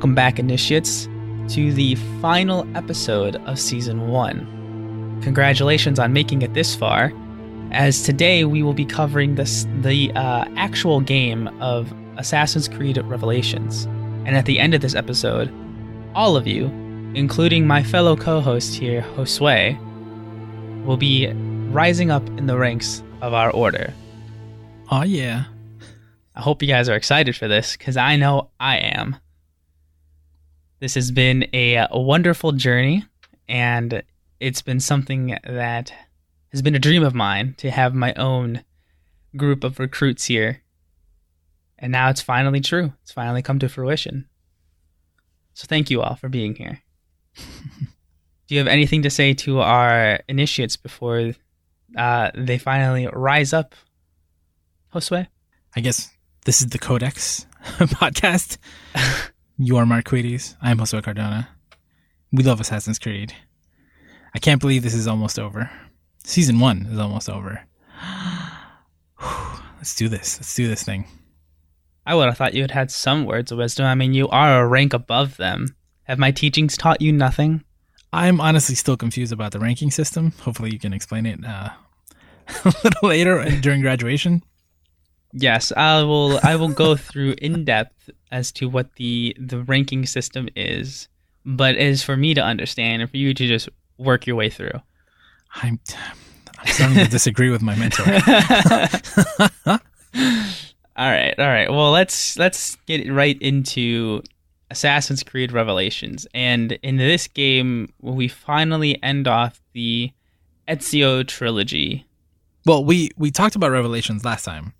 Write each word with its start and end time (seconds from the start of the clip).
Welcome 0.00 0.14
back, 0.14 0.38
initiates, 0.38 1.10
to 1.50 1.74
the 1.74 1.94
final 2.22 2.66
episode 2.74 3.36
of 3.44 3.60
Season 3.60 4.08
1. 4.08 5.20
Congratulations 5.22 5.98
on 5.98 6.14
making 6.14 6.40
it 6.40 6.54
this 6.54 6.74
far, 6.74 7.12
as 7.70 8.02
today 8.02 8.46
we 8.46 8.62
will 8.62 8.72
be 8.72 8.86
covering 8.86 9.34
this, 9.34 9.66
the 9.82 10.10
uh, 10.12 10.46
actual 10.56 11.02
game 11.02 11.48
of 11.60 11.92
Assassin's 12.16 12.66
Creed 12.66 12.96
Revelations. 12.96 13.84
And 14.24 14.38
at 14.38 14.46
the 14.46 14.58
end 14.58 14.72
of 14.72 14.80
this 14.80 14.94
episode, 14.94 15.52
all 16.14 16.34
of 16.34 16.46
you, 16.46 16.68
including 17.14 17.66
my 17.66 17.82
fellow 17.82 18.16
co 18.16 18.40
host 18.40 18.76
here, 18.76 19.02
Josue, 19.16 19.76
will 20.86 20.96
be 20.96 21.30
rising 21.72 22.10
up 22.10 22.26
in 22.38 22.46
the 22.46 22.56
ranks 22.56 23.02
of 23.20 23.34
our 23.34 23.50
order. 23.50 23.92
Oh, 24.90 25.02
yeah. 25.02 25.44
I 26.34 26.40
hope 26.40 26.62
you 26.62 26.68
guys 26.68 26.88
are 26.88 26.96
excited 26.96 27.36
for 27.36 27.48
this 27.48 27.76
because 27.76 27.98
I 27.98 28.16
know 28.16 28.48
I 28.58 28.78
am. 28.78 29.16
This 30.80 30.94
has 30.94 31.10
been 31.10 31.46
a, 31.52 31.86
a, 31.90 32.00
wonderful 32.00 32.52
journey, 32.52 33.04
and 33.48 34.02
it's 34.40 34.62
been 34.62 34.80
something 34.80 35.36
that 35.44 35.92
has 36.52 36.62
been 36.62 36.74
a 36.74 36.78
dream 36.78 37.02
of 37.02 37.14
mine 37.14 37.54
to 37.58 37.70
have 37.70 37.94
my 37.94 38.14
own 38.14 38.64
group 39.36 39.62
of 39.62 39.78
recruits 39.78 40.24
here. 40.24 40.62
And 41.78 41.92
now 41.92 42.08
it's 42.08 42.22
finally 42.22 42.60
true. 42.60 42.94
It's 43.02 43.12
finally 43.12 43.42
come 43.42 43.58
to 43.58 43.68
fruition. 43.68 44.26
So 45.52 45.66
thank 45.66 45.90
you 45.90 46.00
all 46.00 46.16
for 46.16 46.30
being 46.30 46.54
here. 46.54 46.80
Do 47.36 48.54
you 48.54 48.58
have 48.58 48.66
anything 48.66 49.02
to 49.02 49.10
say 49.10 49.34
to 49.34 49.60
our 49.60 50.20
initiates 50.28 50.76
before 50.78 51.34
uh, 51.96 52.30
they 52.34 52.56
finally 52.56 53.06
rise 53.12 53.52
up, 53.52 53.74
Josue? 54.94 55.26
I 55.76 55.80
guess 55.80 56.10
this 56.46 56.62
is 56.62 56.68
the 56.68 56.78
Codex 56.78 57.46
podcast. 57.64 58.56
you 59.62 59.76
are 59.76 59.84
Marc 59.84 60.06
Cuiriz. 60.06 60.56
I'm 60.62 60.78
Josue 60.78 61.02
Cardona. 61.02 61.50
We 62.32 62.42
love 62.42 62.62
Assassin's 62.62 62.98
Creed. 62.98 63.34
I 64.34 64.38
can't 64.38 64.58
believe 64.58 64.82
this 64.82 64.94
is 64.94 65.06
almost 65.06 65.38
over. 65.38 65.70
Season 66.24 66.58
one 66.60 66.88
is 66.90 66.98
almost 66.98 67.28
over. 67.28 67.60
Let's 69.76 69.94
do 69.94 70.08
this. 70.08 70.38
Let's 70.38 70.54
do 70.54 70.66
this 70.66 70.82
thing. 70.82 71.04
I 72.06 72.14
would 72.14 72.24
have 72.24 72.38
thought 72.38 72.54
you 72.54 72.62
had 72.62 72.70
had 72.70 72.90
some 72.90 73.26
words 73.26 73.52
of 73.52 73.58
wisdom. 73.58 73.84
I 73.84 73.94
mean, 73.94 74.14
you 74.14 74.30
are 74.30 74.62
a 74.62 74.66
rank 74.66 74.94
above 74.94 75.36
them. 75.36 75.76
Have 76.04 76.18
my 76.18 76.30
teachings 76.30 76.78
taught 76.78 77.02
you 77.02 77.12
nothing? 77.12 77.62
I'm 78.14 78.40
honestly 78.40 78.74
still 78.74 78.96
confused 78.96 79.32
about 79.32 79.52
the 79.52 79.60
ranking 79.60 79.90
system. 79.90 80.32
Hopefully, 80.40 80.70
you 80.72 80.78
can 80.78 80.94
explain 80.94 81.26
it 81.26 81.44
uh, 81.44 81.68
a 82.64 82.74
little 82.82 83.08
later 83.10 83.44
during 83.60 83.82
graduation. 83.82 84.42
Yes, 85.32 85.72
I 85.76 86.02
will. 86.02 86.40
I 86.42 86.56
will 86.56 86.68
go 86.68 86.96
through 86.96 87.34
in 87.38 87.64
depth 87.64 88.10
as 88.32 88.50
to 88.52 88.68
what 88.68 88.94
the 88.96 89.36
the 89.38 89.62
ranking 89.62 90.06
system 90.06 90.48
is, 90.56 91.08
but 91.44 91.76
it 91.76 91.82
is 91.82 92.02
for 92.02 92.16
me 92.16 92.34
to 92.34 92.42
understand 92.42 93.02
and 93.02 93.10
for 93.10 93.16
you 93.16 93.32
to 93.34 93.46
just 93.46 93.68
work 93.96 94.26
your 94.26 94.36
way 94.36 94.50
through. 94.50 94.80
I'm 95.54 95.78
I'm 96.58 96.66
starting 96.66 96.96
to 96.96 97.08
disagree 97.08 97.50
with 97.50 97.62
my 97.62 97.76
mentor. 97.76 98.04
all 100.96 101.10
right, 101.10 101.34
all 101.38 101.46
right. 101.46 101.70
Well, 101.70 101.92
let's 101.92 102.36
let's 102.36 102.76
get 102.86 103.08
right 103.12 103.40
into 103.40 104.22
Assassin's 104.70 105.22
Creed 105.22 105.52
Revelations, 105.52 106.26
and 106.34 106.72
in 106.82 106.96
this 106.96 107.28
game, 107.28 107.92
we 108.00 108.26
finally 108.26 109.00
end 109.00 109.28
off 109.28 109.60
the 109.74 110.10
Ezio 110.66 111.24
trilogy. 111.24 112.04
Well, 112.66 112.84
we 112.84 113.10
we 113.16 113.30
talked 113.30 113.54
about 113.54 113.70
Revelations 113.70 114.24
last 114.24 114.44
time 114.44 114.74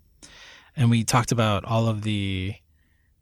and 0.81 0.89
we 0.89 1.03
talked 1.03 1.31
about 1.31 1.63
all 1.63 1.87
of 1.87 2.01
the 2.01 2.55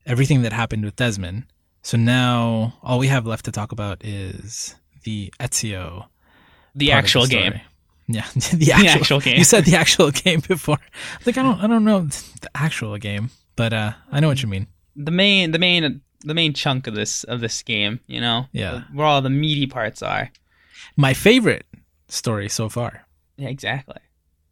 everything 0.06 0.44
that 0.44 0.54
happened 0.54 0.86
with 0.86 0.96
Desmond. 0.96 1.44
So 1.82 1.98
now 1.98 2.74
all 2.82 3.00
we 3.00 3.08
have 3.08 3.28
left 3.28 3.46
to 3.46 3.52
talk 3.52 3.74
about 3.74 4.04
is 4.04 4.76
the 5.04 5.34
Ezio, 5.42 6.08
the 6.74 6.94
actual 6.94 7.24
the 7.24 7.30
game. 7.30 7.62
Yeah, 8.08 8.26
the 8.34 8.72
actual, 8.72 8.84
the 8.84 8.88
actual, 8.88 9.20
game. 9.20 9.38
You 9.38 9.44
said 9.44 9.66
the 9.66 9.76
actual 9.76 10.12
game 10.26 10.40
before. 10.40 10.80
Like 11.26 11.38
I 11.38 11.44
don't, 11.44 11.60
I 11.62 11.68
don't 11.68 11.84
know 11.84 12.02
the 12.06 12.50
actual 12.56 12.98
game, 12.98 13.30
but 13.58 13.74
uh, 13.74 13.92
I 14.10 14.22
know 14.22 14.30
what 14.30 14.42
you 14.42 14.48
mean. 14.48 14.68
The 14.96 15.12
main, 15.12 15.52
the 15.52 15.60
main, 15.60 16.02
the 16.22 16.34
main 16.34 16.54
chunk 16.54 16.88
of 16.88 16.96
this 16.96 17.26
of 17.26 17.42
this 17.42 17.62
game. 17.62 18.00
You 18.08 18.22
know, 18.22 18.46
yeah, 18.54 18.84
where 18.94 19.06
all 19.06 19.22
the 19.22 19.30
meaty 19.30 19.68
parts 19.68 20.02
are. 20.02 20.32
My 20.96 21.14
favorite 21.14 21.66
story 22.08 22.48
so 22.48 22.70
far. 22.70 23.06
Yeah, 23.36 23.50
exactly. 23.50 23.98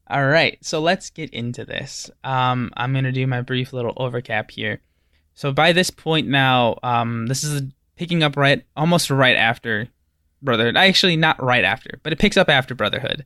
All 0.09 0.25
right, 0.25 0.57
so 0.63 0.79
let's 0.79 1.09
get 1.09 1.31
into 1.31 1.65
this. 1.65 2.09
Um, 2.23 2.71
I'm 2.77 2.93
gonna 2.93 3.11
do 3.11 3.27
my 3.27 3.41
brief 3.41 3.73
little 3.73 3.93
overcap 3.97 4.51
here. 4.51 4.79
So 5.33 5.51
by 5.51 5.73
this 5.73 5.89
point 5.89 6.27
now, 6.27 6.77
um, 6.81 7.27
this 7.27 7.43
is 7.43 7.61
picking 7.97 8.23
up 8.23 8.37
right, 8.37 8.63
almost 8.77 9.09
right 9.09 9.35
after 9.35 9.89
Brotherhood. 10.41 10.77
Actually, 10.77 11.17
not 11.17 11.43
right 11.43 11.65
after, 11.65 11.99
but 12.03 12.13
it 12.13 12.19
picks 12.19 12.37
up 12.37 12.47
after 12.47 12.73
Brotherhood. 12.73 13.25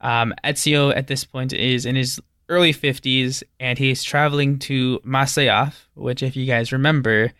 Um, 0.00 0.34
Ezio 0.42 0.96
at 0.96 1.08
this 1.08 1.24
point 1.24 1.52
is 1.52 1.84
in 1.84 1.94
his 1.94 2.20
early 2.48 2.72
50s, 2.72 3.42
and 3.60 3.78
he's 3.78 4.02
traveling 4.02 4.58
to 4.60 5.00
Masyaf, 5.04 5.74
which, 5.94 6.22
if 6.22 6.36
you 6.36 6.46
guys 6.46 6.72
remember, 6.72 7.32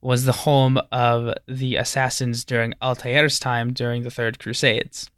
was 0.00 0.24
the 0.24 0.32
home 0.32 0.78
of 0.90 1.34
the 1.46 1.76
assassins 1.76 2.44
during 2.44 2.74
Altair's 2.82 3.38
time 3.38 3.72
during 3.72 4.02
the 4.02 4.10
Third 4.10 4.38
Crusades 4.38 5.08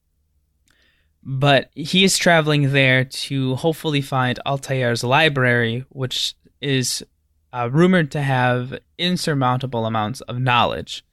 but 1.28 1.70
he 1.75 2.04
is 2.04 2.16
traveling 2.16 2.70
there 2.70 3.04
to 3.04 3.56
hopefully 3.56 4.00
find 4.00 4.38
Altair's 4.47 5.03
library, 5.03 5.84
which 5.88 6.37
is 6.60 7.04
uh, 7.53 7.69
rumored 7.72 8.12
to 8.12 8.22
have 8.22 8.78
insurmountable 8.97 9.86
amounts 9.86 10.20
of 10.22 10.38
knowledge. 10.38 11.04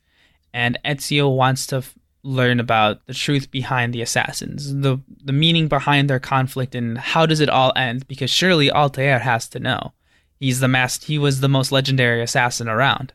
And 0.53 0.78
Ezio 0.85 1.35
wants 1.35 1.66
to 1.68 1.78
f- 1.78 1.96
learn 2.22 2.59
about 2.59 3.03
the 3.07 3.16
truth 3.16 3.50
behind 3.50 3.91
the 3.91 4.03
assassins, 4.03 4.72
the 4.72 5.00
the 5.23 5.34
meaning 5.34 5.68
behind 5.68 6.12
their 6.12 6.19
conflict, 6.19 6.75
and 6.75 6.96
how 6.96 7.25
does 7.25 7.40
it 7.40 7.50
all 7.50 7.73
end? 7.75 8.07
Because 8.07 8.29
surely 8.29 8.69
Altair 8.69 9.18
has 9.18 9.50
to 9.50 9.59
know. 9.59 9.94
He's 10.40 10.59
the 10.59 10.68
master. 10.68 11.07
He 11.07 11.18
was 11.18 11.40
the 11.40 11.50
most 11.50 11.72
legendary 11.72 12.22
assassin 12.22 12.69
around. 12.69 13.13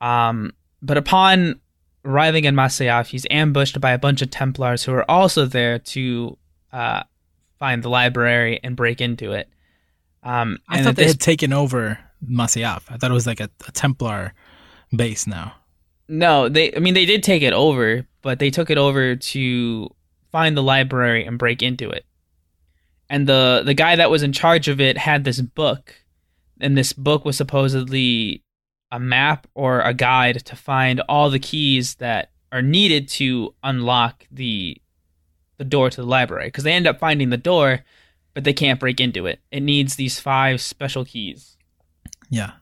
Um, 0.00 0.54
but 0.82 0.96
upon 0.96 1.60
arriving 2.04 2.44
in 2.44 2.54
Masyaf, 2.54 3.06
he's 3.06 3.26
ambushed 3.30 3.80
by 3.80 3.92
a 3.92 3.98
bunch 3.98 4.22
of 4.22 4.30
Templars 4.30 4.84
who 4.84 4.92
are 4.92 5.08
also 5.10 5.46
there 5.46 5.78
to 5.78 6.36
uh, 6.72 7.02
find 7.58 7.82
the 7.82 7.90
library 7.90 8.60
and 8.62 8.76
break 8.76 9.00
into 9.00 9.32
it. 9.32 9.48
Um, 10.22 10.58
I 10.68 10.82
thought 10.82 10.96
they 10.96 11.04
this... 11.04 11.12
had 11.12 11.20
taken 11.20 11.52
over 11.52 11.98
Masyaf. 12.24 12.82
I 12.88 12.96
thought 12.96 13.10
it 13.10 13.14
was 13.14 13.26
like 13.26 13.40
a, 13.40 13.50
a, 13.66 13.72
Templar 13.72 14.34
base 14.94 15.26
now. 15.26 15.54
No, 16.08 16.48
they. 16.48 16.74
I 16.74 16.80
mean, 16.80 16.94
they 16.94 17.06
did 17.06 17.22
take 17.22 17.42
it 17.42 17.52
over, 17.52 18.06
but 18.20 18.38
they 18.38 18.50
took 18.50 18.68
it 18.68 18.78
over 18.78 19.16
to 19.16 19.88
find 20.32 20.56
the 20.56 20.62
library 20.62 21.24
and 21.24 21.38
break 21.38 21.62
into 21.62 21.88
it. 21.88 22.04
And 23.08 23.26
the 23.26 23.62
the 23.64 23.74
guy 23.74 23.96
that 23.96 24.10
was 24.10 24.22
in 24.22 24.32
charge 24.32 24.68
of 24.68 24.80
it 24.80 24.98
had 24.98 25.24
this 25.24 25.40
book, 25.40 25.94
and 26.60 26.76
this 26.76 26.92
book 26.92 27.24
was 27.24 27.36
supposedly 27.36 28.42
a 28.90 28.98
map 28.98 29.46
or 29.54 29.80
a 29.80 29.94
guide 29.94 30.44
to 30.46 30.56
find 30.56 31.00
all 31.08 31.30
the 31.30 31.38
keys 31.38 31.94
that 31.96 32.30
are 32.52 32.62
needed 32.62 33.08
to 33.08 33.54
unlock 33.62 34.26
the 34.30 34.76
the 35.58 35.64
door 35.64 35.90
to 35.90 36.00
the 36.00 36.06
library 36.06 36.46
because 36.46 36.64
they 36.64 36.72
end 36.72 36.86
up 36.86 36.98
finding 36.98 37.28
the 37.30 37.36
door 37.36 37.84
but 38.32 38.44
they 38.44 38.52
can't 38.52 38.80
break 38.80 39.00
into 39.00 39.26
it. 39.26 39.40
It 39.50 39.60
needs 39.60 39.96
these 39.96 40.20
five 40.20 40.60
special 40.60 41.04
keys. 41.04 41.56
Yeah. 42.30 42.52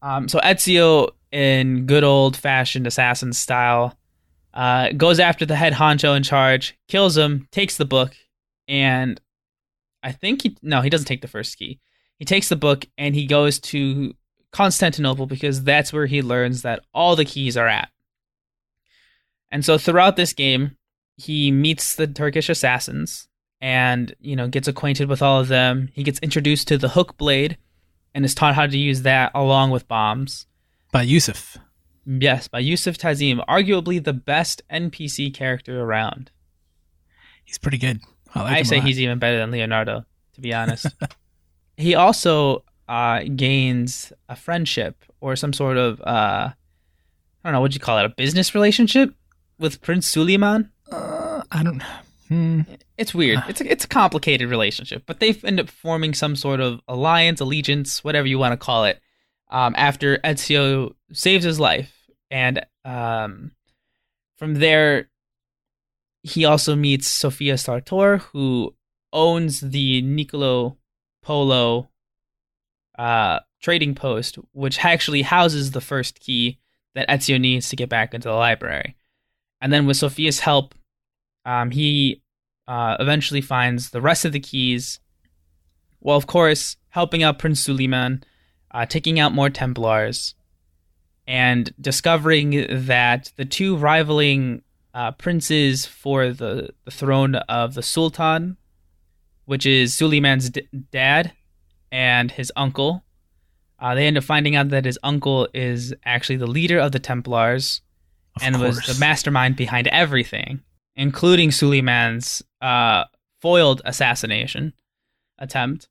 Um, 0.00 0.28
so 0.28 0.38
ezio 0.40 1.10
in 1.32 1.86
good 1.86 2.04
old 2.04 2.36
fashioned 2.36 2.86
assassin 2.86 3.32
style 3.32 3.98
uh, 4.54 4.92
goes 4.92 5.20
after 5.20 5.44
the 5.44 5.56
head 5.56 5.74
honcho 5.74 6.16
in 6.16 6.22
charge 6.22 6.78
kills 6.88 7.16
him 7.16 7.46
takes 7.50 7.76
the 7.76 7.84
book 7.84 8.14
and 8.68 9.20
i 10.02 10.12
think 10.12 10.42
he 10.42 10.56
no 10.62 10.80
he 10.80 10.88
doesn't 10.88 11.06
take 11.06 11.20
the 11.20 11.28
first 11.28 11.58
key. 11.58 11.80
He 12.18 12.24
takes 12.24 12.48
the 12.48 12.56
book 12.56 12.86
and 12.96 13.14
he 13.14 13.26
goes 13.26 13.58
to 13.60 14.14
Constantinople 14.52 15.26
because 15.26 15.64
that's 15.64 15.92
where 15.92 16.06
he 16.06 16.22
learns 16.22 16.62
that 16.62 16.80
all 16.94 17.16
the 17.16 17.24
keys 17.24 17.56
are 17.56 17.68
at. 17.68 17.90
And 19.50 19.64
so 19.64 19.78
throughout 19.78 20.16
this 20.16 20.32
game, 20.32 20.76
he 21.16 21.50
meets 21.50 21.94
the 21.94 22.06
Turkish 22.06 22.48
assassins 22.48 23.28
and, 23.60 24.14
you 24.20 24.36
know, 24.36 24.48
gets 24.48 24.68
acquainted 24.68 25.08
with 25.08 25.22
all 25.22 25.40
of 25.40 25.48
them. 25.48 25.88
He 25.92 26.02
gets 26.02 26.18
introduced 26.20 26.68
to 26.68 26.78
the 26.78 26.90
hook 26.90 27.16
blade 27.16 27.56
and 28.14 28.24
is 28.24 28.34
taught 28.34 28.54
how 28.54 28.66
to 28.66 28.78
use 28.78 29.02
that 29.02 29.30
along 29.34 29.70
with 29.70 29.88
bombs. 29.88 30.46
By 30.92 31.02
Yusuf. 31.02 31.58
Yes, 32.06 32.48
by 32.48 32.60
Yusuf 32.60 32.96
Tazim, 32.96 33.44
arguably 33.46 34.02
the 34.02 34.12
best 34.12 34.62
NPC 34.70 35.34
character 35.34 35.80
around. 35.82 36.30
He's 37.44 37.58
pretty 37.58 37.78
good. 37.78 38.00
I, 38.34 38.42
like 38.42 38.52
I 38.58 38.62
say 38.62 38.80
he's 38.80 39.00
even 39.00 39.18
better 39.18 39.38
than 39.38 39.50
Leonardo, 39.50 40.04
to 40.34 40.40
be 40.40 40.54
honest. 40.54 40.86
he 41.76 41.94
also 41.94 42.64
uh, 42.88 43.22
gains 43.34 44.12
a 44.28 44.36
friendship 44.36 45.04
or 45.20 45.36
some 45.36 45.52
sort 45.52 45.76
of 45.76 46.00
uh, 46.00 46.50
I 46.52 46.54
don't 47.44 47.52
know 47.52 47.60
what 47.60 47.74
you 47.74 47.80
call 47.80 47.98
it 47.98 48.04
a 48.04 48.10
business 48.10 48.54
relationship 48.54 49.14
with 49.58 49.80
Prince 49.80 50.06
Suleiman. 50.06 50.70
Uh, 50.90 51.42
I 51.50 51.62
don't. 51.62 51.82
Hmm. 52.28 52.62
It's 52.98 53.14
weird. 53.14 53.42
It's 53.48 53.60
a, 53.60 53.70
it's 53.70 53.84
a 53.84 53.88
complicated 53.88 54.50
relationship, 54.50 55.04
but 55.06 55.20
they 55.20 55.32
end 55.44 55.60
up 55.60 55.68
forming 55.68 56.14
some 56.14 56.34
sort 56.34 56.60
of 56.60 56.80
alliance, 56.88 57.40
allegiance, 57.40 58.02
whatever 58.02 58.26
you 58.26 58.38
want 58.38 58.52
to 58.52 58.56
call 58.64 58.84
it, 58.84 59.00
um, 59.48 59.74
after 59.76 60.18
Ezio 60.18 60.94
saves 61.12 61.44
his 61.44 61.60
life, 61.60 61.92
and 62.30 62.66
um, 62.84 63.52
from 64.36 64.54
there, 64.54 65.08
he 66.22 66.44
also 66.44 66.74
meets 66.74 67.08
Sofia 67.08 67.56
Sartor, 67.56 68.18
who 68.18 68.74
owns 69.12 69.60
the 69.60 70.02
Niccolo 70.02 70.76
Polo 71.22 71.88
uh, 72.98 73.40
trading 73.60 73.94
post, 73.94 74.38
which 74.52 74.84
actually 74.84 75.22
houses 75.22 75.70
the 75.70 75.80
first 75.80 76.20
key 76.20 76.58
that 76.94 77.08
Ezio 77.08 77.40
needs 77.40 77.68
to 77.68 77.76
get 77.76 77.88
back 77.88 78.14
into 78.14 78.28
the 78.28 78.34
library. 78.34 78.96
And 79.60 79.72
then 79.72 79.86
with 79.86 79.98
Sofia's 79.98 80.40
help, 80.40 80.74
um, 81.44 81.70
he 81.70 82.22
uh, 82.66 82.96
eventually 82.98 83.40
finds 83.40 83.90
the 83.90 84.00
rest 84.00 84.24
of 84.24 84.32
the 84.32 84.40
keys. 84.40 84.98
Well, 86.00 86.16
of 86.16 86.26
course, 86.26 86.76
helping 86.90 87.22
out 87.22 87.38
Prince 87.38 87.60
Suleiman, 87.60 88.24
uh, 88.70 88.86
taking 88.86 89.18
out 89.18 89.34
more 89.34 89.50
Templars, 89.50 90.34
and 91.26 91.72
discovering 91.80 92.66
that 92.86 93.32
the 93.36 93.44
two 93.44 93.76
rivaling 93.76 94.62
uh, 94.94 95.12
princes 95.12 95.84
for 95.84 96.32
the, 96.32 96.70
the 96.84 96.90
throne 96.90 97.34
of 97.34 97.74
the 97.74 97.82
Sultan, 97.82 98.56
which 99.44 99.66
is 99.66 99.94
Suleiman's 99.94 100.50
d- 100.50 100.68
dad 100.90 101.32
and 101.90 102.30
his 102.30 102.52
uncle, 102.56 103.04
uh, 103.78 103.94
they 103.94 104.06
end 104.06 104.18
up 104.18 104.24
finding 104.24 104.56
out 104.56 104.70
that 104.70 104.84
his 104.84 104.98
uncle 105.02 105.48
is 105.52 105.94
actually 106.04 106.36
the 106.36 106.46
leader 106.46 106.78
of 106.78 106.92
the 106.92 106.98
Templars 106.98 107.82
Of 108.36 108.42
and 108.42 108.60
was 108.60 108.78
the 108.86 108.96
mastermind 108.98 109.56
behind 109.56 109.86
everything, 109.88 110.62
including 110.94 111.50
Suleiman's 111.50 112.42
uh, 112.60 113.04
foiled 113.40 113.82
assassination 113.84 114.72
attempt. 115.38 115.88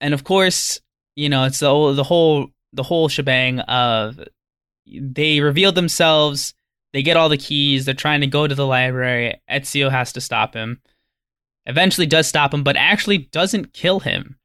And 0.00 0.14
of 0.14 0.24
course, 0.24 0.80
you 1.16 1.28
know, 1.28 1.44
it's 1.44 1.60
the 1.60 1.68
whole, 1.68 1.94
the 1.94 2.04
whole 2.04 2.48
the 2.72 2.82
whole 2.82 3.08
shebang 3.08 3.60
of 3.60 4.20
they 4.86 5.40
reveal 5.40 5.72
themselves, 5.72 6.54
they 6.92 7.02
get 7.02 7.16
all 7.16 7.28
the 7.28 7.36
keys, 7.36 7.84
they're 7.84 7.94
trying 7.94 8.20
to 8.22 8.26
go 8.26 8.46
to 8.46 8.54
the 8.54 8.66
library. 8.66 9.40
Ezio 9.50 9.90
has 9.90 10.12
to 10.14 10.20
stop 10.20 10.54
him. 10.54 10.80
Eventually 11.66 12.06
does 12.06 12.26
stop 12.26 12.52
him, 12.52 12.64
but 12.64 12.76
actually 12.76 13.18
doesn't 13.18 13.72
kill 13.72 14.00
him. 14.00 14.36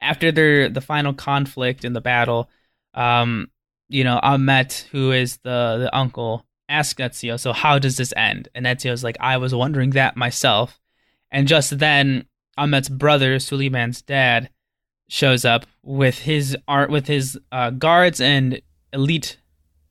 After 0.00 0.30
their 0.32 0.68
the 0.68 0.80
final 0.80 1.14
conflict 1.14 1.84
in 1.84 1.92
the 1.92 2.00
battle, 2.00 2.50
um, 2.94 3.50
you 3.88 4.04
know, 4.04 4.20
Ahmet, 4.22 4.88
who 4.92 5.12
is 5.12 5.38
the, 5.38 5.78
the 5.78 5.96
uncle, 5.96 6.46
asks 6.68 7.00
Ezio, 7.00 7.38
so 7.38 7.52
how 7.52 7.78
does 7.78 7.96
this 7.96 8.12
end? 8.16 8.48
And 8.54 8.66
Ezio's 8.66 9.04
like, 9.04 9.16
I 9.20 9.36
was 9.36 9.54
wondering 9.54 9.90
that 9.90 10.16
myself. 10.16 10.80
And 11.30 11.48
just 11.48 11.78
then, 11.78 12.26
Ahmet's 12.56 12.88
brother, 12.88 13.38
Suleiman's 13.38 14.02
dad, 14.02 14.50
shows 15.08 15.44
up 15.44 15.66
with 15.82 16.20
his 16.20 16.56
art 16.66 16.90
with 16.90 17.06
his 17.06 17.38
uh, 17.52 17.70
guards 17.70 18.20
and 18.20 18.60
elite 18.92 19.38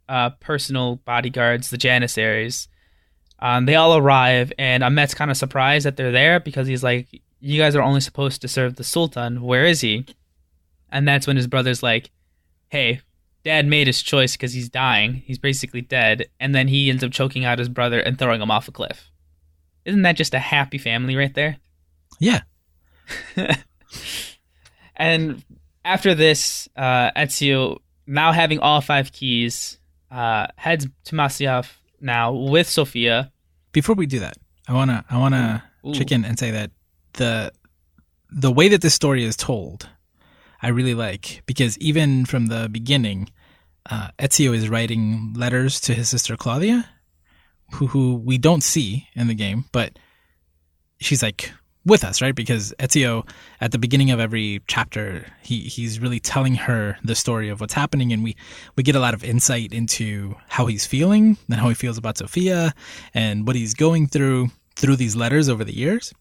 uh, 0.10 0.32
personal 0.32 0.98
bodyguards, 0.98 1.70
the 1.70 1.78
Janissaries. 1.78 2.68
Um, 3.44 3.66
they 3.66 3.76
all 3.76 3.98
arrive, 3.98 4.54
and 4.58 4.84
Ahmet's 4.84 5.14
kind 5.14 5.30
of 5.30 5.36
surprised 5.36 5.86
that 5.86 5.98
they're 5.98 6.14
there 6.14 6.40
because 6.40 6.66
he's 6.66 6.82
like, 6.82 7.10
"You 7.42 7.60
guys 7.62 7.76
are 7.76 7.82
only 7.82 8.00
supposed 8.00 8.42
to 8.42 8.48
serve 8.48 8.78
the 8.78 8.86
Sultan. 8.86 9.42
Where 9.42 9.66
is 9.66 9.82
he?" 9.82 10.06
And 10.90 11.06
that's 11.06 11.28
when 11.28 11.36
his 11.36 11.48
brother's 11.48 11.84
like, 11.84 12.10
"Hey, 12.70 13.02
Dad 13.44 13.68
made 13.68 13.88
his 13.88 14.02
choice 14.02 14.32
because 14.32 14.54
he's 14.54 14.70
dying. 14.70 15.24
He's 15.26 15.40
basically 15.40 15.82
dead." 15.82 16.30
And 16.40 16.56
then 16.56 16.70
he 16.70 16.90
ends 16.90 17.04
up 17.04 17.12
choking 17.12 17.44
out 17.44 17.60
his 17.60 17.68
brother 17.68 18.00
and 18.00 18.18
throwing 18.18 18.42
him 18.42 18.50
off 18.50 18.70
a 18.70 18.72
cliff. 18.72 19.12
Isn't 19.84 20.04
that 20.04 20.16
just 20.16 20.34
a 20.34 20.40
happy 20.40 20.78
family 20.78 21.18
right 21.18 21.34
there? 21.34 21.58
Yeah. 22.22 22.44
and 24.96 25.44
after 25.84 26.16
this, 26.16 26.70
uh, 26.78 27.12
Ezio, 27.12 27.80
now 28.08 28.32
having 28.32 28.60
all 28.60 28.80
five 28.80 29.12
keys, 29.12 29.80
uh, 30.10 30.48
heads 30.56 30.88
to 31.04 31.16
Masyaf 31.16 31.74
now 32.00 32.32
with 32.32 32.70
Sophia. 32.70 33.33
Before 33.74 33.96
we 33.96 34.06
do 34.06 34.20
that, 34.20 34.38
I 34.68 34.74
wanna 34.74 35.04
I 35.10 35.18
wanna 35.18 35.64
Ooh. 35.86 35.94
check 35.94 36.12
in 36.12 36.24
and 36.24 36.40
say 36.40 36.52
that 36.52 36.72
the 37.14 37.52
the 38.32 38.52
way 38.52 38.70
that 38.70 38.82
this 38.82 38.94
story 38.94 39.24
is 39.24 39.36
told, 39.36 39.90
I 40.62 40.70
really 40.70 40.96
like 40.96 41.44
because 41.46 41.78
even 41.80 42.26
from 42.26 42.48
the 42.48 42.70
beginning, 42.72 43.30
uh, 43.90 44.10
Ezio 44.18 44.56
is 44.56 44.70
writing 44.70 45.34
letters 45.36 45.82
to 45.82 45.94
his 45.94 46.08
sister 46.08 46.38
Claudia, 46.38 46.88
who 47.74 47.88
who 47.88 48.16
we 48.16 48.38
don't 48.38 48.64
see 48.64 49.08
in 49.16 49.28
the 49.28 49.36
game, 49.36 49.66
but 49.72 50.00
she's 51.00 51.22
like 51.22 51.52
with 51.86 52.04
us, 52.04 52.22
right? 52.22 52.36
Because 52.36 52.74
Ezio, 52.80 53.28
at 53.60 53.72
the 53.72 53.78
beginning 53.78 54.12
of 54.12 54.20
every 54.20 54.62
chapter, 54.68 55.26
he 55.42 55.62
he's 55.62 56.00
really 56.00 56.20
telling 56.20 56.56
her 56.56 56.98
the 57.04 57.16
story 57.16 57.50
of 57.50 57.60
what's 57.62 57.74
happening, 57.74 58.14
and 58.14 58.24
we 58.24 58.36
we 58.76 58.84
get 58.84 58.96
a 58.96 59.00
lot 59.00 59.14
of 59.14 59.24
insight 59.24 59.74
into 59.74 60.36
how 60.48 60.66
he's 60.66 60.86
feeling 60.86 61.38
and 61.50 61.60
how 61.60 61.70
he 61.70 61.76
feels 61.76 61.98
about 61.98 62.18
Sophia 62.18 62.74
and 63.14 63.46
what 63.46 63.56
he's 63.56 63.74
going 63.74 64.08
through 64.08 64.50
through 64.76 64.96
these 64.96 65.16
letters 65.16 65.50
over 65.50 65.64
the 65.64 65.76
years. 65.76 66.14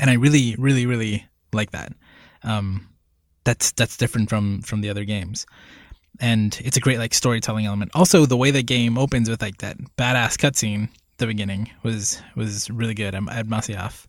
And 0.00 0.10
I 0.10 0.14
really, 0.14 0.56
really, 0.58 0.86
really 0.86 1.26
like 1.52 1.70
that. 1.70 1.92
Um, 2.42 2.88
that's 3.44 3.72
that's 3.72 3.96
different 3.96 4.28
from 4.28 4.62
from 4.62 4.80
the 4.80 4.90
other 4.90 5.04
games, 5.04 5.46
and 6.18 6.58
it's 6.64 6.76
a 6.76 6.80
great 6.80 6.98
like 6.98 7.14
storytelling 7.14 7.66
element. 7.66 7.92
Also, 7.94 8.26
the 8.26 8.36
way 8.36 8.50
the 8.50 8.62
game 8.62 8.98
opens 8.98 9.30
with 9.30 9.40
like 9.40 9.58
that 9.58 9.76
badass 9.96 10.36
cutscene 10.36 10.84
at 10.84 11.18
the 11.18 11.26
beginning 11.26 11.70
was 11.82 12.20
was 12.34 12.68
really 12.70 12.94
good. 12.94 13.14
I'm 13.14 13.28
at 13.28 13.46
Masyaf. 13.46 14.06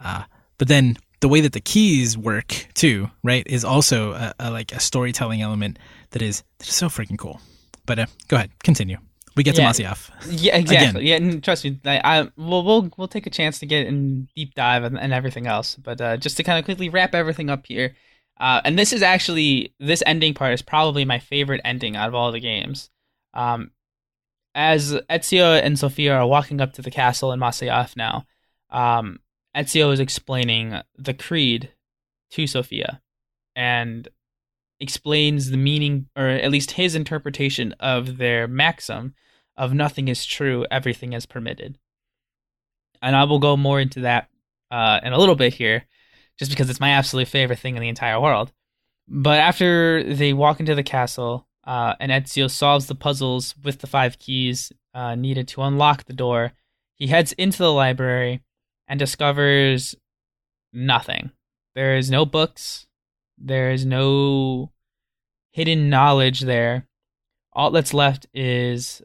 Uh, 0.00 0.24
but 0.58 0.68
then 0.68 0.96
the 1.20 1.28
way 1.28 1.40
that 1.40 1.52
the 1.52 1.60
keys 1.60 2.16
work 2.18 2.66
too, 2.74 3.10
right, 3.22 3.46
is 3.46 3.64
also 3.64 4.12
a, 4.12 4.34
a, 4.38 4.50
like 4.50 4.72
a 4.72 4.80
storytelling 4.80 5.40
element 5.42 5.78
that 6.10 6.22
is 6.22 6.42
that 6.58 6.68
is 6.68 6.74
so 6.74 6.88
freaking 6.88 7.18
cool. 7.18 7.40
But 7.86 7.98
uh, 7.98 8.06
go 8.28 8.36
ahead, 8.36 8.50
continue. 8.62 8.98
We 9.36 9.42
get 9.42 9.58
Yeah. 9.58 9.72
to 9.72 9.82
Masyaf. 9.82 10.10
Yeah, 10.30 10.56
exactly. 10.56 11.08
Yeah, 11.08 11.16
and 11.16 11.42
trust 11.42 11.64
me, 11.64 11.80
I, 11.84 12.00
I 12.04 12.28
we'll, 12.36 12.62
we'll 12.64 12.90
we'll 12.96 13.08
take 13.08 13.26
a 13.26 13.30
chance 13.30 13.58
to 13.58 13.66
get 13.66 13.86
in 13.86 14.28
deep 14.36 14.54
dive 14.54 14.84
and, 14.84 14.98
and 14.98 15.12
everything 15.12 15.46
else. 15.46 15.74
But 15.76 16.00
uh, 16.00 16.16
just 16.18 16.36
to 16.36 16.44
kind 16.44 16.58
of 16.58 16.64
quickly 16.64 16.88
wrap 16.88 17.14
everything 17.14 17.50
up 17.50 17.66
here, 17.66 17.96
uh, 18.38 18.60
and 18.64 18.78
this 18.78 18.92
is 18.92 19.02
actually 19.02 19.74
this 19.80 20.02
ending 20.06 20.34
part 20.34 20.54
is 20.54 20.62
probably 20.62 21.04
my 21.04 21.18
favorite 21.18 21.60
ending 21.64 21.96
out 21.96 22.08
of 22.08 22.14
all 22.14 22.30
the 22.30 22.38
games. 22.40 22.90
Um, 23.32 23.72
as 24.54 24.92
Ezio 25.10 25.60
and 25.60 25.76
Sophia 25.78 26.14
are 26.14 26.26
walking 26.28 26.60
up 26.60 26.72
to 26.74 26.82
the 26.82 26.90
castle 26.92 27.32
in 27.32 27.40
Masyaf 27.40 27.96
now, 27.96 28.26
um, 28.70 29.18
Ezio 29.56 29.92
is 29.92 30.00
explaining 30.00 30.80
the 30.96 31.14
creed 31.14 31.72
to 32.32 32.46
Sophia, 32.46 33.00
and 33.54 34.08
explains 34.80 35.50
the 35.50 35.56
meaning, 35.56 36.08
or 36.16 36.28
at 36.28 36.50
least 36.50 36.72
his 36.72 36.94
interpretation 36.94 37.72
of 37.80 38.18
their 38.18 38.48
maxim 38.48 39.14
of 39.56 39.72
nothing 39.72 40.08
is 40.08 40.26
true, 40.26 40.66
everything 40.70 41.12
is 41.12 41.26
permitted. 41.26 41.78
And 43.00 43.14
I 43.14 43.24
will 43.24 43.38
go 43.38 43.56
more 43.56 43.80
into 43.80 44.00
that 44.00 44.28
uh, 44.70 45.00
in 45.02 45.12
a 45.12 45.18
little 45.18 45.36
bit 45.36 45.54
here, 45.54 45.84
just 46.38 46.50
because 46.50 46.68
it's 46.68 46.80
my 46.80 46.90
absolute 46.90 47.28
favorite 47.28 47.60
thing 47.60 47.76
in 47.76 47.82
the 47.82 47.88
entire 47.88 48.20
world. 48.20 48.52
But 49.06 49.38
after 49.38 50.02
they 50.02 50.32
walk 50.32 50.60
into 50.60 50.74
the 50.74 50.82
castle, 50.82 51.46
uh, 51.64 51.94
and 52.00 52.10
Ezio 52.10 52.50
solves 52.50 52.86
the 52.86 52.94
puzzles 52.94 53.54
with 53.62 53.80
the 53.80 53.86
five 53.86 54.18
keys 54.18 54.72
uh, 54.94 55.14
needed 55.14 55.48
to 55.48 55.62
unlock 55.62 56.04
the 56.04 56.12
door, 56.12 56.52
he 56.94 57.06
heads 57.06 57.32
into 57.32 57.58
the 57.58 57.72
library 57.72 58.42
and 58.88 58.98
discovers 58.98 59.94
nothing. 60.72 61.30
There 61.74 61.96
is 61.96 62.10
no 62.10 62.24
books. 62.24 62.86
There 63.38 63.70
is 63.70 63.84
no 63.84 64.72
hidden 65.52 65.88
knowledge 65.88 66.40
there. 66.40 66.86
All 67.52 67.70
that's 67.70 67.94
left 67.94 68.26
is 68.34 69.02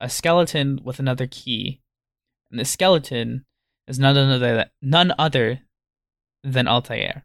a 0.00 0.08
skeleton 0.08 0.80
with 0.82 0.98
another 0.98 1.26
key, 1.26 1.80
and 2.50 2.58
the 2.58 2.64
skeleton 2.64 3.44
is 3.86 3.98
none 3.98 4.16
other 4.16 4.66
none 4.80 5.12
other 5.18 5.60
than 6.42 6.66
Altair. 6.66 7.24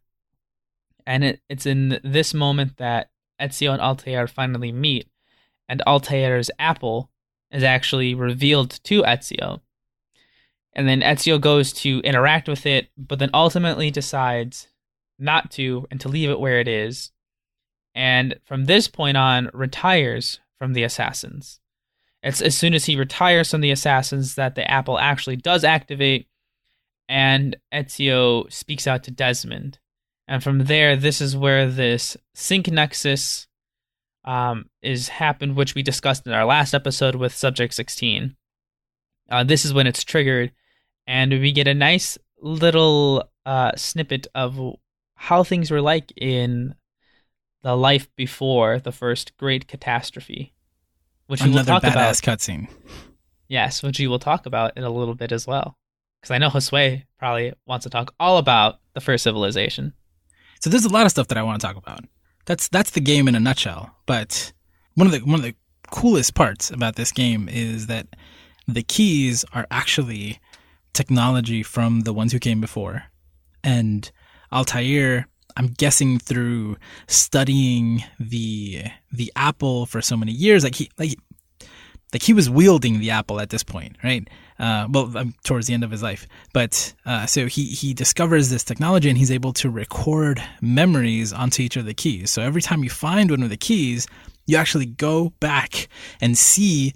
And 1.06 1.24
it, 1.24 1.42
it's 1.50 1.66
in 1.66 2.00
this 2.04 2.34
moment 2.34 2.78
that 2.78 3.10
Ezio 3.42 3.72
and 3.72 3.82
Altair 3.82 4.28
finally 4.28 4.72
meet, 4.72 5.08
and 5.68 5.82
Altair's 5.88 6.52
apple 6.60 7.10
is 7.52 7.64
actually 7.64 8.14
revealed 8.14 8.72
to 8.84 9.04
Ezio. 9.04 9.62
And 10.78 10.88
then 10.88 11.02
Ezio 11.02 11.42
goes 11.42 11.74
to 11.74 12.00
interact 12.02 12.48
with 12.48 12.68
it, 12.68 12.90
but 12.96 13.18
then 13.18 13.32
ultimately 13.34 13.90
decides 13.90 14.68
not 15.18 15.50
to 15.52 15.88
and 15.90 16.00
to 16.02 16.08
leave 16.08 16.30
it 16.30 16.40
where 16.40 16.60
it 16.60 16.68
is. 16.68 17.12
And 17.96 18.36
from 18.46 18.66
this 18.66 18.88
point 18.88 19.18
on, 19.18 19.50
retires 19.54 20.40
from 20.60 20.74
the 20.74 20.84
assassins. 20.84 21.60
It's 22.22 22.42
as 22.42 22.56
soon 22.56 22.76
as 22.76 22.86
he 22.86 22.96
retires 22.96 23.50
from 23.50 23.62
the 23.62 23.72
assassins 23.72 24.36
that 24.36 24.54
the 24.54 24.70
apple 24.70 25.00
actually 25.00 25.38
does 25.38 25.64
activate, 25.64 26.28
and 27.10 27.56
Ezio 27.74 28.52
speaks 28.54 28.86
out 28.86 29.04
to 29.04 29.12
Desmond. 29.12 29.80
And 30.28 30.44
from 30.44 30.66
there, 30.66 30.96
this 30.96 31.22
is 31.22 31.36
where 31.36 31.68
this 31.68 32.18
sync 32.36 32.70
nexus 32.70 33.48
um, 34.26 34.70
is 34.84 35.08
happened, 35.08 35.56
which 35.56 35.74
we 35.74 35.82
discussed 35.82 36.28
in 36.28 36.34
our 36.34 36.46
last 36.46 36.76
episode 36.76 37.16
with 37.16 37.34
Subject 37.34 37.74
16. 37.74 38.36
Uh, 39.30 39.44
this 39.44 39.66
is 39.66 39.74
when 39.74 39.88
it's 39.88 40.04
triggered, 40.04 40.52
and 41.08 41.32
we 41.32 41.52
get 41.52 41.68
a 41.68 41.74
nice 41.74 42.18
little 42.42 43.28
uh, 43.46 43.72
snippet 43.76 44.28
of 44.36 44.60
how 45.16 45.44
things 45.44 45.72
were 45.72 45.82
like 45.82 46.12
in 46.18 46.76
the 47.64 47.76
life 47.76 48.08
before 48.16 48.80
the 48.80 48.92
first 48.92 49.36
great 49.38 49.68
catastrophe, 49.68 50.54
which 51.28 51.42
we 51.42 51.50
will 51.50 51.60
Another 51.60 51.72
talk 51.72 51.84
badass 51.84 52.22
about. 52.24 52.40
cutscene. 52.40 52.68
Yes, 53.48 53.82
which 53.82 54.00
we 54.00 54.08
will 54.08 54.20
talk 54.20 54.46
about 54.46 54.78
in 54.78 54.84
a 54.84 54.90
little 54.90 55.16
bit 55.16 55.32
as 55.32 55.48
well. 55.48 55.78
Because 56.22 56.32
I 56.32 56.38
know 56.38 56.50
Josue 56.50 57.04
probably 57.18 57.54
wants 57.66 57.84
to 57.84 57.90
talk 57.90 58.14
all 58.20 58.38
about 58.38 58.80
the 58.94 59.02
first 59.02 59.24
civilization. 59.24 59.94
So 60.60 60.70
there's 60.70 60.86
a 60.86 60.90
lot 60.90 61.06
of 61.06 61.12
stuff 61.12 61.28
that 61.30 61.38
I 61.38 61.44
want 61.44 61.62
to 61.62 61.66
talk 61.68 61.78
about. 61.78 62.04
That's 62.46 62.68
that's 62.68 62.92
the 62.92 63.02
game 63.02 63.28
in 63.28 63.36
a 63.36 63.40
nutshell. 63.40 63.96
But 64.06 64.52
one 64.96 65.08
of 65.08 65.14
the 65.14 65.20
one 65.20 65.36
of 65.36 65.44
the 65.44 65.56
coolest 65.92 66.34
parts 66.34 66.70
about 66.72 66.96
this 66.96 67.12
game 67.12 67.48
is 67.50 67.88
that 67.88 68.08
the 68.68 68.84
keys 68.84 69.46
are 69.54 69.66
actually 69.72 70.40
technology 70.98 71.62
from 71.64 72.02
the 72.02 72.12
ones 72.12 72.34
who 72.34 72.40
came 72.40 72.60
before. 72.60 73.04
And 73.64 74.10
Altair, 74.52 75.28
I'm 75.56 75.68
guessing 75.68 76.20
through 76.20 76.78
studying 77.08 78.04
the 78.20 78.84
the 79.12 79.32
apple 79.36 79.86
for 79.86 80.02
so 80.02 80.18
many 80.18 80.32
years, 80.32 80.64
like 80.64 80.76
he 80.76 80.90
like 80.98 81.16
like 82.14 82.24
he 82.24 82.34
was 82.34 82.50
wielding 82.50 83.00
the 83.00 83.12
apple 83.12 83.40
at 83.40 83.50
this 83.50 83.64
point, 83.64 83.98
right? 84.04 84.28
Uh, 84.60 84.88
well, 84.90 85.16
um, 85.18 85.36
towards 85.44 85.68
the 85.68 85.74
end 85.74 85.84
of 85.84 85.92
his 85.92 86.02
life. 86.02 86.28
But 86.52 86.94
uh, 87.06 87.26
so 87.28 87.46
he 87.46 87.66
he 87.66 87.94
discovers 87.94 88.50
this 88.50 88.64
technology 88.64 89.10
and 89.10 89.18
he's 89.18 89.32
able 89.32 89.54
to 89.54 89.70
record 89.70 90.42
memories 90.62 91.32
onto 91.32 91.62
each 91.62 91.78
of 91.78 91.86
the 91.86 91.94
keys. 91.94 92.32
So 92.32 92.42
every 92.42 92.62
time 92.62 92.84
you 92.84 92.90
find 92.90 93.30
one 93.30 93.44
of 93.44 93.50
the 93.50 93.58
keys, 93.58 94.08
you 94.48 94.58
actually 94.58 94.88
go 94.88 95.32
back 95.40 95.90
and 96.22 96.38
see 96.38 96.94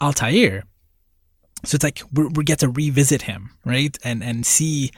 Altair. 0.00 0.64
So 1.64 1.76
it's 1.76 1.84
like 1.84 2.02
we 2.12 2.26
we 2.26 2.44
get 2.44 2.60
to 2.60 2.68
revisit 2.68 3.22
him, 3.22 3.50
right? 3.64 3.96
And 4.04 4.22
and 4.22 4.46
see 4.46 4.90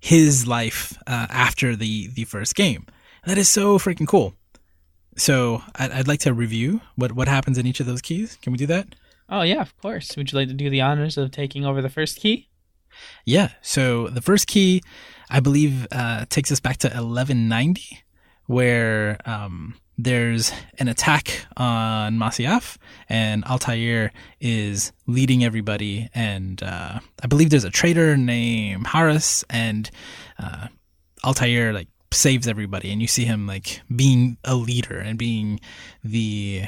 his 0.00 0.46
life 0.46 0.96
uh, 1.06 1.26
after 1.30 1.76
the 1.76 2.08
the 2.08 2.24
first 2.24 2.54
game. 2.54 2.86
That 3.26 3.38
is 3.38 3.48
so 3.48 3.78
freaking 3.78 4.06
cool. 4.06 4.34
So 5.16 5.62
I'd, 5.74 5.90
I'd 5.90 6.08
like 6.08 6.20
to 6.20 6.32
review 6.32 6.80
what 6.96 7.12
what 7.12 7.28
happens 7.28 7.58
in 7.58 7.66
each 7.66 7.80
of 7.80 7.86
those 7.86 8.02
keys. 8.02 8.38
Can 8.42 8.52
we 8.52 8.58
do 8.58 8.66
that? 8.66 8.94
Oh, 9.28 9.42
yeah, 9.42 9.60
of 9.60 9.76
course. 9.78 10.16
Would 10.16 10.32
you 10.32 10.38
like 10.38 10.48
to 10.48 10.54
do 10.54 10.70
the 10.70 10.80
honors 10.80 11.18
of 11.18 11.30
taking 11.30 11.66
over 11.66 11.82
the 11.82 11.90
first 11.90 12.18
key? 12.18 12.48
Yeah. 13.24 13.50
So 13.60 14.08
the 14.08 14.22
first 14.22 14.46
key, 14.46 14.82
I 15.28 15.40
believe, 15.40 15.86
uh, 15.92 16.24
takes 16.30 16.50
us 16.50 16.60
back 16.60 16.78
to 16.78 16.88
1190, 16.88 18.04
where 18.46 19.18
um, 19.26 19.74
there's 19.98 20.52
an 20.78 20.86
attack 20.86 21.44
on 21.56 22.16
Masyaf, 22.16 22.78
and 23.08 23.44
Altair 23.44 24.12
is 24.40 24.92
leading 25.08 25.44
everybody. 25.44 26.08
And 26.14 26.62
uh, 26.62 27.00
I 27.22 27.26
believe 27.26 27.50
there's 27.50 27.64
a 27.64 27.70
traitor 27.70 28.16
named 28.16 28.86
Haras, 28.86 29.44
and 29.50 29.90
uh, 30.38 30.68
Altair 31.24 31.72
like 31.72 31.88
saves 32.12 32.46
everybody, 32.46 32.92
and 32.92 33.02
you 33.02 33.08
see 33.08 33.24
him 33.24 33.48
like 33.48 33.82
being 33.94 34.38
a 34.44 34.54
leader 34.54 34.98
and 34.98 35.18
being 35.18 35.58
the 36.04 36.62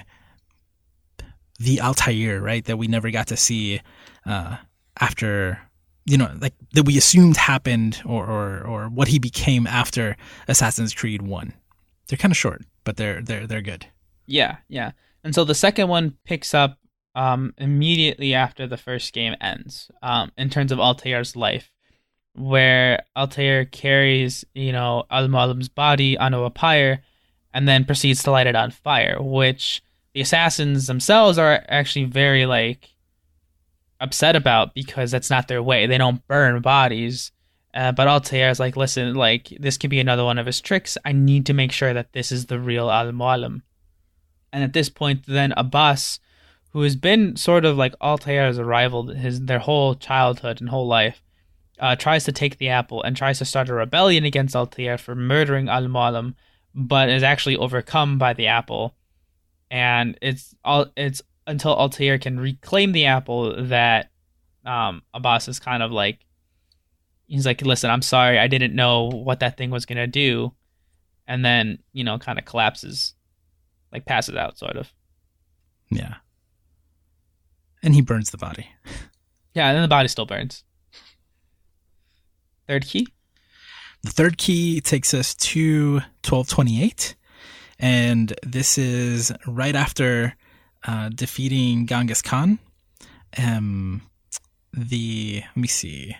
the 1.60 1.80
Altair, 1.80 2.40
right? 2.40 2.64
That 2.64 2.78
we 2.78 2.88
never 2.88 3.10
got 3.12 3.28
to 3.28 3.36
see 3.36 3.80
uh, 4.26 4.56
after 5.00 5.60
you 6.04 6.16
know, 6.16 6.32
like 6.40 6.54
that 6.72 6.84
we 6.84 6.98
assumed 6.98 7.36
happened 7.36 8.02
or, 8.04 8.26
or, 8.26 8.66
or 8.66 8.88
what 8.88 9.06
he 9.06 9.18
became 9.20 9.66
after 9.66 10.16
Assassin's 10.48 10.92
Creed 10.92 11.22
1. 11.22 11.52
They're 12.10 12.18
kind 12.18 12.32
of 12.32 12.36
short, 12.36 12.64
but 12.82 12.96
they're, 12.96 13.22
they're, 13.22 13.46
they're 13.46 13.62
good. 13.62 13.86
Yeah, 14.26 14.56
yeah. 14.68 14.90
And 15.22 15.32
so 15.34 15.44
the 15.44 15.54
second 15.54 15.88
one 15.88 16.16
picks 16.24 16.54
up 16.54 16.76
um, 17.14 17.54
immediately 17.56 18.34
after 18.34 18.66
the 18.66 18.76
first 18.76 19.12
game 19.12 19.36
ends 19.40 19.90
um, 20.02 20.32
in 20.36 20.50
terms 20.50 20.72
of 20.72 20.80
Altair's 20.80 21.36
life, 21.36 21.70
where 22.34 23.04
Altair 23.16 23.64
carries, 23.64 24.44
you 24.54 24.72
know, 24.72 25.04
Al 25.10 25.28
Mualim's 25.28 25.68
body 25.68 26.18
onto 26.18 26.42
a 26.42 26.50
pyre 26.50 27.02
and 27.54 27.68
then 27.68 27.84
proceeds 27.84 28.24
to 28.24 28.30
light 28.32 28.46
it 28.48 28.56
on 28.56 28.72
fire, 28.72 29.18
which 29.20 29.82
the 30.14 30.20
assassins 30.20 30.88
themselves 30.88 31.38
are 31.38 31.64
actually 31.68 32.06
very, 32.06 32.44
like, 32.44 32.90
upset 34.00 34.34
about 34.34 34.74
because 34.74 35.12
that's 35.12 35.30
not 35.30 35.46
their 35.46 35.62
way. 35.62 35.86
They 35.86 35.98
don't 35.98 36.26
burn 36.26 36.60
bodies. 36.60 37.30
Uh, 37.72 37.92
but 37.92 38.08
Altair 38.08 38.50
is 38.50 38.58
like, 38.58 38.76
listen, 38.76 39.14
like, 39.14 39.48
this 39.60 39.78
could 39.78 39.90
be 39.90 40.00
another 40.00 40.24
one 40.24 40.38
of 40.38 40.46
his 40.46 40.60
tricks. 40.60 40.98
I 41.04 41.12
need 41.12 41.46
to 41.46 41.54
make 41.54 41.72
sure 41.72 41.94
that 41.94 42.12
this 42.12 42.32
is 42.32 42.46
the 42.46 42.58
real 42.58 42.90
Al 42.90 43.12
Mualim. 43.12 43.62
And 44.52 44.64
at 44.64 44.72
this 44.72 44.88
point, 44.88 45.24
then 45.26 45.54
Abbas, 45.56 46.18
who 46.72 46.82
has 46.82 46.96
been 46.96 47.36
sort 47.36 47.64
of 47.64 47.76
like 47.76 47.94
Altair's 48.00 48.58
rival 48.58 49.08
his 49.08 49.42
their 49.42 49.60
whole 49.60 49.94
childhood 49.94 50.60
and 50.60 50.68
whole 50.68 50.88
life, 50.88 51.22
uh, 51.78 51.96
tries 51.96 52.24
to 52.24 52.32
take 52.32 52.58
the 52.58 52.68
apple 52.68 53.02
and 53.02 53.16
tries 53.16 53.38
to 53.38 53.44
start 53.44 53.68
a 53.68 53.74
rebellion 53.74 54.24
against 54.24 54.56
Altair 54.56 54.98
for 54.98 55.14
murdering 55.14 55.68
Al 55.68 55.84
Mualim, 55.84 56.34
but 56.74 57.08
is 57.08 57.22
actually 57.22 57.56
overcome 57.56 58.18
by 58.18 58.32
the 58.32 58.48
apple. 58.48 58.94
And 59.70 60.18
it's 60.20 60.54
all 60.64 60.86
it's 60.96 61.22
until 61.46 61.74
Altair 61.74 62.18
can 62.18 62.40
reclaim 62.40 62.92
the 62.92 63.06
apple 63.06 63.64
that 63.66 64.10
um, 64.64 65.02
Abbas 65.14 65.48
is 65.48 65.58
kind 65.60 65.82
of 65.82 65.92
like 65.92 66.18
he's 67.30 67.46
like, 67.46 67.62
listen, 67.62 67.90
I'm 67.90 68.02
sorry, 68.02 68.38
I 68.38 68.48
didn't 68.48 68.74
know 68.74 69.08
what 69.08 69.40
that 69.40 69.56
thing 69.56 69.70
was 69.70 69.86
gonna 69.86 70.06
do, 70.06 70.52
and 71.26 71.44
then 71.44 71.78
you 71.92 72.04
know, 72.04 72.18
kind 72.18 72.38
of 72.38 72.44
collapses, 72.44 73.14
like 73.92 74.04
passes 74.04 74.36
out, 74.36 74.58
sort 74.58 74.76
of. 74.76 74.92
Yeah. 75.90 76.16
And 77.82 77.94
he 77.94 78.02
burns 78.02 78.30
the 78.30 78.38
body. 78.38 78.68
Yeah, 79.54 79.68
and 79.68 79.74
then 79.74 79.82
the 79.82 79.88
body 79.88 80.08
still 80.08 80.26
burns. 80.26 80.62
Third 82.68 82.86
key. 82.86 83.08
The 84.02 84.10
third 84.10 84.38
key 84.38 84.80
takes 84.80 85.12
us 85.12 85.34
to 85.34 85.94
1228. 86.22 87.16
And 87.78 88.32
this 88.44 88.78
is 88.78 89.32
right 89.46 89.74
after 89.74 90.34
uh, 90.86 91.08
defeating 91.08 91.86
Genghis 91.86 92.22
Khan. 92.22 92.58
Um, 93.36 94.02
the, 94.72 95.42
let 95.44 95.56
me 95.56 95.68
see. 95.68 96.14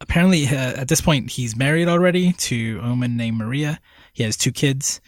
Apparently, 0.00 0.46
uh, 0.46 0.80
at 0.80 0.88
this 0.88 1.00
point, 1.00 1.32
he's 1.32 1.56
married 1.56 1.88
already 1.88 2.32
to 2.32 2.80
a 2.82 2.88
woman 2.88 3.16
named 3.16 3.38
Maria. 3.38 3.80
He 4.12 4.22
has 4.22 4.36
two 4.36 4.52
kids, 4.52 5.00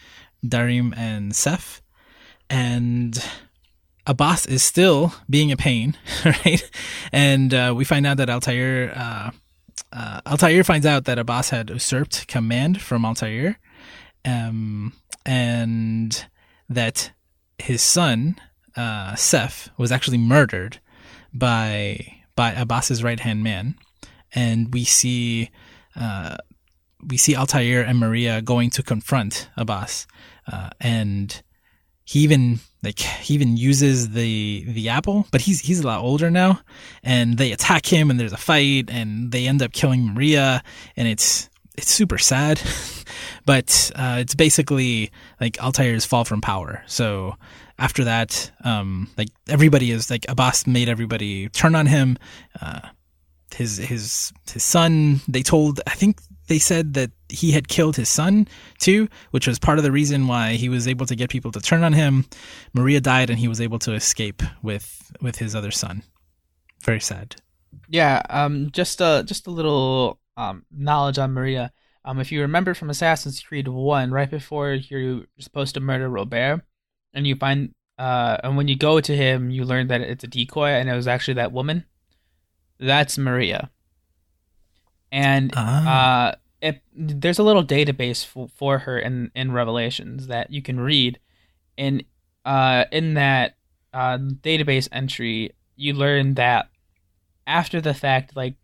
Darim 0.44 0.96
and 0.96 1.34
Seth. 1.34 1.80
And 2.48 3.22
Abbas 4.06 4.46
is 4.46 4.62
still 4.62 5.14
being 5.28 5.52
a 5.52 5.56
pain, 5.56 5.96
right? 6.24 6.68
And 7.12 7.54
uh, 7.54 7.74
we 7.76 7.84
find 7.84 8.06
out 8.06 8.16
that 8.16 8.28
Altair, 8.28 8.92
uh, 8.96 9.30
uh, 9.92 10.20
Altair 10.26 10.64
finds 10.64 10.86
out 10.86 11.04
that 11.04 11.18
Abbas 11.18 11.50
had 11.50 11.70
usurped 11.70 12.26
command 12.26 12.80
from 12.80 13.04
Altair, 13.04 13.58
um, 14.24 14.92
and 15.24 16.26
that 16.68 17.12
his 17.58 17.82
son 17.82 18.36
uh, 18.76 19.14
Seth 19.14 19.70
was 19.76 19.92
actually 19.92 20.18
murdered 20.18 20.80
by 21.32 22.16
by 22.36 22.52
Abbas's 22.52 23.04
right 23.04 23.20
hand 23.20 23.44
man, 23.44 23.74
and 24.34 24.72
we 24.72 24.84
see 24.84 25.50
uh, 25.96 26.36
we 27.06 27.16
see 27.16 27.34
Altair 27.36 27.82
and 27.82 27.98
Maria 27.98 28.42
going 28.42 28.70
to 28.70 28.82
confront 28.82 29.48
Abbas, 29.56 30.06
uh, 30.50 30.70
and 30.80 31.42
he 32.04 32.20
even 32.20 32.60
like 32.82 32.98
he 32.98 33.34
even 33.34 33.56
uses 33.56 34.10
the 34.10 34.64
the 34.66 34.88
apple, 34.88 35.26
but 35.30 35.42
he's 35.42 35.60
he's 35.60 35.80
a 35.80 35.86
lot 35.86 36.00
older 36.00 36.30
now, 36.30 36.60
and 37.02 37.38
they 37.38 37.52
attack 37.52 37.86
him, 37.86 38.10
and 38.10 38.18
there's 38.18 38.32
a 38.32 38.38
fight, 38.38 38.88
and 38.90 39.32
they 39.32 39.46
end 39.46 39.62
up 39.62 39.72
killing 39.72 40.14
Maria, 40.14 40.62
and 40.96 41.08
it's 41.08 41.48
it's 41.76 41.90
super 41.90 42.18
sad, 42.18 42.60
but 43.46 43.90
uh, 43.94 44.16
it's 44.20 44.34
basically 44.34 45.10
like 45.40 45.62
Altair's 45.62 46.04
fall 46.04 46.24
from 46.24 46.40
power. 46.40 46.82
So 46.86 47.36
after 47.78 48.04
that, 48.04 48.50
um, 48.64 49.08
like 49.16 49.28
everybody 49.48 49.90
is 49.90 50.10
like 50.10 50.26
Abbas 50.28 50.66
made 50.66 50.88
everybody 50.88 51.48
turn 51.48 51.74
on 51.74 51.86
him. 51.86 52.18
Uh, 52.60 52.80
his 53.54 53.78
his 53.78 54.32
his 54.50 54.64
son. 54.64 55.20
They 55.28 55.42
told 55.42 55.80
I 55.86 55.94
think 55.94 56.20
they 56.48 56.58
said 56.58 56.94
that 56.94 57.10
he 57.28 57.52
had 57.52 57.68
killed 57.68 57.96
his 57.96 58.08
son 58.08 58.48
too, 58.78 59.08
which 59.30 59.46
was 59.46 59.58
part 59.58 59.78
of 59.78 59.84
the 59.84 59.92
reason 59.92 60.26
why 60.26 60.54
he 60.54 60.68
was 60.68 60.88
able 60.88 61.06
to 61.06 61.16
get 61.16 61.30
people 61.30 61.52
to 61.52 61.60
turn 61.60 61.84
on 61.84 61.92
him. 61.92 62.26
Maria 62.72 63.00
died, 63.00 63.30
and 63.30 63.38
he 63.38 63.48
was 63.48 63.60
able 63.60 63.78
to 63.80 63.92
escape 63.94 64.42
with 64.62 65.12
with 65.20 65.36
his 65.36 65.54
other 65.54 65.70
son. 65.70 66.02
Very 66.82 67.00
sad. 67.00 67.36
Yeah, 67.88 68.22
um, 68.30 68.70
just 68.72 69.00
a 69.00 69.22
just 69.26 69.46
a 69.46 69.50
little 69.50 70.18
um 70.36 70.64
knowledge 70.70 71.18
on 71.18 71.32
Maria. 71.32 71.72
Um, 72.04 72.18
if 72.18 72.32
you 72.32 72.40
remember 72.40 72.72
from 72.74 72.88
Assassin's 72.88 73.42
Creed 73.42 73.68
One, 73.68 74.10
right 74.10 74.30
before 74.30 74.72
you're 74.72 75.24
supposed 75.38 75.74
to 75.74 75.80
murder 75.80 76.08
Robert, 76.08 76.62
and 77.12 77.26
you 77.26 77.36
find 77.36 77.74
uh, 78.00 78.38
and 78.42 78.56
when 78.56 78.66
you 78.66 78.76
go 78.76 78.98
to 78.98 79.14
him, 79.14 79.50
you 79.50 79.62
learn 79.62 79.88
that 79.88 80.00
it's 80.00 80.24
a 80.24 80.26
decoy, 80.26 80.70
and 80.70 80.88
it 80.88 80.94
was 80.94 81.06
actually 81.06 81.34
that 81.34 81.52
woman. 81.52 81.84
That's 82.80 83.16
Maria. 83.18 83.70
And 85.12 85.52
Ah. 85.54 86.28
uh, 86.30 86.34
it, 86.62 86.82
there's 86.94 87.38
a 87.38 87.42
little 87.42 87.64
database 87.64 88.24
for, 88.24 88.48
for 88.48 88.78
her 88.80 88.98
in 88.98 89.30
in 89.34 89.52
Revelations 89.52 90.26
that 90.28 90.50
you 90.50 90.62
can 90.62 90.78
read, 90.80 91.18
and 91.78 92.04
uh, 92.44 92.84
in 92.92 93.14
that 93.14 93.56
uh, 93.92 94.18
database 94.18 94.88
entry, 94.92 95.52
you 95.76 95.94
learn 95.94 96.34
that 96.34 96.68
after 97.46 97.80
the 97.80 97.94
fact, 97.94 98.36
like 98.36 98.54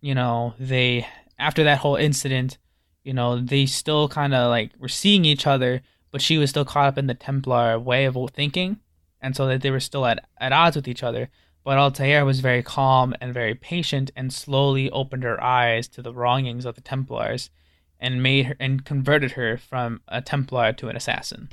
you 0.00 0.14
know, 0.14 0.54
they 0.58 1.06
after 1.38 1.64
that 1.64 1.78
whole 1.78 1.96
incident, 1.96 2.58
you 3.04 3.12
know, 3.12 3.38
they 3.40 3.66
still 3.66 4.08
kind 4.08 4.34
of 4.34 4.50
like 4.50 4.72
were 4.78 4.88
seeing 4.88 5.24
each 5.24 5.46
other, 5.46 5.82
but 6.10 6.20
she 6.20 6.38
was 6.38 6.50
still 6.50 6.64
caught 6.64 6.88
up 6.88 6.98
in 6.98 7.06
the 7.06 7.14
Templar 7.14 7.78
way 7.78 8.04
of 8.04 8.16
thinking, 8.34 8.78
and 9.20 9.34
so 9.36 9.46
that 9.46 9.62
they 9.62 9.70
were 9.70 9.80
still 9.80 10.04
at, 10.04 10.24
at 10.38 10.52
odds 10.52 10.76
with 10.76 10.88
each 10.88 11.02
other. 11.02 11.30
But 11.66 11.78
Altair 11.78 12.24
was 12.24 12.38
very 12.38 12.62
calm 12.62 13.12
and 13.20 13.34
very 13.34 13.56
patient, 13.56 14.12
and 14.14 14.32
slowly 14.32 14.88
opened 14.92 15.24
her 15.24 15.42
eyes 15.42 15.88
to 15.88 16.00
the 16.00 16.14
wrongings 16.14 16.64
of 16.64 16.76
the 16.76 16.80
Templars, 16.80 17.50
and 17.98 18.22
made 18.22 18.46
her 18.46 18.56
and 18.60 18.84
converted 18.84 19.32
her 19.32 19.56
from 19.56 20.00
a 20.06 20.22
Templar 20.22 20.72
to 20.74 20.88
an 20.88 20.94
assassin. 20.94 21.48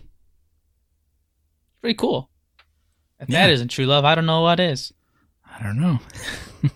Pretty 1.82 1.96
cool. 1.96 2.30
If 3.20 3.28
Yeah. 3.28 3.48
that 3.48 3.54
isn't 3.54 3.70
true 3.70 3.88
love, 3.88 4.06
I 4.06 4.14
don't 4.14 4.28
know 4.28 4.42
what 4.42 4.60
is. 4.60 4.94
I 5.44 5.64
don't 5.64 5.80
know. 5.82 6.00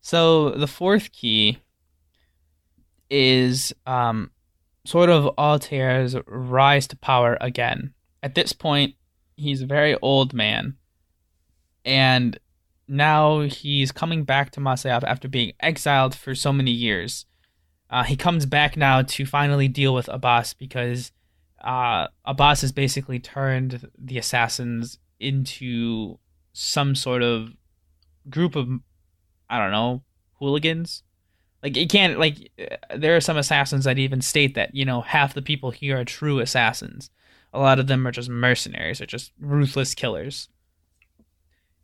So 0.00 0.50
the 0.50 0.66
fourth 0.66 1.12
key 1.12 1.58
is 3.08 3.72
um, 3.86 4.30
sort 4.84 5.08
of 5.08 5.26
Altair's 5.38 6.14
rise 6.26 6.86
to 6.88 6.96
power 6.96 7.38
again. 7.40 7.94
At 8.22 8.34
this 8.34 8.52
point, 8.52 8.96
he's 9.36 9.62
a 9.62 9.66
very 9.66 9.96
old 10.02 10.34
man, 10.34 10.76
and 11.86 12.38
now 12.86 13.40
he's 13.40 13.92
coming 13.92 14.24
back 14.24 14.50
to 14.52 14.60
Masyaf 14.60 15.02
after 15.04 15.28
being 15.28 15.52
exiled 15.60 16.14
for 16.14 16.34
so 16.34 16.52
many 16.52 16.70
years. 16.70 17.26
Uh, 17.90 18.02
he 18.02 18.16
comes 18.16 18.46
back 18.46 18.76
now 18.76 19.02
to 19.02 19.24
finally 19.26 19.68
deal 19.68 19.94
with 19.94 20.08
Abbas 20.08 20.54
because 20.54 21.12
uh, 21.62 22.08
Abbas 22.24 22.60
has 22.60 22.72
basically 22.72 23.18
turned 23.18 23.88
the 23.98 24.18
assassins 24.18 24.98
into 25.20 26.18
some 26.52 26.94
sort 26.94 27.22
of 27.22 27.50
group 28.28 28.56
of 28.56 28.68
I 29.48 29.58
don't 29.58 29.70
know 29.70 30.02
hooligans. 30.38 31.02
Like 31.62 31.76
you 31.76 31.86
can't 31.86 32.18
like 32.18 32.50
uh, 32.58 32.96
there 32.96 33.16
are 33.16 33.20
some 33.20 33.36
assassins 33.36 33.84
that 33.84 33.98
even 33.98 34.20
state 34.20 34.54
that 34.54 34.74
you 34.74 34.84
know 34.84 35.00
half 35.00 35.34
the 35.34 35.42
people 35.42 35.70
here 35.70 35.98
are 36.00 36.04
true 36.04 36.40
assassins. 36.40 37.10
A 37.52 37.58
lot 37.58 37.78
of 37.78 37.86
them 37.86 38.06
are 38.06 38.12
just 38.12 38.28
mercenaries 38.28 39.00
or 39.00 39.06
just 39.06 39.32
ruthless 39.38 39.94
killers. 39.94 40.48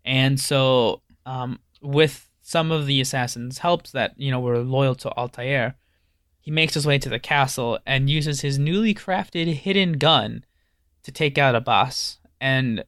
And 0.05 0.41
so, 0.41 1.03
um, 1.27 1.61
with 1.83 2.29
some 2.43 2.73
of 2.73 2.87
the 2.87 3.01
assassins' 3.01 3.59
helps 3.59 3.93
that 3.93 4.15
you 4.17 4.31
know 4.31 4.41
were 4.41 4.59
loyal 4.59 4.95
to 4.97 5.11
Altair, 5.11 5.77
he 6.41 6.51
makes 6.51 6.75
his 6.75 6.87
way 6.87 6.99
to 6.99 7.09
the 7.09 7.19
castle 7.19 7.79
and 7.87 8.11
uses 8.11 8.41
his 8.41 8.59
newly 8.59 8.95
crafted 8.95 9.53
hidden 9.55 9.93
gun 9.93 10.45
to 11.03 11.13
take 11.13 11.39
out 11.39 11.55
Abbas 11.55 12.19
and 12.41 12.85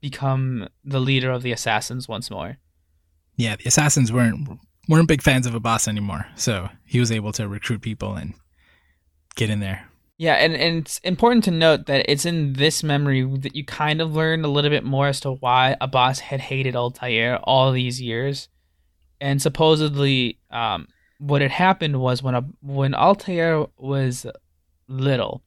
become 0.00 0.68
the 0.84 1.00
leader 1.00 1.30
of 1.30 1.42
the 1.42 1.52
assassins 1.52 2.08
once 2.08 2.30
more. 2.30 2.58
Yeah, 3.36 3.56
the 3.56 3.66
assassins 3.66 4.12
weren't 4.12 4.58
weren't 4.88 5.08
big 5.08 5.22
fans 5.22 5.46
of 5.46 5.54
Abbas 5.54 5.86
anymore, 5.86 6.26
so 6.34 6.68
he 6.84 6.98
was 6.98 7.12
able 7.12 7.32
to 7.32 7.48
recruit 7.48 7.80
people 7.82 8.14
and 8.14 8.34
get 9.36 9.50
in 9.50 9.60
there. 9.60 9.88
Yeah, 10.20 10.34
and, 10.34 10.56
and 10.56 10.78
it's 10.78 10.98
important 10.98 11.44
to 11.44 11.52
note 11.52 11.86
that 11.86 12.04
it's 12.08 12.26
in 12.26 12.54
this 12.54 12.82
memory 12.82 13.24
that 13.38 13.54
you 13.54 13.64
kind 13.64 14.00
of 14.00 14.14
learn 14.16 14.44
a 14.44 14.48
little 14.48 14.70
bit 14.70 14.82
more 14.82 15.06
as 15.06 15.20
to 15.20 15.30
why 15.30 15.76
Abbas 15.80 16.18
had 16.18 16.40
hated 16.40 16.74
Altair 16.74 17.38
all 17.44 17.70
these 17.70 18.02
years. 18.02 18.48
And 19.20 19.40
supposedly, 19.40 20.40
um, 20.50 20.88
what 21.18 21.40
had 21.40 21.52
happened 21.52 22.00
was 22.00 22.20
when 22.20 22.34
a, 22.34 22.44
when 22.60 22.94
Altair 22.94 23.66
was 23.76 24.26
little, 24.88 25.44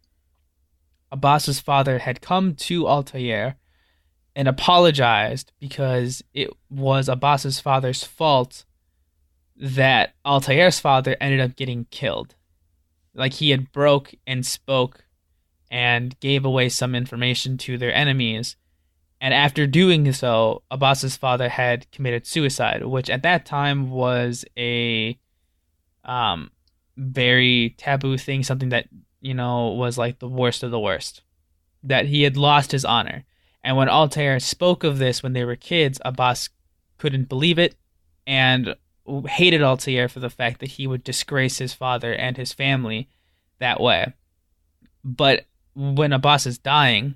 Abbas's 1.11 1.59
father 1.59 1.99
had 1.99 2.21
come 2.21 2.55
to 2.55 2.87
Altair 2.87 3.57
and 4.37 4.47
apologized 4.47 5.51
because 5.59 6.23
it 6.33 6.49
was 6.69 7.09
Abbas's 7.09 7.59
father's 7.59 8.05
fault 8.05 8.63
that 9.57 10.13
Altair's 10.23 10.79
father 10.79 11.17
ended 11.19 11.41
up 11.41 11.57
getting 11.57 11.87
killed 11.91 12.35
like 13.13 13.33
he 13.33 13.49
had 13.49 13.71
broke 13.71 14.13
and 14.25 14.45
spoke 14.45 15.03
and 15.69 16.19
gave 16.19 16.43
away 16.45 16.69
some 16.69 16.93
information 16.95 17.57
to 17.57 17.77
their 17.77 17.93
enemies. 17.93 18.55
And 19.19 19.33
after 19.33 19.67
doing 19.67 20.11
so 20.13 20.63
abbas's 20.71 21.15
father 21.15 21.49
had 21.49 21.89
committed 21.91 22.25
suicide 22.25 22.85
which 22.85 23.09
at 23.09 23.23
that 23.23 23.45
time 23.45 23.91
was 23.91 24.43
a 24.57 25.17
um 26.03 26.49
very 26.97 27.75
taboo 27.77 28.17
thing 28.17 28.43
something 28.43 28.69
that 28.69 28.87
you 29.21 29.33
know 29.35 29.69
was 29.69 29.97
like 29.97 30.17
the 30.17 30.27
worst 30.27 30.63
of 30.63 30.71
the 30.71 30.79
worst 30.79 31.21
that 31.83 32.07
he 32.07 32.23
had 32.23 32.37
lost 32.37 32.71
his 32.71 32.85
honor. 32.85 33.23
And 33.63 33.77
when 33.77 33.89
altair 33.89 34.39
spoke 34.39 34.83
of 34.83 34.97
this 34.97 35.21
when 35.21 35.33
they 35.33 35.45
were 35.45 35.55
kids 35.55 35.99
abbas 36.03 36.49
couldn't 36.97 37.29
believe 37.29 37.59
it. 37.59 37.75
And 38.25 38.75
hated 39.27 39.61
Altair 39.61 40.07
for 40.07 40.19
the 40.19 40.29
fact 40.29 40.59
that 40.59 40.71
he 40.71 40.87
would 40.87 41.03
disgrace 41.03 41.57
his 41.57 41.73
father 41.73 42.13
and 42.13 42.37
his 42.37 42.53
family 42.53 43.09
that 43.59 43.79
way. 43.79 44.13
But 45.03 45.45
when 45.73 46.13
Abbas 46.13 46.45
is 46.45 46.57
dying, 46.57 47.15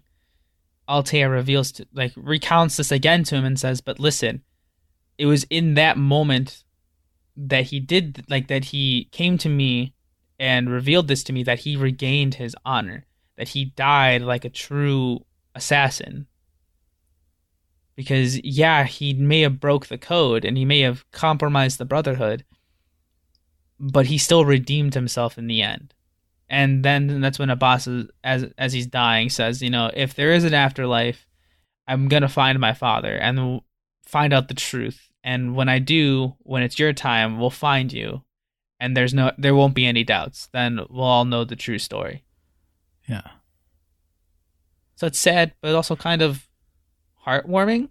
Altair 0.88 1.30
reveals 1.30 1.71
to, 1.74 1.88
like 1.93 2.13
recounts 2.15 2.78
this 2.78 2.91
again 2.91 3.24
to 3.26 3.36
him 3.36 3.45
and 3.45 3.60
says, 3.60 3.82
"But 3.82 4.00
listen, 4.00 4.43
it 5.17 5.26
was 5.26 5.45
in 5.45 5.74
that 5.76 5.98
moment 5.98 6.63
that 7.36 7.65
he 7.65 7.80
did 7.80 8.26
like 8.30 8.48
that 8.48 8.65
he 8.65 9.10
came 9.12 9.38
to 9.39 9.50
me 9.50 9.93
and 10.39 10.69
revealed 10.69 11.08
this 11.08 11.24
to 11.24 11.34
me 11.34 11.43
that 11.43 11.60
he 11.60 11.76
regained 11.76 12.36
his 12.36 12.56
honor, 12.65 13.06
that 13.36 13.50
he 13.50 13.65
died 13.65 14.21
like 14.21 14.45
a 14.45 14.50
true 14.50 15.26
assassin." 15.54 16.28
Because 17.95 18.43
yeah 18.43 18.84
he 18.84 19.13
may 19.13 19.41
have 19.41 19.60
broke 19.60 19.88
the 19.88 19.97
code 19.97 20.43
and 20.45 20.58
he 20.58 20.65
may 20.65 20.81
have 20.81 21.10
compromised 21.12 21.77
the 21.77 21.86
brotherhood 21.86 22.43
but 23.79 24.08
he 24.08 24.17
still 24.17 24.45
redeemed 24.45 24.93
himself 24.93 25.38
in 25.38 25.47
the 25.47 25.62
end. 25.62 25.93
And 26.49 26.86
then 26.86 27.21
that's 27.21 27.39
when 27.39 27.49
abbas 27.49 27.88
is, 27.88 28.08
as 28.23 28.45
as 28.58 28.71
he's 28.73 28.86
dying 28.88 29.29
says 29.29 29.62
you 29.62 29.69
know 29.69 29.89
if 29.95 30.13
there 30.13 30.31
is 30.31 30.43
an 30.43 30.53
afterlife 30.53 31.27
i'm 31.88 32.08
gonna 32.08 32.29
find 32.29 32.60
my 32.60 32.73
father 32.73 33.15
and 33.15 33.62
find 34.03 34.31
out 34.31 34.47
the 34.47 34.53
truth. 34.53 35.10
And 35.23 35.55
when 35.55 35.69
i 35.69 35.79
do 35.79 36.36
when 36.39 36.62
it's 36.62 36.77
your 36.77 36.93
time 36.93 37.39
we'll 37.39 37.49
find 37.49 37.91
you. 37.91 38.23
And 38.79 38.95
there's 38.95 39.13
no 39.13 39.31
there 39.38 39.55
won't 39.55 39.73
be 39.73 39.86
any 39.88 40.03
doubts. 40.03 40.49
Then 40.53 40.81
we'll 40.89 41.03
all 41.03 41.25
know 41.25 41.43
the 41.43 41.55
true 41.55 41.79
story. 41.79 42.23
Yeah. 43.08 43.27
so 44.95 45.08
it's 45.08 45.19
sad 45.19 45.53
but 45.62 45.75
also 45.75 45.95
kind 45.95 46.21
of 46.21 46.47
heartwarming 47.25 47.89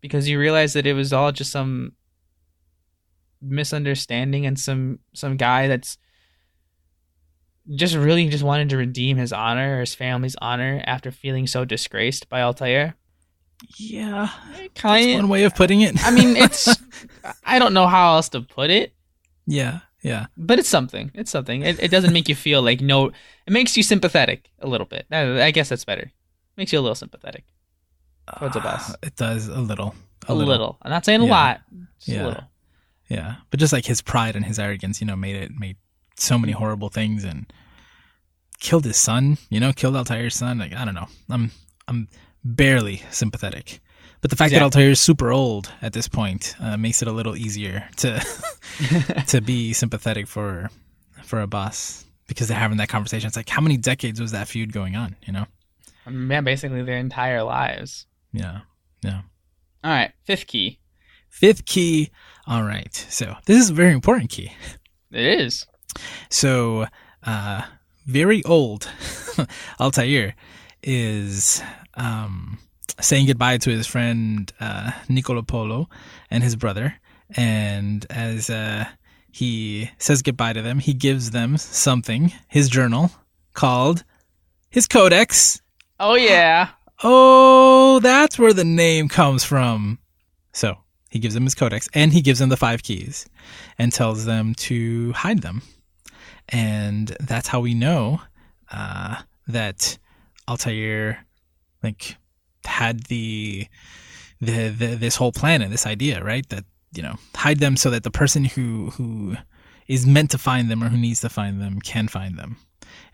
because 0.00 0.28
you 0.28 0.38
realize 0.38 0.72
that 0.72 0.86
it 0.86 0.94
was 0.94 1.12
all 1.12 1.32
just 1.32 1.50
some 1.50 1.92
misunderstanding 3.40 4.46
and 4.46 4.58
some 4.58 4.98
some 5.14 5.36
guy 5.36 5.68
that's 5.68 5.96
just 7.74 7.94
really 7.94 8.28
just 8.28 8.44
wanted 8.44 8.70
to 8.70 8.76
redeem 8.76 9.16
his 9.16 9.32
honor 9.32 9.76
or 9.76 9.80
his 9.80 9.94
family's 9.94 10.36
honor 10.40 10.82
after 10.86 11.10
feeling 11.10 11.46
so 11.46 11.64
disgraced 11.64 12.28
by 12.28 12.40
Altair. 12.40 12.94
Yeah. 13.76 14.30
That's 14.56 14.68
Kind 14.74 15.14
one 15.14 15.28
way 15.28 15.44
of 15.44 15.54
putting 15.54 15.82
it. 15.82 15.96
I 16.04 16.10
mean, 16.10 16.36
it's 16.36 16.68
I 17.44 17.58
don't 17.58 17.74
know 17.74 17.86
how 17.86 18.14
else 18.14 18.28
to 18.30 18.40
put 18.40 18.70
it, 18.70 18.94
yeah, 19.46 19.80
yeah. 20.02 20.26
but 20.36 20.58
it's 20.58 20.68
something. 20.68 21.10
It's 21.14 21.30
something. 21.30 21.62
It, 21.62 21.82
it 21.82 21.90
doesn't 21.90 22.12
make 22.12 22.28
you 22.28 22.34
feel 22.34 22.62
like 22.62 22.80
no. 22.80 23.06
It 23.46 23.52
makes 23.52 23.76
you 23.76 23.82
sympathetic 23.82 24.50
a 24.60 24.68
little 24.68 24.86
bit. 24.86 25.06
I 25.10 25.42
I 25.42 25.50
guess 25.50 25.68
that's 25.68 25.84
better. 25.84 26.12
Makes 26.56 26.72
you 26.72 26.78
a 26.78 26.82
little 26.82 26.94
sympathetic. 26.94 27.44
Towards 28.38 28.56
Abbas. 28.56 28.90
Uh, 28.94 28.96
it 29.02 29.16
does 29.16 29.48
a 29.48 29.60
little. 29.60 29.94
A, 30.26 30.34
little. 30.34 30.76
I'm 30.82 30.90
not 30.90 31.04
saying 31.06 31.20
a 31.22 31.24
Yeah. 31.24 31.30
lot. 31.30 31.60
Just 31.98 32.08
Yeah. 32.08 32.24
a 32.24 32.26
little. 32.26 32.44
Yeah, 33.08 33.36
but 33.50 33.58
just 33.58 33.72
like 33.72 33.86
his 33.86 34.02
pride 34.02 34.36
and 34.36 34.44
his 34.44 34.58
arrogance, 34.58 35.00
you 35.00 35.06
know, 35.06 35.16
made 35.16 35.36
it 35.36 35.52
made 35.58 35.76
so 36.18 36.38
many 36.38 36.52
horrible 36.52 36.90
things 36.90 37.24
and 37.24 37.50
killed 38.60 38.84
his 38.84 38.96
son. 38.98 39.38
You 39.48 39.60
know, 39.60 39.72
killed 39.72 39.96
Altair's 39.96 40.34
son. 40.36 40.58
Like 40.58 40.74
I 40.74 40.84
don't 40.84 40.94
know. 40.94 41.08
I'm 41.30 41.50
I'm 41.86 42.08
barely 42.44 43.02
sympathetic. 43.10 43.80
But 44.20 44.30
the 44.30 44.36
fact 44.36 44.52
that 44.52 44.62
Altair 44.62 44.90
is 44.90 45.00
super 45.00 45.30
old 45.32 45.72
at 45.80 45.92
this 45.92 46.08
point 46.08 46.56
uh, 46.60 46.76
makes 46.76 47.00
it 47.02 47.08
a 47.08 47.12
little 47.12 47.36
easier 47.36 47.88
to 47.98 48.20
to 49.28 49.40
be 49.40 49.72
sympathetic 49.72 50.26
for 50.26 50.68
for 51.22 51.40
Abbas 51.40 52.04
because 52.26 52.48
they're 52.48 52.58
having 52.58 52.76
that 52.78 52.88
conversation. 52.88 53.26
It's 53.28 53.36
like 53.36 53.48
how 53.48 53.62
many 53.62 53.76
decades 53.78 54.20
was 54.20 54.32
that 54.32 54.48
feud 54.48 54.72
going 54.72 54.96
on? 54.96 55.16
You 55.26 55.32
know? 55.32 55.46
I 56.04 56.10
mean, 56.10 56.28
yeah, 56.30 56.40
basically 56.42 56.82
their 56.82 56.98
entire 56.98 57.42
lives. 57.42 58.06
Yeah, 58.38 58.60
yeah. 59.02 59.22
All 59.82 59.90
right, 59.90 60.12
fifth 60.24 60.46
key. 60.46 60.78
Fifth 61.28 61.64
key. 61.64 62.10
All 62.46 62.62
right. 62.62 62.94
So 63.10 63.34
this 63.46 63.58
is 63.62 63.70
a 63.70 63.74
very 63.74 63.92
important 63.92 64.30
key. 64.30 64.52
It 65.10 65.40
is. 65.40 65.66
So, 66.30 66.86
uh, 67.24 67.62
very 68.06 68.42
old 68.44 68.90
Altair 69.80 70.34
is 70.82 71.62
um, 71.94 72.58
saying 73.00 73.26
goodbye 73.26 73.58
to 73.58 73.70
his 73.70 73.86
friend 73.86 74.52
uh, 74.60 74.92
Nicolo 75.08 75.42
Polo 75.42 75.88
and 76.30 76.42
his 76.42 76.56
brother. 76.56 76.94
And 77.36 78.06
as 78.08 78.48
uh, 78.48 78.86
he 79.30 79.90
says 79.98 80.22
goodbye 80.22 80.54
to 80.54 80.62
them, 80.62 80.78
he 80.78 80.94
gives 80.94 81.30
them 81.30 81.58
something, 81.58 82.32
his 82.48 82.68
journal, 82.68 83.10
called 83.52 84.04
his 84.70 84.86
Codex. 84.86 85.60
Oh 86.00 86.14
yeah. 86.14 86.70
Oh, 87.02 88.00
that's 88.00 88.38
where 88.38 88.52
the 88.52 88.64
name 88.64 89.08
comes 89.08 89.44
from. 89.44 89.98
So 90.52 90.76
he 91.10 91.18
gives 91.18 91.34
them 91.34 91.44
his 91.44 91.54
codex 91.54 91.88
and 91.94 92.12
he 92.12 92.20
gives 92.22 92.38
them 92.38 92.48
the 92.48 92.56
five 92.56 92.82
keys 92.82 93.26
and 93.78 93.92
tells 93.92 94.24
them 94.24 94.54
to 94.54 95.12
hide 95.12 95.42
them. 95.42 95.62
and 96.48 97.16
that's 97.20 97.48
how 97.48 97.60
we 97.60 97.74
know 97.74 98.20
uh, 98.72 99.16
that 99.46 99.98
Altair 100.48 101.24
like 101.82 102.16
had 102.64 103.04
the, 103.04 103.66
the 104.40 104.68
the 104.68 104.86
this 104.96 105.16
whole 105.16 105.32
plan 105.32 105.62
and 105.62 105.72
this 105.72 105.86
idea, 105.86 106.22
right? 106.22 106.48
That 106.48 106.64
you 106.92 107.02
know 107.02 107.16
hide 107.34 107.58
them 107.60 107.76
so 107.76 107.90
that 107.90 108.02
the 108.02 108.10
person 108.10 108.44
who 108.44 108.90
who 108.90 109.36
is 109.86 110.06
meant 110.06 110.30
to 110.32 110.38
find 110.38 110.70
them 110.70 110.82
or 110.82 110.88
who 110.88 110.96
needs 110.98 111.20
to 111.20 111.28
find 111.28 111.60
them 111.60 111.80
can 111.80 112.08
find 112.08 112.38
them, 112.38 112.56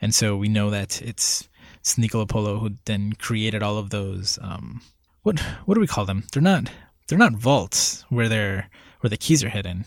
and 0.01 0.15
so 0.15 0.37
we 0.37 0.49
know 0.49 0.71
that 0.71 1.03
it's 1.03 1.49
it's 1.85 1.99
Nicolo 1.99 2.25
Polo 2.25 2.59
who 2.59 2.71
then 2.87 3.13
created 3.13 3.63
all 3.63 3.77
of 3.77 3.91
those. 3.91 4.39
Um, 4.41 4.81
what 5.23 5.39
what 5.67 5.75
do 5.75 5.83
we 5.83 5.87
call 5.87 6.07
them? 6.07 6.25
They're 6.33 6.41
not 6.41 6.71
they're 7.09 7.19
not 7.19 7.35
vaults 7.35 8.07
where 8.09 8.27
they're 8.27 8.71
where 9.01 9.11
the 9.11 9.19
keys 9.19 9.45
are 9.45 9.51
hidden, 9.51 9.85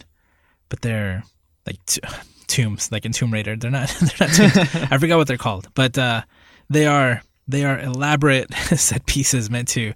but 0.69 0.81
they're 0.81 1.23
like 1.65 1.83
t- 1.88 2.01
tombs, 2.47 2.91
like 2.91 3.03
in 3.03 3.13
Tomb 3.13 3.33
Raider. 3.33 3.55
They're 3.55 3.71
not 3.71 3.89
they're 3.99 4.27
not 4.27 4.36
tombs. 4.36 4.75
I 4.91 4.97
forgot 4.99 5.17
what 5.17 5.27
they're 5.27 5.38
called, 5.38 5.69
but 5.73 5.97
uh, 5.97 6.21
they 6.69 6.86
are 6.86 7.23
they 7.47 7.65
are 7.65 7.79
elaborate 7.79 8.53
set 8.75 9.07
pieces 9.07 9.49
meant 9.49 9.69
to 9.69 9.93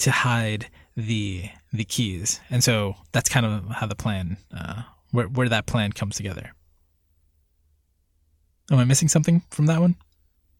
to 0.00 0.10
hide 0.10 0.68
the 0.98 1.48
the 1.72 1.86
keys, 1.86 2.40
and 2.50 2.62
so 2.62 2.94
that's 3.12 3.30
kind 3.30 3.46
of 3.46 3.70
how 3.70 3.86
the 3.86 3.96
plan 3.96 4.36
uh, 4.54 4.82
where 5.12 5.28
where 5.28 5.48
that 5.48 5.64
plan 5.64 5.92
comes 5.92 6.16
together. 6.16 6.52
Am 8.70 8.78
I 8.78 8.84
missing 8.84 9.08
something 9.08 9.42
from 9.48 9.64
that 9.64 9.80
one? 9.80 9.96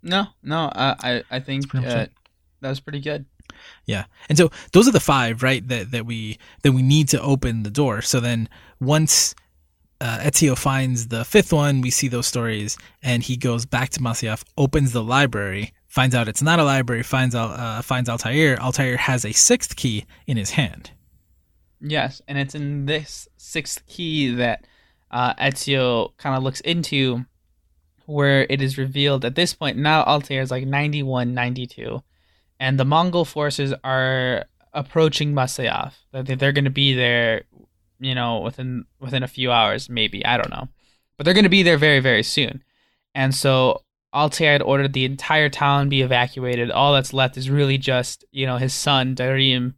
No, 0.03 0.27
no. 0.43 0.65
Uh, 0.67 0.95
I 1.01 1.23
I 1.31 1.41
think 1.41 1.75
uh, 1.75 2.07
that 2.61 2.69
was 2.69 2.81
pretty 2.81 3.01
good. 3.01 3.25
Yeah. 3.87 4.05
And 4.29 4.39
so 4.39 4.51
those 4.73 4.89
are 4.89 4.93
the 4.93 5.01
five, 5.01 5.43
right? 5.43 5.67
That 5.67 5.91
that 5.91 6.07
we 6.07 6.39
that 6.63 6.73
we 6.73 6.83
need 6.83 7.09
to 7.09 7.21
open 7.21 7.63
the 7.63 7.71
door. 7.71 8.03
So 8.03 8.21
then 8.21 8.49
once 8.81 9.35
uh, 10.01 10.19
Ezio 10.19 10.57
finds 10.57 11.09
the 11.09 11.25
fifth 11.25 11.53
one, 11.53 11.81
we 11.81 11.91
see 11.91 12.09
those 12.09 12.27
stories, 12.27 12.77
and 13.03 13.23
he 13.23 13.37
goes 13.37 13.67
back 13.67 13.91
to 13.91 14.01
Masyaf, 14.01 14.45
opens 14.57 14.93
the 14.93 15.03
library, 15.03 15.73
finds 15.89 16.15
out 16.15 16.29
it's 16.29 16.43
not 16.43 16.61
a 16.61 16.65
library, 16.65 17.03
finds 17.03 17.35
out 17.35 17.59
uh, 17.59 17.83
finds 17.83 18.09
Altair. 18.09 18.61
Altair 18.61 18.97
has 18.97 19.25
a 19.25 19.33
sixth 19.33 19.77
key 19.77 20.07
in 20.27 20.37
his 20.37 20.51
hand. 20.51 20.93
Yes, 21.81 22.21
and 22.29 22.39
it's 22.39 22.55
in 22.55 22.87
this 22.87 23.29
sixth 23.37 23.87
key 23.87 24.35
that 24.35 24.67
uh, 25.11 25.35
Ezio 25.35 26.17
kind 26.19 26.37
of 26.37 26.43
looks 26.43 26.61
into, 26.61 27.25
where 28.09 28.47
it 28.49 28.62
is 28.62 28.79
revealed 28.79 29.23
at 29.23 29.35
this 29.35 29.53
point 29.53 29.77
now 29.77 30.03
Altair 30.05 30.40
is 30.40 30.51
like 30.51 30.66
91, 30.66 31.35
92, 31.35 32.03
and 32.59 32.81
the 32.81 32.85
Mongol 32.85 33.27
forces 33.27 33.75
are 33.85 34.47
approaching 34.73 35.35
Masyaf. 35.35 35.92
That 36.12 36.25
they- 36.25 36.35
they're 36.35 36.53
going 36.53 36.64
to 36.64 36.71
be 36.71 36.94
there, 36.94 37.42
you 38.01 38.14
know, 38.14 38.40
within 38.40 38.87
within 38.99 39.23
a 39.23 39.29
few 39.29 39.53
hours, 39.53 39.90
maybe. 39.90 40.25
I 40.25 40.38
don't 40.38 40.51
know, 40.51 40.68
but 41.16 41.25
they're 41.25 41.35
going 41.35 41.44
to 41.44 41.51
be 41.51 41.62
there 41.62 41.77
very 41.77 42.01
very 42.01 42.23
soon, 42.23 42.64
and 43.14 43.35
so 43.35 43.83
Altair 44.14 44.53
had 44.53 44.62
ordered 44.62 44.94
the 44.94 45.05
entire 45.05 45.51
town 45.51 45.90
be 45.90 46.01
evacuated. 46.01 46.71
All 46.71 46.94
that's 46.94 47.12
left 47.12 47.37
is 47.37 47.51
really 47.51 47.77
just 47.77 48.25
you 48.33 48.47
know 48.47 48.57
his 48.57 48.73
son 48.73 49.14
Darim 49.14 49.75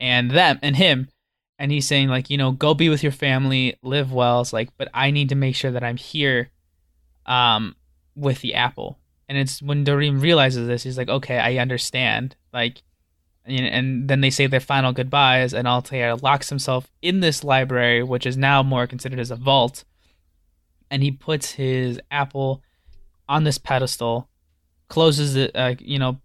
and 0.00 0.32
them 0.32 0.58
and 0.60 0.74
him. 0.76 1.08
And 1.56 1.70
he's 1.70 1.86
saying 1.86 2.08
like 2.08 2.30
you 2.30 2.36
know 2.36 2.50
go 2.50 2.74
be 2.74 2.88
with 2.88 3.04
your 3.04 3.12
family 3.12 3.76
live 3.80 4.12
well. 4.12 4.40
It's 4.40 4.52
like 4.52 4.70
but 4.76 4.88
i 4.92 5.12
need 5.12 5.28
to 5.28 5.36
make 5.36 5.54
sure 5.54 5.70
that 5.70 5.84
i'm 5.84 5.96
here 5.96 6.50
um 7.26 7.74
with 8.16 8.40
the 8.40 8.54
apple 8.54 8.98
and 9.28 9.38
it's 9.38 9.60
when 9.62 9.84
Darim 9.84 10.20
realizes 10.20 10.66
this 10.68 10.82
he's 10.82 10.98
like 10.98 11.08
okay 11.08 11.38
i 11.38 11.56
understand 11.56 12.36
like 12.52 12.82
and, 13.46 13.66
and 13.66 14.08
then 14.08 14.20
they 14.20 14.30
say 14.30 14.46
their 14.46 14.60
final 14.60 14.92
goodbyes 14.92 15.52
and 15.52 15.66
altair 15.68 16.14
locks 16.16 16.48
himself 16.48 16.90
in 17.02 17.20
this 17.20 17.42
library 17.44 18.02
which 18.02 18.26
is 18.26 18.36
now 18.36 18.62
more 18.62 18.86
considered 18.86 19.18
as 19.18 19.30
a 19.30 19.36
vault 19.36 19.84
and 20.90 21.02
he 21.02 21.10
puts 21.10 21.52
his 21.52 22.00
apple 22.10 22.62
on 23.28 23.44
this 23.44 23.58
pedestal 23.58 24.28
closes 24.88 25.34
it 25.34 25.50
uh, 25.54 25.74
you 25.80 25.98
know 25.98 26.18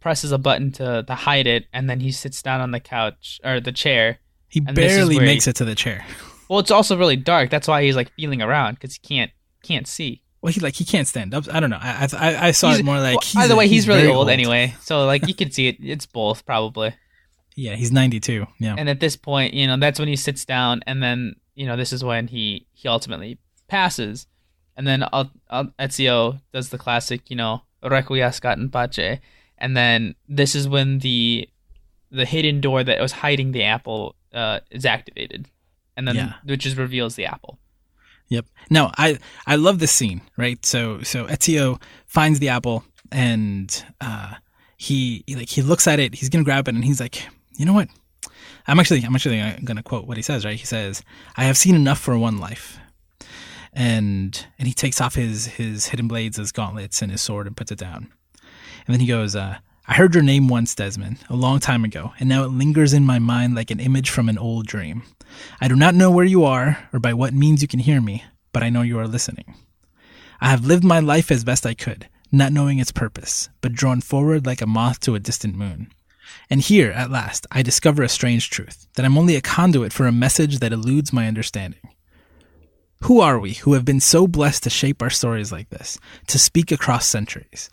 presses 0.00 0.30
a 0.30 0.38
button 0.38 0.70
to, 0.70 1.02
to 1.06 1.14
hide 1.14 1.46
it 1.48 1.66
and 1.72 1.90
then 1.90 1.98
he 2.00 2.12
sits 2.12 2.40
down 2.40 2.60
on 2.60 2.70
the 2.70 2.78
couch 2.80 3.40
or 3.42 3.58
the 3.60 3.72
chair 3.72 4.18
He 4.48 4.62
And 4.64 4.76
this 4.76 4.92
is 4.92 4.98
barely 4.98 5.16
where 5.16 5.24
he- 5.24 5.32
makes 5.32 5.48
it 5.48 5.56
to 5.56 5.64
the 5.64 5.74
chair. 5.74 6.04
well, 6.48 6.60
it's 6.60 6.70
also 6.70 6.96
really 6.96 7.16
dark. 7.16 7.50
That's 7.50 7.66
why 7.66 7.82
he's 7.82 7.96
like 7.96 8.12
feeling 8.12 8.40
around 8.40 8.74
because 8.74 8.94
he 8.94 9.00
can't 9.00 9.32
can't 9.64 9.88
see. 9.88 10.22
Well, 10.46 10.52
he 10.52 10.60
like 10.60 10.76
he 10.76 10.84
can't 10.84 11.08
stand 11.08 11.34
up. 11.34 11.52
I 11.52 11.58
don't 11.58 11.70
know. 11.70 11.78
I 11.80 12.06
I, 12.16 12.46
I 12.48 12.50
saw 12.52 12.68
He's- 12.68 12.78
it 12.78 12.84
more 12.84 13.00
like. 13.00 13.14
well, 13.16 13.20
he's 13.24 13.36
either 13.36 13.54
a- 13.54 13.56
way, 13.56 13.66
he's, 13.66 13.88
really 13.88 14.02
very 14.02 14.12
old, 14.14 14.30
anyway. 14.30 14.76
So 14.80 15.04
like 15.04 15.26
you 15.26 15.34
can 15.34 15.50
see 15.50 15.66
it. 15.66 15.78
It's 15.80 16.06
both 16.06 16.46
probably. 16.46 16.94
Yeah, 17.56 17.74
he's 17.74 17.90
ninety 17.90 18.20
two. 18.20 18.46
Yeah. 18.60 18.76
And 18.78 18.88
at 18.88 19.00
this 19.00 19.16
point, 19.16 19.54
you 19.54 19.66
know, 19.66 19.76
that's 19.76 19.98
when 19.98 20.06
he 20.06 20.14
sits 20.14 20.44
down, 20.44 20.82
and 20.86 21.02
then 21.02 21.34
you 21.56 21.66
know 21.66 21.76
this 21.76 21.92
is 21.92 22.04
when 22.04 22.28
he 22.28 22.64
he 22.74 22.86
ultimately 22.86 23.38
passes, 23.66 24.28
and 24.76 24.86
then 24.86 25.02
Al- 25.12 25.32
Al- 25.50 25.72
Ezio 25.80 26.40
does 26.52 26.68
the 26.68 26.78
classic, 26.78 27.28
you 27.28 27.34
know, 27.34 27.62
requiescat 27.82 28.56
in 28.56 28.70
pace, 28.70 29.18
and 29.58 29.76
then 29.76 30.14
this 30.28 30.54
is 30.54 30.68
when 30.68 31.00
the 31.00 31.48
the 32.12 32.24
hidden 32.24 32.60
door 32.60 32.84
that 32.84 33.00
was 33.00 33.10
hiding 33.10 33.50
the 33.50 33.64
apple 33.64 34.14
uh, 34.32 34.60
is 34.70 34.86
activated, 34.86 35.48
and 35.96 36.06
then 36.06 36.14
Yeah. 36.14 36.32
which 36.44 36.64
is 36.66 36.76
reveals 36.76 37.16
the 37.16 37.26
apple. 37.26 37.58
Yep. 38.28 38.46
No, 38.70 38.90
I 38.96 39.18
I 39.46 39.56
love 39.56 39.78
this 39.78 39.92
scene, 39.92 40.20
right? 40.36 40.64
So 40.64 41.02
so 41.02 41.26
Ezio 41.26 41.80
finds 42.06 42.38
the 42.38 42.48
apple 42.48 42.84
and 43.12 43.84
uh 44.00 44.34
he, 44.78 45.24
like 45.34 45.48
he 45.48 45.62
looks 45.62 45.86
at 45.86 45.98
it, 45.98 46.14
he's 46.14 46.28
gonna 46.28 46.44
grab 46.44 46.68
it 46.68 46.74
and 46.74 46.84
he's 46.84 47.00
like, 47.00 47.26
you 47.56 47.64
know 47.64 47.72
what? 47.72 47.88
I'm 48.66 48.78
actually 48.78 49.02
I'm 49.02 49.14
actually 49.14 49.40
gonna 49.64 49.82
quote 49.82 50.06
what 50.06 50.16
he 50.16 50.22
says, 50.22 50.44
right? 50.44 50.58
He 50.58 50.66
says, 50.66 51.02
I 51.36 51.44
have 51.44 51.56
seen 51.56 51.74
enough 51.74 51.98
for 51.98 52.18
one 52.18 52.38
life. 52.38 52.78
And 53.72 54.46
and 54.58 54.66
he 54.66 54.74
takes 54.74 55.00
off 55.00 55.14
his 55.14 55.46
his 55.46 55.86
hidden 55.86 56.08
blades, 56.08 56.36
his 56.36 56.52
gauntlets, 56.52 57.02
and 57.02 57.12
his 57.12 57.22
sword 57.22 57.46
and 57.46 57.56
puts 57.56 57.70
it 57.72 57.78
down. 57.78 58.12
And 58.86 58.94
then 58.94 59.00
he 59.00 59.06
goes, 59.06 59.36
uh, 59.36 59.58
I 59.88 59.94
heard 59.94 60.14
your 60.14 60.22
name 60.22 60.48
once, 60.48 60.74
Desmond, 60.74 61.18
a 61.28 61.36
long 61.36 61.60
time 61.60 61.84
ago, 61.84 62.12
and 62.18 62.28
now 62.28 62.44
it 62.44 62.48
lingers 62.48 62.92
in 62.92 63.04
my 63.04 63.18
mind 63.18 63.54
like 63.54 63.70
an 63.70 63.80
image 63.80 64.10
from 64.10 64.28
an 64.28 64.38
old 64.38 64.66
dream. 64.66 65.02
I 65.60 65.68
do 65.68 65.76
not 65.76 65.94
know 65.94 66.10
where 66.10 66.24
you 66.24 66.44
are 66.44 66.88
or 66.92 67.00
by 67.00 67.14
what 67.14 67.34
means 67.34 67.62
you 67.62 67.68
can 67.68 67.80
hear 67.80 68.00
me, 68.00 68.24
but 68.52 68.62
I 68.62 68.70
know 68.70 68.82
you 68.82 68.98
are 68.98 69.08
listening. 69.08 69.54
I 70.40 70.50
have 70.50 70.66
lived 70.66 70.84
my 70.84 71.00
life 71.00 71.30
as 71.30 71.44
best 71.44 71.64
I 71.66 71.74
could, 71.74 72.08
not 72.30 72.52
knowing 72.52 72.78
its 72.78 72.92
purpose, 72.92 73.48
but 73.60 73.72
drawn 73.72 74.00
forward 74.00 74.46
like 74.46 74.60
a 74.60 74.66
moth 74.66 75.00
to 75.00 75.14
a 75.14 75.20
distant 75.20 75.56
moon. 75.56 75.90
And 76.50 76.60
here, 76.60 76.90
at 76.90 77.10
last, 77.10 77.46
I 77.50 77.62
discover 77.62 78.02
a 78.02 78.08
strange 78.08 78.50
truth 78.50 78.86
that 78.94 79.04
I'm 79.04 79.16
only 79.16 79.36
a 79.36 79.40
conduit 79.40 79.92
for 79.92 80.06
a 80.06 80.12
message 80.12 80.58
that 80.58 80.72
eludes 80.72 81.12
my 81.12 81.26
understanding. 81.26 81.80
Who 83.02 83.20
are 83.20 83.38
we 83.38 83.54
who 83.54 83.74
have 83.74 83.84
been 83.84 84.00
so 84.00 84.26
blessed 84.26 84.62
to 84.64 84.70
shape 84.70 85.02
our 85.02 85.10
stories 85.10 85.52
like 85.52 85.70
this, 85.70 85.98
to 86.28 86.38
speak 86.38 86.72
across 86.72 87.06
centuries? 87.06 87.70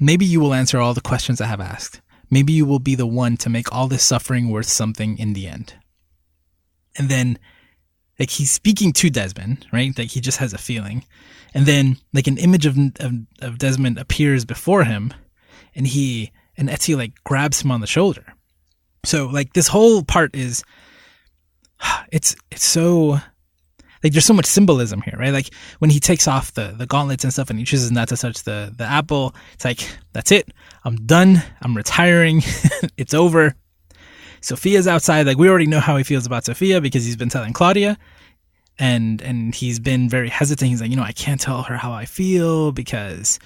Maybe 0.00 0.24
you 0.24 0.40
will 0.40 0.54
answer 0.54 0.78
all 0.78 0.94
the 0.94 1.00
questions 1.00 1.40
I 1.40 1.46
have 1.46 1.60
asked. 1.60 2.00
Maybe 2.30 2.52
you 2.52 2.64
will 2.64 2.78
be 2.78 2.94
the 2.94 3.06
one 3.06 3.36
to 3.38 3.50
make 3.50 3.72
all 3.72 3.88
this 3.88 4.04
suffering 4.04 4.50
worth 4.50 4.68
something 4.68 5.18
in 5.18 5.32
the 5.32 5.48
end. 5.48 5.74
And 6.96 7.08
then, 7.08 7.38
like, 8.18 8.30
he's 8.30 8.50
speaking 8.50 8.92
to 8.94 9.10
Desmond, 9.10 9.66
right? 9.72 9.96
Like, 9.96 10.10
he 10.10 10.20
just 10.20 10.38
has 10.38 10.52
a 10.52 10.58
feeling. 10.58 11.04
And 11.54 11.66
then, 11.66 11.96
like, 12.12 12.26
an 12.26 12.38
image 12.38 12.66
of, 12.66 12.76
of, 13.00 13.12
of 13.40 13.58
Desmond 13.58 13.98
appears 13.98 14.44
before 14.44 14.84
him, 14.84 15.14
and 15.74 15.86
he, 15.86 16.32
and 16.56 16.68
Ezio, 16.68 16.96
like, 16.96 17.12
grabs 17.24 17.62
him 17.62 17.70
on 17.70 17.80
the 17.80 17.86
shoulder. 17.86 18.24
So, 19.04 19.26
like, 19.26 19.52
this 19.52 19.68
whole 19.68 20.02
part 20.02 20.34
is, 20.34 20.62
it's, 22.12 22.34
it's 22.50 22.64
so, 22.64 23.20
like 24.02 24.12
there's 24.12 24.24
so 24.24 24.34
much 24.34 24.46
symbolism 24.46 25.02
here, 25.02 25.16
right? 25.18 25.32
Like 25.32 25.52
when 25.78 25.90
he 25.90 26.00
takes 26.00 26.28
off 26.28 26.52
the, 26.54 26.74
the 26.76 26.86
gauntlets 26.86 27.24
and 27.24 27.32
stuff 27.32 27.50
and 27.50 27.58
he 27.58 27.64
chooses 27.64 27.90
not 27.90 28.08
to 28.08 28.16
touch 28.16 28.44
the, 28.44 28.72
the 28.76 28.84
apple, 28.84 29.34
it's 29.54 29.64
like, 29.64 29.88
that's 30.12 30.30
it. 30.30 30.50
I'm 30.84 30.96
done. 31.06 31.42
I'm 31.60 31.76
retiring. 31.76 32.42
it's 32.96 33.14
over. 33.14 33.56
Sophia's 34.40 34.86
outside. 34.86 35.26
Like 35.26 35.38
we 35.38 35.48
already 35.48 35.66
know 35.66 35.80
how 35.80 35.96
he 35.96 36.04
feels 36.04 36.26
about 36.26 36.44
Sophia 36.44 36.80
because 36.80 37.04
he's 37.04 37.16
been 37.16 37.28
telling 37.28 37.52
Claudia 37.52 37.98
and, 38.78 39.20
and 39.22 39.54
he's 39.54 39.78
been 39.80 40.08
very 40.08 40.28
hesitant. 40.28 40.70
He's 40.70 40.80
like, 40.80 40.90
you 40.90 40.96
know, 40.96 41.02
I 41.02 41.12
can't 41.12 41.40
tell 41.40 41.62
her 41.64 41.76
how 41.76 41.92
I 41.92 42.04
feel 42.04 42.72
because, 42.72 43.38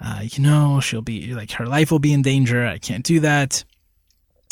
uh, 0.00 0.20
you 0.22 0.42
know, 0.42 0.80
she'll 0.80 1.02
be 1.02 1.34
like, 1.34 1.52
her 1.52 1.66
life 1.66 1.90
will 1.90 1.98
be 1.98 2.12
in 2.12 2.22
danger. 2.22 2.66
I 2.66 2.78
can't 2.78 3.04
do 3.04 3.20
that. 3.20 3.64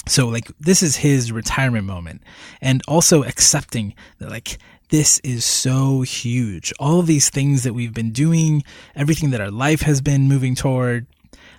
So 0.09 0.29
like 0.29 0.51
this 0.59 0.83
is 0.83 0.97
his 0.97 1.31
retirement 1.31 1.87
moment 1.87 2.23
and 2.61 2.83
also 2.89 3.23
accepting 3.23 3.95
that 4.19 4.31
like 4.31 4.59
this 4.93 5.19
is 5.21 5.45
so 5.47 6.03
huge. 6.03 6.71
All 6.79 7.01
of 7.01 7.07
these 7.07 7.31
things 7.31 7.63
that 7.63 7.73
we've 7.73 7.95
been 7.95 8.13
doing, 8.13 8.63
everything 8.95 9.31
that 9.31 9.41
our 9.41 9.51
life 9.51 9.81
has 9.81 10.03
been 10.03 10.29
moving 10.29 10.55
toward, 10.55 11.07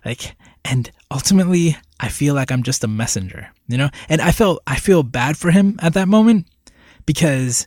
like, 0.05 0.35
and 0.63 0.91
ultimately, 1.09 1.75
I 2.03 2.09
feel 2.09 2.35
like 2.35 2.51
I'm 2.51 2.63
just 2.63 2.83
a 2.83 2.87
messenger, 2.89 3.49
you 3.69 3.77
know? 3.77 3.89
And 4.09 4.19
I 4.19 4.33
felt, 4.33 4.61
I 4.67 4.75
feel 4.75 5.03
bad 5.03 5.37
for 5.37 5.51
him 5.51 5.79
at 5.81 5.93
that 5.93 6.09
moment 6.09 6.47
because 7.05 7.65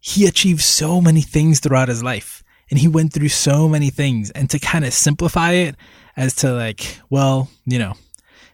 he 0.00 0.26
achieved 0.26 0.60
so 0.60 1.00
many 1.00 1.22
things 1.22 1.58
throughout 1.58 1.88
his 1.88 2.02
life 2.02 2.44
and 2.68 2.78
he 2.78 2.88
went 2.88 3.14
through 3.14 3.30
so 3.30 3.70
many 3.70 3.88
things. 3.88 4.30
And 4.32 4.50
to 4.50 4.58
kind 4.58 4.84
of 4.84 4.92
simplify 4.92 5.52
it 5.52 5.76
as 6.14 6.34
to 6.36 6.52
like, 6.52 7.00
well, 7.08 7.48
you 7.64 7.78
know, 7.78 7.94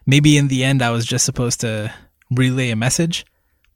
maybe 0.05 0.37
in 0.37 0.47
the 0.47 0.63
end 0.63 0.81
I 0.81 0.91
was 0.91 1.05
just 1.05 1.25
supposed 1.25 1.59
to 1.59 1.93
relay 2.31 2.69
a 2.69 2.77
message, 2.77 3.25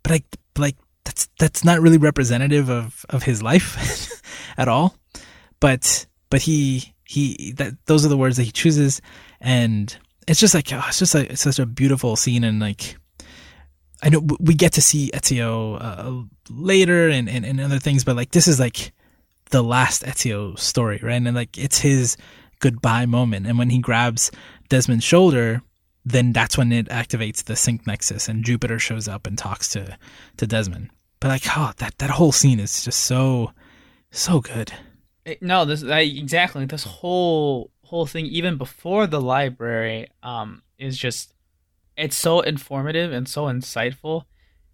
but 0.04 0.13
like, 0.13 0.26
like, 0.58 0.78
that's 1.04 1.28
that's 1.38 1.66
not 1.66 1.82
really 1.82 1.98
representative 1.98 2.70
of 2.70 3.06
of 3.10 3.24
his 3.24 3.44
life 3.44 4.22
at 4.58 4.70
all. 4.70 4.96
but 5.60 6.06
but 6.30 6.44
he 6.44 6.94
he 7.04 7.52
that 7.58 7.74
those 7.88 8.06
are 8.06 8.10
the 8.10 8.16
words 8.16 8.38
that 8.38 8.44
he 8.44 8.52
chooses, 8.54 9.02
and 9.42 9.98
it's 10.28 10.40
just 10.40 10.54
like 10.54 10.72
oh, 10.72 10.84
it's 10.88 11.00
just 11.00 11.16
like 11.16 11.30
it's 11.32 11.42
such 11.42 11.60
a 11.60 11.66
beautiful 11.66 12.16
scene, 12.16 12.44
and 12.44 12.60
like 12.60 12.98
I 14.02 14.10
know 14.10 14.26
we 14.40 14.54
get 14.54 14.74
to 14.74 14.82
see 14.82 15.12
Ezio 15.14 15.78
uh, 15.82 16.26
later 16.50 17.10
and, 17.10 17.30
and 17.30 17.46
and 17.46 17.62
other 17.62 17.80
things, 17.80 18.04
but 18.04 18.16
like 18.16 18.32
this 18.32 18.48
is 18.48 18.60
like 18.60 18.92
the 19.52 19.64
last 19.64 20.04
Ezio 20.04 20.58
story, 20.58 21.00
right? 21.02 21.14
And 21.14 21.34
like 21.34 21.58
it's 21.58 21.80
his 21.80 22.18
goodbye 22.60 23.06
moment, 23.06 23.48
and 23.48 23.58
when 23.58 23.70
he 23.70 23.80
grabs 23.80 24.32
Desmond's 24.70 25.04
shoulder, 25.04 25.62
then 26.06 26.34
that's 26.34 26.58
when 26.58 26.72
it 26.72 26.88
activates 26.88 27.44
the 27.44 27.56
sync 27.56 27.88
nexus, 27.88 28.28
and 28.28 28.44
Jupiter 28.44 28.80
shows 28.80 29.08
up 29.08 29.28
and 29.28 29.38
talks 29.38 29.70
to 29.70 29.98
to 30.38 30.48
Desmond. 30.48 30.90
But 31.20 31.30
like, 31.30 31.44
oh, 31.56 31.72
that 31.78 31.98
that 32.00 32.10
whole 32.10 32.32
scene 32.32 32.60
is 32.60 32.84
just 32.84 33.02
so 33.02 33.52
so 34.12 34.42
good. 34.42 34.74
It, 35.26 35.42
no, 35.42 35.64
this 35.64 35.84
I, 35.84 36.02
exactly 36.02 36.66
this 36.66 36.84
whole 36.84 37.72
whole 37.86 38.06
thing, 38.06 38.26
even 38.26 38.58
before 38.58 39.08
the 39.08 39.22
library, 39.22 40.10
um, 40.22 40.62
is 40.78 40.98
just 40.98 41.34
it's 41.96 42.17
so 42.17 42.41
informative 42.41 43.12
and 43.12 43.28
so 43.28 43.46
insightful. 43.46 44.24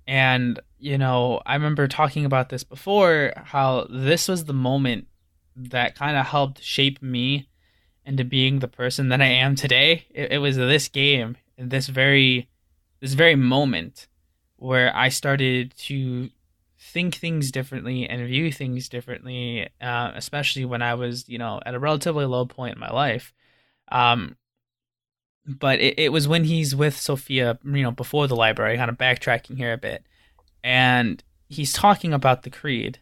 And 0.08 0.60
you 0.80 0.98
know, 0.98 1.41
I 1.45 1.56
remember 1.56 1.88
talking 1.88 2.26
about 2.26 2.50
this 2.50 2.63
before, 2.63 3.34
how 3.36 3.88
this 3.89 4.28
was 4.28 4.45
the 4.45 4.54
moment 4.54 5.08
that 5.56 5.95
kind 5.95 6.15
of 6.17 6.26
helped 6.28 6.63
shape 6.63 7.02
me 7.02 7.50
into 8.06 8.24
being 8.24 8.60
the 8.60 8.67
person 8.67 9.10
that 9.10 9.22
I 9.22 9.28
am 9.28 9.56
today. 9.56 10.06
It, 10.10 10.34
it 10.34 10.38
was 10.39 10.56
this 10.56 10.88
game, 10.88 11.38
this 11.58 11.88
very, 11.88 12.50
this 13.02 13.13
very 13.13 13.36
moment, 13.36 14.08
where 14.56 14.95
I 14.95 15.10
started 15.10 15.76
to 15.78 16.30
think 16.89 17.15
things 17.15 17.52
differently 17.52 18.08
and 18.08 18.28
view 18.28 18.52
things 18.52 18.89
differently, 18.89 19.69
uh, 19.82 20.12
especially 20.15 20.65
when 20.65 20.82
I 20.82 20.95
was, 20.95 21.28
you 21.30 21.38
know, 21.38 21.60
at 21.65 21.75
a 21.75 21.80
relatively 21.80 22.25
low 22.25 22.45
point 22.45 22.75
in 22.75 22.80
my 22.80 22.91
life. 22.91 23.34
Um, 23.91 24.36
but 25.45 25.80
it, 25.80 25.97
it 25.97 26.12
was 26.12 26.28
when 26.28 26.43
he's 26.43 26.75
with 26.75 26.97
Sophia, 26.97 27.58
you 27.63 27.84
know, 27.84 27.91
before 27.91 28.28
the 28.28 28.36
library, 28.36 28.78
kind 28.78 28.89
of 28.89 28.97
backtracking 28.97 29.58
here 29.58 29.73
a 29.73 29.78
bit, 29.78 30.06
and 30.63 31.23
he's 31.47 31.73
talking 31.73 32.13
about 32.13 32.43
the 32.43 32.49
creed, 32.49 32.99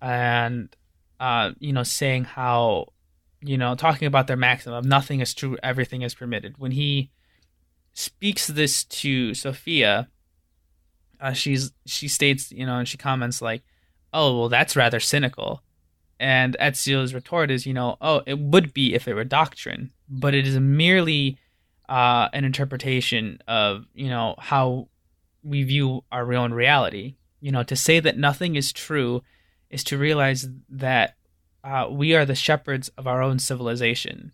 and 0.00 0.74
uh, 1.18 1.52
you 1.58 1.72
know, 1.72 1.82
saying 1.82 2.24
how, 2.24 2.92
you 3.40 3.56
know, 3.56 3.74
talking 3.74 4.06
about 4.06 4.26
their 4.26 4.36
maxim 4.36 4.72
of 4.72 4.84
nothing 4.84 5.20
is 5.20 5.34
true, 5.34 5.56
everything 5.62 6.02
is 6.02 6.14
permitted. 6.14 6.58
When 6.58 6.72
he 6.72 7.10
speaks 7.94 8.46
this 8.46 8.84
to 8.84 9.34
Sophia, 9.34 10.08
uh, 11.22 11.32
she's 11.32 11.72
she 11.86 12.08
states, 12.08 12.50
you 12.50 12.66
know, 12.66 12.78
and 12.78 12.88
she 12.88 12.98
comments 12.98 13.40
like, 13.40 13.62
"Oh, 14.12 14.38
well, 14.38 14.48
that's 14.48 14.76
rather 14.76 15.00
cynical." 15.00 15.62
And 16.18 16.56
Ezio's 16.60 17.14
retort 17.14 17.50
is, 17.50 17.64
you 17.64 17.72
know, 17.72 17.96
"Oh, 18.00 18.22
it 18.26 18.38
would 18.38 18.74
be 18.74 18.94
if 18.94 19.06
it 19.06 19.14
were 19.14 19.24
doctrine, 19.24 19.92
but 20.08 20.34
it 20.34 20.46
is 20.46 20.58
merely 20.58 21.38
uh, 21.88 22.28
an 22.32 22.44
interpretation 22.44 23.38
of, 23.46 23.86
you 23.94 24.08
know, 24.08 24.34
how 24.38 24.88
we 25.44 25.62
view 25.62 26.02
our 26.10 26.32
own 26.34 26.52
reality. 26.52 27.14
You 27.40 27.52
know, 27.52 27.62
to 27.62 27.76
say 27.76 28.00
that 28.00 28.18
nothing 28.18 28.56
is 28.56 28.72
true 28.72 29.22
is 29.70 29.84
to 29.84 29.98
realize 29.98 30.48
that 30.68 31.16
uh, 31.64 31.86
we 31.90 32.14
are 32.14 32.26
the 32.26 32.34
shepherds 32.34 32.90
of 32.98 33.06
our 33.06 33.22
own 33.22 33.38
civilization." 33.38 34.32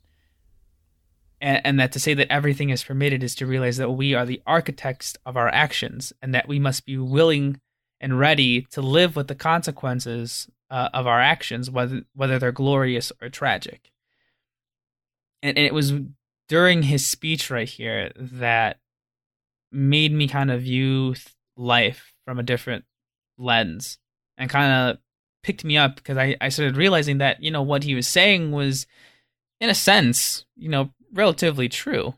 And, 1.41 1.61
and, 1.65 1.81
that 1.81 1.93
to 1.93 2.01
say 2.01 2.15
that 2.15 2.33
everything 2.33 2.71
is 2.71 2.85
permitted 2.85 3.23
is 3.23 3.35
to 3.37 3.47
realize 3.47 3.77
that 3.77 3.91
we 3.91 4.15
are 4.15 4.27
the 4.27 4.43
architects 4.47 5.17
of 5.25 5.37
our 5.37 5.49
actions 5.49 6.13
and 6.21 6.35
that 6.35 6.49
we 6.49 6.59
must 6.59 6.85
be 6.85 6.99
willing 6.99 7.61
and 8.01 8.19
ready 8.19 8.63
to 8.71 8.81
live 8.81 9.17
with 9.17 9.29
the 9.29 9.35
consequences 9.35 10.49
uh, 10.71 10.89
of 10.93 11.07
our 11.07 11.21
actions 11.21 11.71
whether 11.71 12.03
whether 12.15 12.39
they're 12.39 12.53
glorious 12.53 13.13
or 13.23 13.29
tragic. 13.29 13.91
And, 15.43 15.57
and 15.57 15.67
it 15.67 15.75
was 15.75 15.93
during 16.49 16.85
his 16.85 17.07
speech 17.07 17.51
right 17.51 17.69
here 17.69 18.11
that 18.17 18.79
made 19.71 20.13
me 20.13 20.29
kind 20.29 20.51
of 20.51 20.63
view 20.63 21.15
life 21.57 22.15
from 22.25 22.39
a 22.39 22.43
different 22.43 22.85
lens 23.37 23.99
and 24.37 24.51
kind 24.51 24.73
of 24.73 24.99
picked 25.43 25.65
me 25.65 25.77
up 25.77 25.97
because 25.97 26.17
I, 26.17 26.37
I 26.41 26.49
started 26.49 26.77
realizing 26.77 27.19
that 27.19 27.43
you 27.43 27.51
know 27.51 27.63
what 27.63 27.85
he 27.85 27.95
was 27.95 28.09
saying 28.09 28.51
was 28.51 28.87
in 29.61 29.71
a 29.71 29.75
sense 29.75 30.45
you 30.57 30.69
know 30.69 30.91
relatively 31.13 31.69
true. 31.69 32.15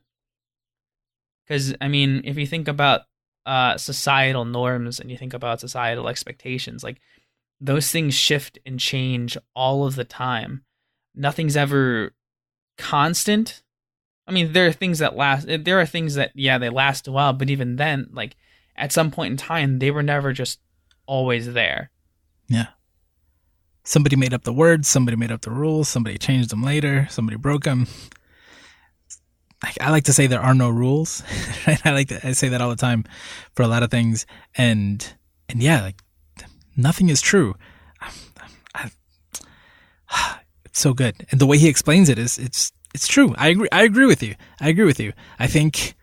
Because 1.46 1.74
I 1.80 1.88
mean, 1.88 2.22
if 2.24 2.36
you 2.36 2.46
think 2.46 2.68
about 2.68 3.02
uh, 3.46 3.76
societal 3.76 4.44
norms 4.44 5.00
and 5.00 5.10
you 5.10 5.16
think 5.16 5.34
about 5.34 5.60
societal 5.60 6.08
expectations, 6.08 6.84
like 6.84 7.00
those 7.60 7.90
things 7.90 8.14
shift 8.14 8.58
and 8.64 8.80
change 8.80 9.36
all 9.54 9.84
of 9.84 9.96
the 9.96 10.04
time. 10.04 10.64
Nothing's 11.14 11.56
ever 11.56 12.14
constant. 12.78 13.62
I 14.26 14.32
mean, 14.32 14.52
there 14.52 14.66
are 14.66 14.72
things 14.72 15.00
that 15.00 15.16
last. 15.16 15.46
There 15.48 15.80
are 15.80 15.86
things 15.86 16.14
that 16.14 16.32
yeah, 16.34 16.58
they 16.58 16.70
last 16.70 17.08
a 17.08 17.12
while, 17.12 17.32
but 17.32 17.50
even 17.50 17.76
then, 17.76 18.08
like 18.12 18.36
at 18.76 18.92
some 18.92 19.10
point 19.10 19.32
in 19.32 19.36
time, 19.36 19.78
they 19.78 19.90
were 19.90 20.02
never 20.02 20.32
just 20.32 20.60
always 21.06 21.52
there. 21.52 21.90
Yeah. 22.48 22.68
Somebody 23.82 24.16
made 24.16 24.32
up 24.32 24.44
the 24.44 24.52
words. 24.52 24.88
Somebody 24.88 25.16
made 25.16 25.32
up 25.32 25.42
the 25.42 25.50
rules. 25.50 25.88
Somebody 25.88 26.18
changed 26.18 26.50
them 26.50 26.62
later. 26.62 27.08
Somebody 27.10 27.36
broke 27.36 27.64
them. 27.64 27.88
I 29.80 29.90
like 29.90 30.04
to 30.04 30.12
say 30.12 30.26
there 30.26 30.40
are 30.40 30.54
no 30.54 30.70
rules. 30.70 31.22
Right? 31.66 31.80
I 31.84 31.92
like 31.92 32.08
to, 32.08 32.26
I 32.26 32.32
say 32.32 32.48
that 32.48 32.62
all 32.62 32.70
the 32.70 32.76
time 32.76 33.04
for 33.54 33.62
a 33.62 33.68
lot 33.68 33.82
of 33.82 33.90
things, 33.90 34.24
and 34.54 35.06
and 35.48 35.62
yeah, 35.62 35.82
like 35.82 36.02
nothing 36.74 37.10
is 37.10 37.20
true. 37.20 37.54
I, 38.00 38.10
I, 38.74 40.38
it's 40.64 40.80
so 40.80 40.94
good, 40.94 41.26
and 41.30 41.38
the 41.38 41.46
way 41.46 41.58
he 41.58 41.68
explains 41.68 42.08
it 42.08 42.18
is 42.18 42.38
it's 42.38 42.72
it's 42.94 43.06
true. 43.06 43.34
I 43.36 43.48
agree. 43.48 43.68
I 43.70 43.82
agree 43.82 44.06
with 44.06 44.22
you. 44.22 44.34
I 44.58 44.68
agree 44.70 44.86
with 44.86 44.98
you. 44.98 45.12
I 45.38 45.46
think, 45.46 45.94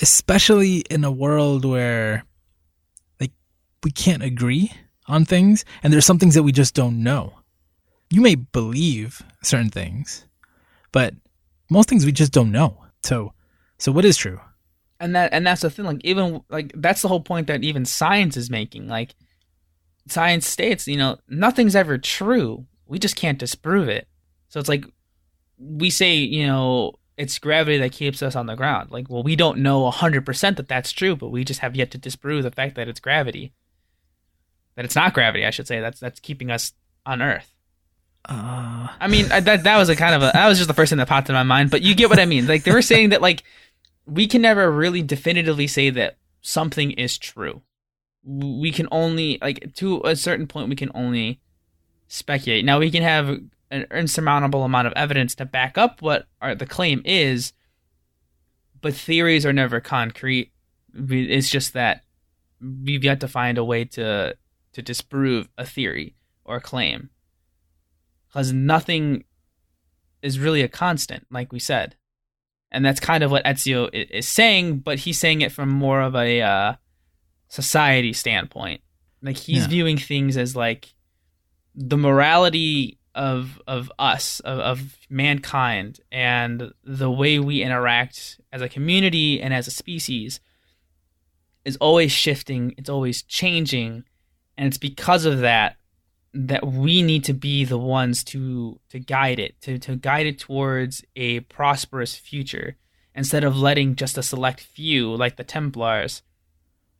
especially 0.00 0.78
in 0.90 1.04
a 1.04 1.12
world 1.12 1.64
where 1.64 2.24
like 3.20 3.32
we 3.84 3.92
can't 3.92 4.24
agree 4.24 4.72
on 5.06 5.24
things, 5.24 5.64
and 5.82 5.92
there's 5.92 6.06
some 6.06 6.18
things 6.18 6.34
that 6.34 6.42
we 6.42 6.52
just 6.52 6.74
don't 6.74 7.02
know. 7.02 7.34
You 8.10 8.20
may 8.20 8.34
believe 8.34 9.22
certain 9.42 9.70
things, 9.70 10.26
but 10.90 11.14
most 11.72 11.88
things 11.88 12.04
we 12.04 12.12
just 12.12 12.32
don't 12.32 12.52
know. 12.52 12.84
So, 13.02 13.32
so 13.78 13.90
what 13.92 14.04
is 14.04 14.16
true? 14.16 14.40
And 15.00 15.16
that 15.16 15.32
and 15.32 15.46
that's 15.46 15.62
the 15.62 15.70
thing. 15.70 15.84
Like 15.84 16.04
even 16.04 16.42
like 16.48 16.72
that's 16.76 17.02
the 17.02 17.08
whole 17.08 17.20
point 17.20 17.48
that 17.48 17.64
even 17.64 17.84
science 17.84 18.36
is 18.36 18.50
making. 18.50 18.86
Like 18.86 19.14
science 20.08 20.46
states, 20.46 20.86
you 20.86 20.96
know, 20.96 21.18
nothing's 21.28 21.74
ever 21.74 21.98
true. 21.98 22.66
We 22.86 22.98
just 22.98 23.16
can't 23.16 23.38
disprove 23.38 23.88
it. 23.88 24.06
So 24.48 24.60
it's 24.60 24.68
like 24.68 24.84
we 25.58 25.90
say, 25.90 26.14
you 26.14 26.46
know, 26.46 26.94
it's 27.16 27.38
gravity 27.38 27.78
that 27.78 27.92
keeps 27.92 28.22
us 28.22 28.36
on 28.36 28.46
the 28.46 28.54
ground. 28.54 28.90
Like, 28.90 29.08
well, 29.08 29.22
we 29.22 29.36
don't 29.36 29.58
know 29.58 29.90
100% 29.90 30.56
that 30.56 30.68
that's 30.68 30.92
true, 30.92 31.14
but 31.14 31.28
we 31.28 31.44
just 31.44 31.60
have 31.60 31.76
yet 31.76 31.90
to 31.92 31.98
disprove 31.98 32.42
the 32.42 32.50
fact 32.50 32.74
that 32.76 32.88
it's 32.88 33.00
gravity. 33.00 33.52
That 34.76 34.84
it's 34.84 34.96
not 34.96 35.14
gravity, 35.14 35.44
I 35.44 35.50
should 35.50 35.66
say. 35.66 35.80
That's 35.80 36.00
that's 36.00 36.20
keeping 36.20 36.50
us 36.50 36.72
on 37.04 37.20
Earth. 37.20 37.51
I 38.28 39.08
mean, 39.08 39.28
that 39.28 39.64
that 39.64 39.76
was 39.76 39.88
a 39.88 39.96
kind 39.96 40.14
of 40.14 40.22
a 40.22 40.30
that 40.32 40.48
was 40.48 40.58
just 40.58 40.68
the 40.68 40.74
first 40.74 40.90
thing 40.90 40.98
that 40.98 41.08
popped 41.08 41.28
in 41.28 41.34
my 41.34 41.42
mind. 41.42 41.70
But 41.70 41.82
you 41.82 41.94
get 41.94 42.08
what 42.08 42.20
I 42.20 42.24
mean. 42.24 42.46
Like 42.46 42.64
they 42.64 42.72
were 42.72 42.82
saying 42.82 43.10
that 43.10 43.22
like 43.22 43.42
we 44.06 44.26
can 44.26 44.42
never 44.42 44.70
really 44.70 45.02
definitively 45.02 45.66
say 45.66 45.90
that 45.90 46.18
something 46.40 46.92
is 46.92 47.18
true. 47.18 47.62
We 48.24 48.70
can 48.70 48.88
only 48.92 49.38
like 49.40 49.74
to 49.76 50.02
a 50.04 50.14
certain 50.14 50.46
point 50.46 50.68
we 50.68 50.76
can 50.76 50.90
only 50.94 51.40
speculate. 52.06 52.64
Now 52.64 52.78
we 52.78 52.90
can 52.90 53.02
have 53.02 53.28
an 53.70 53.86
insurmountable 53.90 54.62
amount 54.64 54.86
of 54.86 54.92
evidence 54.94 55.34
to 55.36 55.44
back 55.44 55.76
up 55.76 56.02
what 56.02 56.26
our, 56.40 56.54
the 56.54 56.66
claim 56.66 57.02
is, 57.04 57.52
but 58.80 58.94
theories 58.94 59.46
are 59.46 59.52
never 59.52 59.80
concrete. 59.80 60.52
It's 60.94 61.48
just 61.48 61.72
that 61.72 62.04
we've 62.60 63.02
yet 63.02 63.20
to 63.20 63.28
find 63.28 63.58
a 63.58 63.64
way 63.64 63.84
to 63.86 64.36
to 64.74 64.82
disprove 64.82 65.48
a 65.58 65.66
theory 65.66 66.14
or 66.44 66.56
a 66.56 66.60
claim 66.60 67.10
because 68.32 68.52
nothing 68.52 69.24
is 70.22 70.38
really 70.38 70.62
a 70.62 70.68
constant, 70.68 71.26
like 71.30 71.52
we 71.52 71.58
said. 71.58 71.96
And 72.70 72.84
that's 72.84 73.00
kind 73.00 73.22
of 73.22 73.30
what 73.30 73.44
Ezio 73.44 73.90
is 73.92 74.26
saying, 74.26 74.78
but 74.78 75.00
he's 75.00 75.20
saying 75.20 75.42
it 75.42 75.52
from 75.52 75.68
more 75.68 76.00
of 76.00 76.14
a 76.14 76.40
uh, 76.40 76.74
society 77.48 78.14
standpoint. 78.14 78.80
Like 79.20 79.36
he's 79.36 79.64
yeah. 79.64 79.68
viewing 79.68 79.98
things 79.98 80.36
as 80.36 80.56
like 80.56 80.94
the 81.74 81.98
morality 81.98 82.98
of 83.14 83.60
of 83.66 83.92
us, 83.98 84.40
of, 84.40 84.58
of 84.58 84.96
mankind, 85.10 86.00
and 86.10 86.72
the 86.82 87.10
way 87.10 87.38
we 87.38 87.62
interact 87.62 88.40
as 88.50 88.62
a 88.62 88.68
community 88.70 89.40
and 89.42 89.52
as 89.52 89.66
a 89.66 89.70
species 89.70 90.40
is 91.66 91.76
always 91.76 92.10
shifting. 92.10 92.74
It's 92.78 92.88
always 92.88 93.22
changing, 93.22 94.04
and 94.56 94.66
it's 94.66 94.78
because 94.78 95.26
of 95.26 95.40
that 95.40 95.76
that 96.34 96.66
we 96.66 97.02
need 97.02 97.24
to 97.24 97.34
be 97.34 97.64
the 97.64 97.78
ones 97.78 98.24
to 98.24 98.78
to 98.88 98.98
guide 98.98 99.38
it 99.38 99.60
to 99.60 99.78
to 99.78 99.96
guide 99.96 100.26
it 100.26 100.38
towards 100.38 101.04
a 101.14 101.40
prosperous 101.40 102.16
future 102.16 102.76
instead 103.14 103.44
of 103.44 103.56
letting 103.56 103.94
just 103.96 104.16
a 104.16 104.22
select 104.22 104.60
few 104.60 105.14
like 105.14 105.36
the 105.36 105.44
templars 105.44 106.22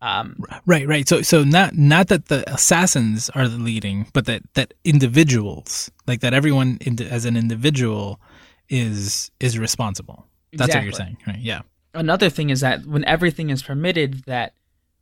Um, 0.03 0.37
Right, 0.67 0.87
right. 0.87 1.09
So 1.09 1.23
so 1.23 1.45
not 1.45 1.75
not 1.77 2.09
that 2.09 2.27
the 2.27 2.43
assassins 2.53 3.31
are 3.37 3.47
the 3.47 3.57
leading, 3.57 4.07
but 4.13 4.27
that 4.27 4.43
that 4.55 4.75
individuals, 4.85 5.91
like 6.09 6.21
that 6.23 6.35
everyone 6.35 6.79
indi- 6.85 7.09
as 7.09 7.25
an 7.25 7.37
individual 7.37 8.19
is 8.69 9.31
is 9.39 9.59
responsible. 9.59 10.27
That's 10.53 10.75
what 10.75 10.83
you're 10.85 10.93
saying, 10.93 11.19
right? 11.27 11.39
Yeah. 11.39 11.63
another 11.95 12.31
thing 12.31 12.51
is 12.51 12.61
that 12.61 12.85
when 12.85 13.05
everything 13.05 13.51
is 13.51 13.63
permitted 13.63 14.25
that 14.27 14.55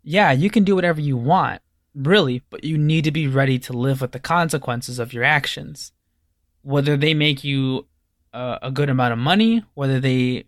yeah 0.02 0.32
you 0.32 0.50
can 0.50 0.64
do 0.64 0.74
whatever 0.74 1.00
you 1.00 1.16
want 1.16 1.62
really 1.94 2.42
but 2.50 2.64
you 2.64 2.78
need 2.78 3.04
to 3.04 3.10
be 3.10 3.26
ready 3.26 3.58
to 3.58 3.72
live 3.72 4.00
with 4.00 4.12
the 4.12 4.20
consequences 4.20 4.98
of 4.98 5.12
your 5.12 5.24
actions. 5.24 5.92
Whether 6.62 6.96
they 6.96 7.14
make 7.14 7.42
you 7.42 7.86
uh, 8.32 8.58
a 8.62 8.70
good 8.70 8.88
amount 8.88 9.12
of 9.12 9.18
money 9.18 9.64
whether 9.74 9.98
they 9.98 10.44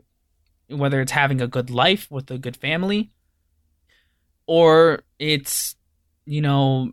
whether 0.68 1.00
it's 1.00 1.12
having 1.12 1.40
a 1.40 1.48
good 1.48 1.68
life 1.68 2.09
with 2.11 2.31
a 2.31 2.38
good 2.38 2.57
family 2.57 3.11
or 4.46 5.00
it's 5.18 5.74
you 6.24 6.40
know 6.40 6.92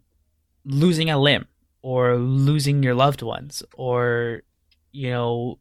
losing 0.66 1.10
a 1.10 1.20
limb 1.20 1.48
or 1.82 2.16
losing 2.16 2.84
your 2.84 2.96
loved 2.96 3.22
ones 3.22 3.64
or 3.74 4.42
you 4.92 5.10
know 5.10 5.60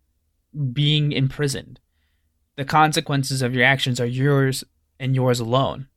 being 0.72 1.12
imprisoned. 1.12 1.80
The 2.56 2.64
consequences 2.64 3.42
of 3.42 3.54
your 3.54 3.64
actions 3.64 4.00
are 4.00 4.06
yours 4.06 4.64
and 4.98 5.14
yours 5.14 5.40
alone. 5.40 5.88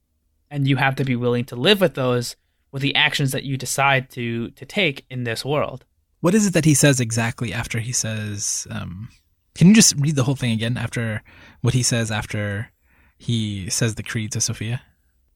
And 0.49 0.67
you 0.67 0.75
have 0.75 0.95
to 0.97 1.05
be 1.05 1.15
willing 1.15 1.45
to 1.45 1.55
live 1.55 1.81
with 1.81 1.95
those 1.95 2.35
with 2.71 2.81
the 2.81 2.95
actions 2.95 3.31
that 3.31 3.43
you 3.43 3.57
decide 3.57 4.09
to 4.11 4.49
to 4.51 4.65
take 4.65 5.05
in 5.09 5.23
this 5.23 5.43
world 5.45 5.85
What 6.21 6.35
is 6.35 6.47
it 6.47 6.53
that 6.53 6.65
he 6.65 6.73
says 6.73 6.99
exactly 6.99 7.51
after 7.51 7.79
he 7.79 7.91
says? 7.91 8.67
Um, 8.69 9.09
can 9.55 9.67
you 9.67 9.73
just 9.73 9.95
read 9.97 10.15
the 10.15 10.23
whole 10.23 10.35
thing 10.35 10.51
again 10.51 10.77
after 10.77 11.23
what 11.61 11.73
he 11.73 11.83
says 11.83 12.11
after 12.11 12.71
he 13.17 13.69
says 13.69 13.95
the 13.95 14.03
creed 14.03 14.31
to 14.31 14.41
Sophia? 14.41 14.81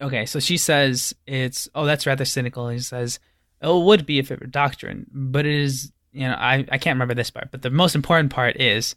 okay 0.02 0.26
so 0.26 0.40
she 0.40 0.58
says 0.58 1.16
it's 1.26 1.70
oh 1.74 1.86
that's 1.86 2.06
rather 2.06 2.26
cynical 2.26 2.68
he 2.70 2.80
says 2.80 3.20
oh, 3.62 3.82
it 3.82 3.86
would 3.86 4.06
be 4.06 4.20
if 4.20 4.30
it 4.30 4.40
were 4.42 4.48
doctrine 4.48 5.08
but 5.12 5.46
it 5.46 5.56
is 5.56 5.92
you 6.12 6.28
know 6.28 6.34
I, 6.34 6.66
I 6.70 6.78
can't 6.78 6.96
remember 6.96 7.14
this 7.14 7.32
part 7.32 7.50
but 7.52 7.62
the 7.62 7.70
most 7.70 7.96
important 7.96 8.30
part 8.30 8.60
is 8.60 8.96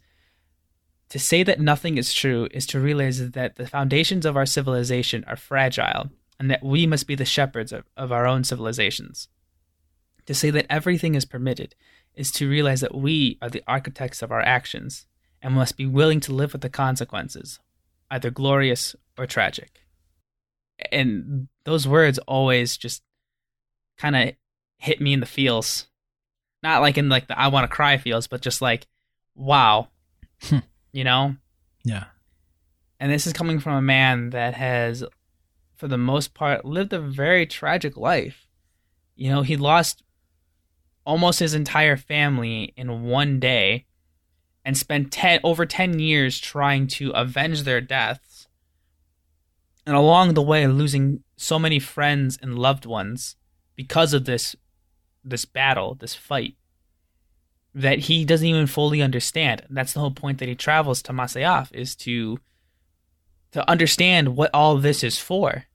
to 1.09 1.17
say 1.17 1.41
that 1.43 1.59
nothing 1.59 1.97
is 1.97 2.13
true 2.13 2.47
is 2.51 2.67
to 2.67 2.79
realize 2.79 3.31
that 3.31 3.55
the 3.55 3.65
foundations 3.65 4.25
of 4.25 4.35
our 4.35 4.45
civilization 4.45 5.23
are 5.25 5.37
fragile 5.37 6.09
and 6.39 6.49
that 6.49 6.63
we 6.63 6.87
must 6.87 7.05
be 7.05 7.15
the 7.15 7.25
shepherds 7.25 7.71
of, 7.71 7.83
of 7.97 8.11
our 8.11 8.25
own 8.25 8.43
civilizations. 8.43 9.27
To 10.25 10.33
say 10.33 10.49
that 10.51 10.67
everything 10.69 11.15
is 11.15 11.25
permitted 11.25 11.75
is 12.15 12.31
to 12.31 12.49
realize 12.49 12.81
that 12.81 12.95
we 12.95 13.37
are 13.41 13.49
the 13.49 13.63
architects 13.67 14.21
of 14.21 14.31
our 14.31 14.41
actions 14.41 15.05
and 15.41 15.53
must 15.53 15.77
be 15.77 15.85
willing 15.85 16.19
to 16.21 16.33
live 16.33 16.53
with 16.53 16.61
the 16.61 16.69
consequences 16.69 17.59
either 18.11 18.31
glorious 18.31 18.95
or 19.17 19.27
tragic. 19.27 19.81
And 20.91 21.47
those 21.65 21.87
words 21.87 22.17
always 22.19 22.75
just 22.75 23.03
kind 23.97 24.15
of 24.15 24.33
hit 24.77 24.99
me 24.99 25.13
in 25.13 25.19
the 25.19 25.27
feels. 25.27 25.85
Not 26.63 26.81
like 26.81 26.97
in 26.97 27.07
like 27.07 27.27
the 27.27 27.39
i 27.39 27.47
want 27.47 27.69
to 27.69 27.73
cry 27.73 27.97
feels 27.97 28.27
but 28.27 28.41
just 28.41 28.61
like 28.61 28.87
wow. 29.35 29.89
Hmm. 30.41 30.59
you 30.91 31.03
know? 31.03 31.35
Yeah. 31.83 32.05
and 32.99 33.11
this 33.11 33.27
is 33.27 33.33
coming 33.33 33.59
from 33.59 33.73
a 33.73 33.81
man 33.81 34.31
that 34.31 34.53
has 34.55 35.03
for 35.79 35.87
the 35.87 35.97
most 35.97 36.33
part 36.33 36.65
lived 36.65 36.91
a 36.91 36.99
very 36.99 37.45
tragic 37.45 37.95
life. 37.95 38.45
You 39.15 39.31
know 39.31 39.43
he 39.43 39.55
lost 39.55 40.03
almost 41.05 41.39
his 41.39 41.53
entire 41.53 41.95
family 41.95 42.73
in 42.75 43.03
one 43.03 43.39
day 43.39 43.85
and 44.65 44.77
spent 44.77 45.11
10 45.13 45.39
over 45.41 45.65
10 45.65 45.97
years 45.97 46.37
trying 46.37 46.85
to 46.85 47.11
avenge 47.11 47.63
their 47.63 47.79
deaths. 47.79 48.47
And 49.85 49.95
along 49.95 50.33
the 50.33 50.41
way 50.41 50.67
losing 50.67 51.23
so 51.37 51.57
many 51.57 51.79
friends 51.79 52.37
and 52.41 52.59
loved 52.59 52.85
ones 52.85 53.37
because 53.75 54.13
of 54.13 54.25
this 54.25 54.57
this 55.23 55.45
battle 55.45 55.95
this 55.95 56.13
fight 56.13 56.55
that 57.73 57.99
he 57.99 58.25
doesn't 58.25 58.47
even 58.47 58.67
fully 58.67 59.01
understand. 59.01 59.61
And 59.69 59.77
that's 59.77 59.93
the 59.93 60.01
whole 60.01 60.11
point 60.11 60.39
that 60.39 60.49
he 60.49 60.55
travels 60.55 61.01
to 61.03 61.13
Masyaf 61.13 61.73
is 61.73 61.95
to 61.97 62.41
to 63.51 63.67
understand 63.69 64.35
what 64.35 64.53
all 64.53 64.75
this 64.75 65.05
is 65.05 65.17
for 65.17 65.65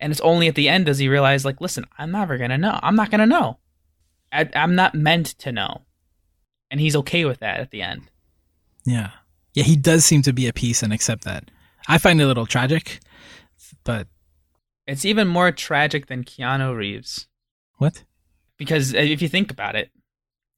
and 0.00 0.10
it's 0.12 0.20
only 0.20 0.48
at 0.48 0.54
the 0.54 0.68
end 0.68 0.86
does 0.86 0.98
he 0.98 1.08
realize 1.08 1.44
like 1.44 1.60
listen 1.60 1.84
i'm 1.98 2.10
never 2.10 2.36
gonna 2.38 2.58
know 2.58 2.78
i'm 2.82 2.96
not 2.96 3.10
gonna 3.10 3.26
know 3.26 3.58
I, 4.32 4.48
i'm 4.54 4.74
not 4.74 4.94
meant 4.94 5.26
to 5.38 5.52
know 5.52 5.82
and 6.70 6.80
he's 6.80 6.96
okay 6.96 7.24
with 7.24 7.40
that 7.40 7.60
at 7.60 7.70
the 7.70 7.82
end 7.82 8.10
Yeah. 8.84 9.10
Yeah, 9.54 9.62
he 9.62 9.76
does 9.76 10.04
seem 10.04 10.22
to 10.22 10.32
be 10.32 10.48
at 10.48 10.56
peace 10.56 10.82
and 10.82 10.92
accept 10.92 11.22
that. 11.24 11.48
I 11.86 11.98
find 11.98 12.20
it 12.20 12.24
a 12.24 12.26
little 12.26 12.44
tragic, 12.44 12.98
but 13.84 14.08
it's 14.84 15.04
even 15.04 15.28
more 15.28 15.52
tragic 15.52 16.06
than 16.06 16.24
keanu 16.24 16.74
reeves 16.76 17.28
what? 17.76 18.02
because 18.56 18.92
if 18.94 19.22
you 19.22 19.28
think 19.28 19.52
about 19.52 19.76
it 19.76 19.90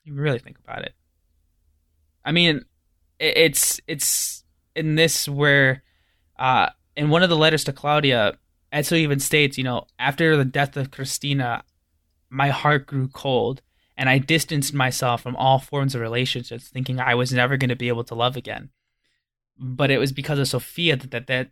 you 0.04 0.14
really 0.14 0.38
think 0.38 0.58
about 0.58 0.82
it 0.82 0.94
i 2.24 2.32
mean 2.32 2.64
it's 3.20 3.80
it's 3.86 4.44
in 4.74 4.94
this 4.94 5.28
where 5.28 5.82
uh 6.38 6.68
in 6.96 7.10
one 7.10 7.22
of 7.22 7.28
the 7.28 7.36
letters 7.36 7.64
to 7.64 7.72
claudia 7.72 8.38
Ezio 8.76 8.98
even 8.98 9.20
states 9.20 9.58
you 9.58 9.64
know 9.64 9.86
after 9.98 10.36
the 10.36 10.44
death 10.44 10.76
of 10.76 10.90
christina 10.90 11.64
my 12.28 12.48
heart 12.48 12.86
grew 12.86 13.08
cold 13.08 13.62
and 13.96 14.08
i 14.08 14.18
distanced 14.18 14.74
myself 14.74 15.22
from 15.22 15.36
all 15.36 15.58
forms 15.58 15.94
of 15.94 16.00
relationships 16.00 16.68
thinking 16.68 17.00
i 17.00 17.14
was 17.14 17.32
never 17.32 17.56
going 17.56 17.70
to 17.70 17.76
be 17.76 17.88
able 17.88 18.04
to 18.04 18.14
love 18.14 18.36
again. 18.36 18.70
But 19.58 19.90
it 19.90 19.98
was 19.98 20.12
because 20.12 20.38
of 20.38 20.48
sophia 20.48 20.96
that 20.96 21.10
that 21.10 21.26
that, 21.26 21.50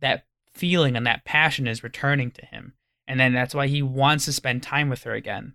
that 0.00 0.24
feeling 0.52 0.96
and 0.96 1.06
that 1.06 1.24
passion 1.24 1.68
is 1.68 1.84
returning 1.84 2.30
to 2.32 2.44
him 2.44 2.74
and 3.06 3.20
then 3.20 3.32
that's 3.32 3.54
why 3.54 3.66
he 3.66 3.82
wants 3.82 4.24
to 4.24 4.32
spend 4.32 4.62
time 4.62 4.88
with 4.88 5.02
her 5.04 5.12
again. 5.12 5.54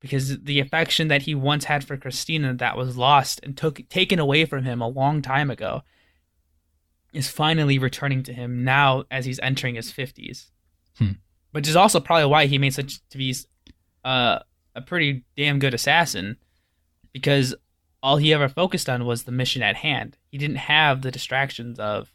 Because 0.00 0.38
the 0.38 0.60
affection 0.60 1.08
that 1.08 1.22
he 1.22 1.34
once 1.34 1.64
had 1.64 1.84
for 1.84 1.96
Christina 1.96 2.54
that 2.54 2.76
was 2.76 2.96
lost 2.96 3.40
and 3.42 3.56
took 3.56 3.86
taken 3.88 4.18
away 4.18 4.44
from 4.44 4.64
him 4.64 4.80
a 4.80 4.88
long 4.88 5.20
time 5.20 5.50
ago 5.50 5.82
is 7.12 7.28
finally 7.28 7.78
returning 7.78 8.22
to 8.24 8.32
him 8.32 8.64
now 8.64 9.04
as 9.10 9.24
he's 9.24 9.40
entering 9.40 9.74
his 9.74 9.92
50s. 9.92 10.50
Hmm. 10.98 11.12
Which 11.52 11.68
is 11.68 11.76
also 11.76 12.00
probably 12.00 12.26
why 12.26 12.46
he 12.46 12.58
made 12.58 12.74
such 12.74 13.00
to 13.08 13.18
be 13.18 13.34
uh, 14.04 14.40
a 14.74 14.80
pretty 14.80 15.24
damn 15.36 15.58
good 15.58 15.74
assassin 15.74 16.36
because 17.12 17.54
all 18.02 18.18
he 18.18 18.32
ever 18.32 18.48
focused 18.48 18.88
on 18.88 19.04
was 19.04 19.24
the 19.24 19.32
mission 19.32 19.62
at 19.62 19.76
hand. 19.76 20.16
He 20.30 20.38
didn't 20.38 20.56
have 20.56 21.02
the 21.02 21.10
distractions 21.10 21.78
of 21.78 22.12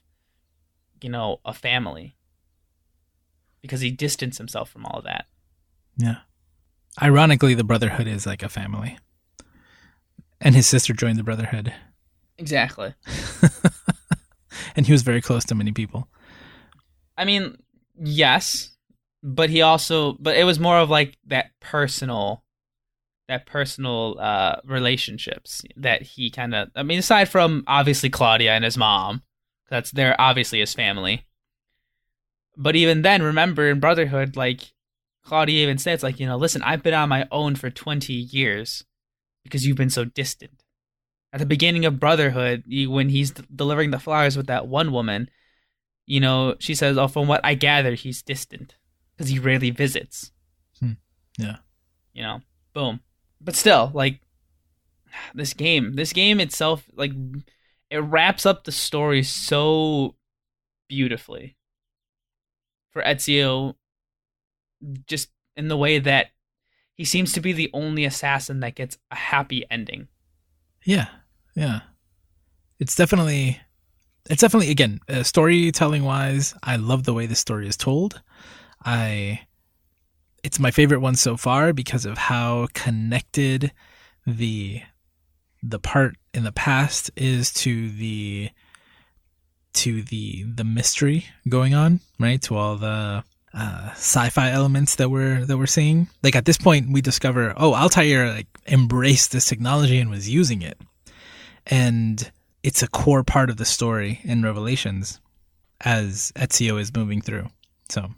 you 1.02 1.10
know, 1.10 1.40
a 1.46 1.54
family 1.54 2.16
because 3.62 3.82
he 3.82 3.92
distanced 3.92 4.38
himself 4.38 4.70
from 4.70 4.86
all 4.86 5.00
of 5.00 5.04
that. 5.06 5.26
Yeah. 5.98 6.18
Ironically, 7.02 7.54
the 7.54 7.64
Brotherhood 7.64 8.08
is 8.08 8.26
like 8.26 8.44
a 8.44 8.50
family. 8.50 8.98
And 10.42 10.56
his 10.56 10.68
sister 10.68 10.94
joined 10.94 11.18
the 11.18 11.24
Brotherhood. 11.24 11.74
Exactly. 12.38 12.94
and 14.76 14.86
he 14.86 14.92
was 14.92 15.02
very 15.02 15.22
close 15.22 15.46
to 15.46 15.56
many 15.56 15.72
people. 15.72 16.08
I 17.18 17.26
mean, 17.26 17.58
yes, 17.98 18.72
but 19.24 19.50
he 19.50 19.62
also, 19.62 20.14
but 20.20 20.38
it 20.38 20.44
was 20.44 20.60
more 20.60 20.78
of 20.78 20.90
like 20.90 21.18
that 21.28 21.52
personal, 21.60 22.44
that 23.28 23.46
personal 23.46 24.18
uh 24.20 24.58
relationships 24.66 25.64
that 25.78 26.02
he 26.02 26.30
kind 26.30 26.54
of. 26.54 26.70
I 26.76 26.84
mean, 26.84 27.00
aside 27.00 27.30
from 27.30 27.64
obviously 27.68 28.10
Claudia 28.10 28.52
and 28.52 28.64
his 28.64 28.78
mom, 28.78 29.24
that's 29.70 29.92
they're 29.92 30.20
obviously 30.20 30.60
his 30.60 30.74
family. 30.74 31.26
But 32.58 32.76
even 32.76 33.02
then, 33.02 33.22
remember 33.22 33.70
in 33.70 33.80
Brotherhood, 33.80 34.36
like 34.36 34.74
Claudia 35.24 35.64
even 35.64 35.78
says, 35.78 36.04
like 36.04 36.20
you 36.20 36.28
know, 36.28 36.38
listen, 36.38 36.62
I've 36.62 36.84
been 36.84 36.94
on 36.94 37.10
my 37.10 37.28
own 37.32 37.56
for 37.56 37.70
twenty 37.70 38.14
years 38.14 38.84
because 39.44 39.66
you've 39.66 39.78
been 39.78 39.90
so 39.90 40.06
distant. 40.06 40.65
At 41.36 41.40
the 41.40 41.46
beginning 41.46 41.84
of 41.84 42.00
Brotherhood, 42.00 42.64
when 42.88 43.10
he's 43.10 43.32
d- 43.32 43.44
delivering 43.54 43.92
the 43.92 44.00
flowers 44.00 44.38
with 44.38 44.48
that 44.48 44.68
one 44.68 44.94
woman, 44.94 45.30
you 46.06 46.22
know, 46.22 46.56
she 46.60 46.74
says, 46.74 46.98
"Oh, 46.98 47.10
from 47.10 47.28
what 47.28 47.42
I 47.44 47.56
gather, 47.56 47.94
he's 47.94 48.22
distant 48.22 48.78
because 49.12 49.30
he 49.30 49.38
rarely 49.38 49.70
visits." 49.70 50.32
Hmm. 50.80 50.94
Yeah. 51.38 51.58
You 52.14 52.24
know, 52.24 52.42
boom. 52.74 53.02
But 53.42 53.58
still, 53.58 53.92
like 53.94 54.22
this 55.34 55.54
game, 55.54 55.96
this 55.96 56.14
game 56.14 56.40
itself, 56.40 56.86
like 56.96 57.12
it 57.90 57.98
wraps 57.98 58.46
up 58.46 58.64
the 58.64 58.72
story 58.72 59.22
so 59.22 60.16
beautifully 60.88 61.58
for 62.92 63.02
Ezio, 63.02 63.76
just 65.06 65.32
in 65.58 65.68
the 65.68 65.76
way 65.76 66.00
that 66.00 66.28
he 66.94 67.04
seems 67.04 67.34
to 67.34 67.42
be 67.42 67.52
the 67.52 67.70
only 67.74 68.06
assassin 68.06 68.62
that 68.62 68.76
gets 68.76 68.98
a 69.12 69.16
happy 69.16 69.66
ending. 69.70 70.08
Yeah. 70.86 71.08
Yeah. 71.56 71.82
It's 72.80 72.96
definitely 72.96 73.60
it's 74.30 74.42
definitely 74.42 74.72
again, 74.72 75.00
uh, 75.08 75.24
storytelling 75.24 76.04
wise, 76.04 76.56
I 76.64 76.76
love 76.78 77.04
the 77.04 77.14
way 77.14 77.26
the 77.26 77.36
story 77.36 77.68
is 77.68 77.78
told. 77.78 78.22
I 78.84 79.42
it's 80.44 80.60
my 80.60 80.72
favorite 80.72 81.00
one 81.00 81.16
so 81.16 81.38
far 81.38 81.74
because 81.74 82.06
of 82.06 82.18
how 82.18 82.68
connected 82.74 83.72
the 84.28 84.82
the 85.64 85.80
part 85.80 86.16
in 86.34 86.44
the 86.44 86.52
past 86.52 87.10
is 87.16 87.52
to 87.54 87.90
the 87.90 88.50
to 89.74 90.02
the 90.04 90.44
the 90.44 90.64
mystery 90.64 91.26
going 91.50 91.74
on, 91.74 92.00
right? 92.20 92.42
To 92.44 92.56
all 92.56 92.76
the 92.76 93.24
uh, 93.54 93.90
sci-fi 93.92 94.52
elements 94.52 94.96
that 94.96 95.10
we're 95.10 95.46
that 95.46 95.58
we're 95.58 95.66
seeing. 95.66 96.08
Like 96.24 96.36
at 96.36 96.46
this 96.46 96.58
point, 96.58 96.92
we 96.92 97.02
discover, 97.02 97.54
oh, 97.58 97.74
Altair 97.74 98.30
like 98.30 98.48
embraced 98.68 99.32
this 99.32 99.48
technology 99.48 100.00
and 100.00 100.10
was 100.10 100.30
using 100.30 100.62
it, 100.62 100.78
and 101.68 102.32
it's 102.64 102.84
a 102.84 102.88
core 102.88 103.24
part 103.24 103.50
of 103.50 103.58
the 103.58 103.66
story 103.66 104.20
in 104.24 104.44
Revelations 104.44 105.20
as 105.82 106.32
Ezio 106.36 106.80
is 106.80 106.94
moving 106.96 107.22
through. 107.22 107.48
So 107.90 108.10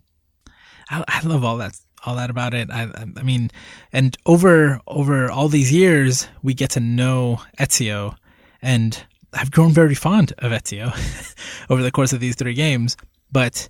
I, 0.90 1.04
I 1.08 1.22
love 1.26 1.44
all 1.44 1.58
that 1.58 1.78
all 2.06 2.16
that 2.16 2.30
about 2.30 2.54
it. 2.54 2.70
I, 2.72 2.90
I 3.18 3.24
mean, 3.24 3.52
and 3.92 4.16
over 4.26 4.80
over 4.88 5.30
all 5.30 5.50
these 5.50 5.72
years, 5.72 6.28
we 6.44 6.54
get 6.54 6.72
to 6.72 6.80
know 6.80 7.42
Ezio, 7.60 8.16
and 8.62 9.04
I've 9.34 9.52
grown 9.52 9.72
very 9.72 9.96
fond 9.96 10.34
of 10.38 10.52
Ezio 10.52 10.94
over 11.70 11.82
the 11.82 11.92
course 11.92 12.14
of 12.14 12.20
these 12.20 12.36
three 12.36 12.54
games. 12.54 12.96
But 13.32 13.68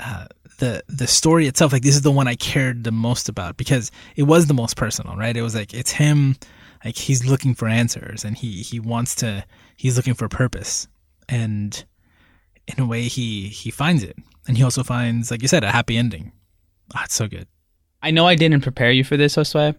uh, 0.00 0.26
the 0.58 0.82
the 0.88 1.06
story 1.06 1.46
itself, 1.46 1.72
like 1.72 1.82
this 1.82 1.94
is 1.94 2.02
the 2.02 2.10
one 2.10 2.28
I 2.28 2.34
cared 2.34 2.84
the 2.84 2.92
most 2.92 3.28
about 3.28 3.56
because 3.56 3.90
it 4.16 4.24
was 4.24 4.46
the 4.46 4.54
most 4.54 4.76
personal, 4.76 5.16
right? 5.16 5.36
It 5.36 5.42
was 5.42 5.54
like 5.54 5.74
it's 5.74 5.92
him, 5.92 6.36
like 6.84 6.96
he's 6.96 7.26
looking 7.26 7.54
for 7.54 7.68
answers 7.68 8.24
and 8.24 8.36
he 8.36 8.62
he 8.62 8.80
wants 8.80 9.14
to, 9.16 9.44
he's 9.76 9.96
looking 9.96 10.14
for 10.14 10.28
purpose, 10.28 10.88
and 11.28 11.84
in 12.66 12.80
a 12.82 12.86
way 12.86 13.02
he 13.02 13.48
he 13.48 13.70
finds 13.70 14.02
it, 14.02 14.16
and 14.46 14.56
he 14.56 14.62
also 14.64 14.82
finds, 14.82 15.30
like 15.30 15.42
you 15.42 15.48
said, 15.48 15.64
a 15.64 15.70
happy 15.70 15.96
ending. 15.96 16.32
Ah, 16.94 17.04
it's 17.04 17.14
so 17.14 17.28
good. 17.28 17.46
I 18.02 18.10
know 18.10 18.26
I 18.26 18.34
didn't 18.34 18.60
prepare 18.60 18.92
you 18.92 19.04
for 19.04 19.16
this, 19.16 19.36
Josue, 19.36 19.74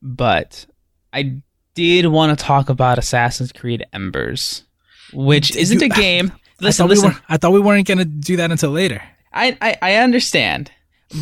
but 0.00 0.66
I 1.12 1.42
did 1.74 2.06
want 2.06 2.38
to 2.38 2.44
talk 2.44 2.68
about 2.68 2.98
Assassin's 2.98 3.52
Creed 3.52 3.84
Embers, 3.92 4.64
which 5.12 5.54
isn't 5.56 5.82
a 5.82 5.88
game. 5.88 6.32
Listen, 6.60 6.84
I 6.84 6.86
thought, 6.86 6.90
listen. 6.90 7.10
We, 7.10 7.16
I 7.28 7.36
thought 7.36 7.52
we 7.52 7.60
weren't 7.60 7.86
going 7.86 7.98
to 7.98 8.04
do 8.04 8.36
that 8.36 8.50
until 8.50 8.70
later. 8.70 9.02
I, 9.32 9.58
I, 9.60 9.76
I 9.82 9.94
understand, 9.96 10.70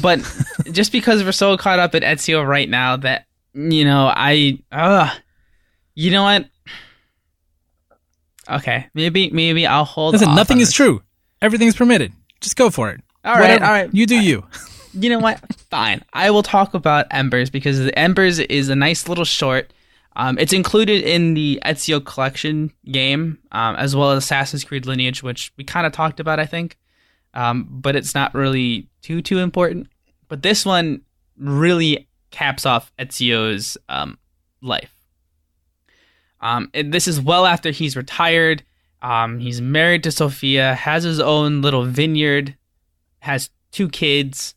but 0.03 0.21
just 0.73 0.93
because 0.93 1.25
we're 1.25 1.33
so 1.33 1.57
caught 1.57 1.79
up 1.79 1.95
at 1.95 2.03
Ezio 2.03 2.47
right 2.47 2.69
now 2.69 2.97
that 2.99 3.27
you 3.55 3.85
know 3.85 4.07
I 4.15 4.59
uh 4.71 5.11
you 5.95 6.11
know 6.11 6.23
what? 6.23 6.47
Okay, 8.51 8.87
maybe 8.95 9.31
maybe 9.31 9.67
I'll 9.67 9.85
hold. 9.85 10.15
Listen, 10.15 10.35
nothing 10.35 10.59
is 10.61 10.69
this. 10.69 10.75
true. 10.75 11.03
Everything's 11.41 11.77
permitted. 11.77 12.13
Just 12.41 12.57
go 12.57 12.71
for 12.71 12.91
it. 12.91 13.01
All 13.25 13.35
right, 13.35 13.41
Whatever. 13.43 13.65
all 13.65 13.71
right. 13.71 13.91
You 13.93 14.07
do 14.07 14.21
you. 14.21 14.45
you 14.95 15.11
know 15.11 15.19
what? 15.19 15.41
Fine. 15.71 16.03
I 16.13 16.31
will 16.31 16.43
talk 16.43 16.75
about 16.75 17.07
Embers 17.11 17.51
because 17.51 17.79
the 17.79 17.97
Embers 17.99 18.39
is 18.39 18.69
a 18.69 18.77
nice 18.77 19.09
little 19.09 19.25
short. 19.25 19.73
Um, 20.17 20.39
it's 20.39 20.53
included 20.53 21.05
in 21.05 21.35
the 21.35 21.61
Ezio 21.65 22.05
collection 22.05 22.73
game, 22.91 23.39
um, 23.53 23.77
as 23.77 23.97
well 23.97 24.11
as 24.11 24.25
Assassin's 24.25 24.65
Creed 24.65 24.85
Lineage, 24.87 25.23
which 25.23 25.53
we 25.57 25.65
kind 25.65 25.87
of 25.87 25.93
talked 25.93 26.21
about, 26.21 26.39
I 26.39 26.47
think. 26.47 26.77
Um, 27.33 27.67
but 27.71 27.97
it's 27.97 28.15
not 28.15 28.35
really 28.35 28.89
too 29.03 29.23
too 29.23 29.39
important. 29.39 29.87
But 30.29 30.43
this 30.43 30.67
one 30.67 31.03
really 31.39 32.09
caps 32.33 32.67
off 32.67 32.93
Ezio's 32.99 33.79
um, 33.89 34.19
life. 34.61 34.93
Um, 36.41 36.71
this 36.75 37.07
is 37.07 37.21
well 37.21 37.47
after 37.47 37.71
he's 37.71 37.97
retired. 37.97 38.65
Um, 39.01 39.39
he's 39.39 39.61
married 39.61 40.03
to 40.03 40.11
Sophia, 40.11 40.75
has 40.75 41.05
his 41.05 41.21
own 41.21 41.63
little 41.63 41.85
vineyard, 41.85 42.57
has 43.21 43.51
two 43.71 43.89
kids 43.89 44.55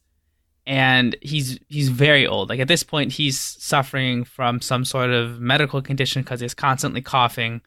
and 0.68 1.16
he's 1.22 1.60
he's 1.68 1.90
very 1.90 2.26
old. 2.26 2.50
Like 2.50 2.60
at 2.60 2.68
this 2.68 2.84
point, 2.84 3.14
he's 3.14 3.40
suffering 3.40 4.24
from 4.24 4.62
some 4.62 4.84
sort 4.84 5.12
of 5.12 5.40
medical 5.40 5.82
condition 5.82 6.24
because 6.24 6.40
he's 6.40 6.54
constantly 6.54 7.02
coughing, 7.02 7.62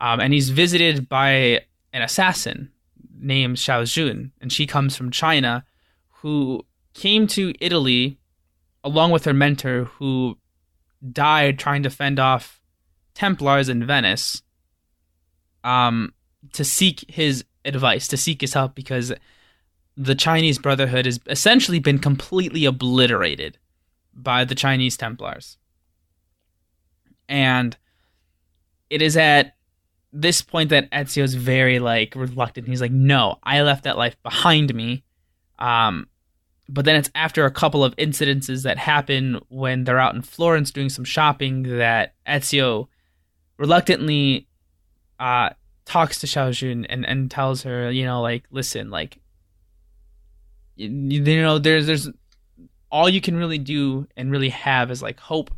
um, 0.00 0.20
and 0.20 0.32
he's 0.32 0.50
visited 0.50 1.08
by 1.08 1.62
an 1.92 2.02
assassin 2.02 2.70
named 3.20 3.58
Shao 3.58 3.84
Jun, 3.84 4.32
and 4.40 4.52
she 4.52 4.66
comes 4.66 4.96
from 4.96 5.10
China, 5.10 5.64
who 6.22 6.64
came 6.94 7.26
to 7.28 7.52
Italy 7.60 8.18
along 8.84 9.10
with 9.10 9.24
her 9.24 9.34
mentor, 9.34 9.84
who 9.84 10.38
died 11.12 11.58
trying 11.58 11.82
to 11.82 11.90
fend 11.90 12.18
off 12.18 12.60
Templars 13.14 13.68
in 13.68 13.86
Venice, 13.86 14.42
um, 15.64 16.12
to 16.52 16.64
seek 16.64 17.04
his 17.08 17.44
advice, 17.64 18.08
to 18.08 18.16
seek 18.16 18.40
his 18.40 18.54
help 18.54 18.74
because 18.74 19.12
the 19.96 20.14
Chinese 20.14 20.58
Brotherhood 20.58 21.06
has 21.06 21.18
essentially 21.26 21.80
been 21.80 21.98
completely 21.98 22.64
obliterated 22.64 23.58
by 24.14 24.44
the 24.44 24.54
Chinese 24.54 24.96
Templars. 24.96 25.58
And 27.28 27.76
it 28.90 29.02
is 29.02 29.16
at 29.16 29.56
this 30.12 30.40
point 30.40 30.70
that 30.70 30.90
Ezio 30.90 31.22
is 31.22 31.34
very 31.34 31.78
like 31.78 32.14
reluctant. 32.14 32.68
He's 32.68 32.80
like, 32.80 32.92
"No, 32.92 33.38
I 33.42 33.60
left 33.62 33.84
that 33.84 33.98
life 33.98 34.16
behind 34.22 34.74
me." 34.74 35.04
Um, 35.58 36.08
but 36.68 36.84
then 36.84 36.96
it's 36.96 37.10
after 37.14 37.46
a 37.46 37.50
couple 37.50 37.82
of 37.82 37.96
incidences 37.96 38.62
that 38.64 38.78
happen 38.78 39.40
when 39.48 39.84
they're 39.84 39.98
out 39.98 40.14
in 40.14 40.22
Florence 40.22 40.70
doing 40.70 40.90
some 40.90 41.04
shopping 41.04 41.62
that 41.78 42.14
Ezio 42.26 42.88
reluctantly 43.56 44.46
uh, 45.18 45.50
talks 45.86 46.20
to 46.20 46.26
Shao 46.26 46.50
Jun 46.50 46.84
and, 46.84 47.06
and 47.06 47.30
tells 47.30 47.62
her, 47.62 47.90
you 47.90 48.04
know, 48.04 48.20
like, 48.20 48.44
listen, 48.50 48.90
like, 48.90 49.18
you, 50.76 50.88
you 50.88 51.42
know 51.42 51.58
there's 51.58 51.86
there's 51.86 52.08
all 52.90 53.08
you 53.08 53.20
can 53.20 53.36
really 53.36 53.58
do 53.58 54.06
and 54.16 54.30
really 54.30 54.50
have 54.50 54.90
is 54.90 55.02
like 55.02 55.18
hope 55.18 55.50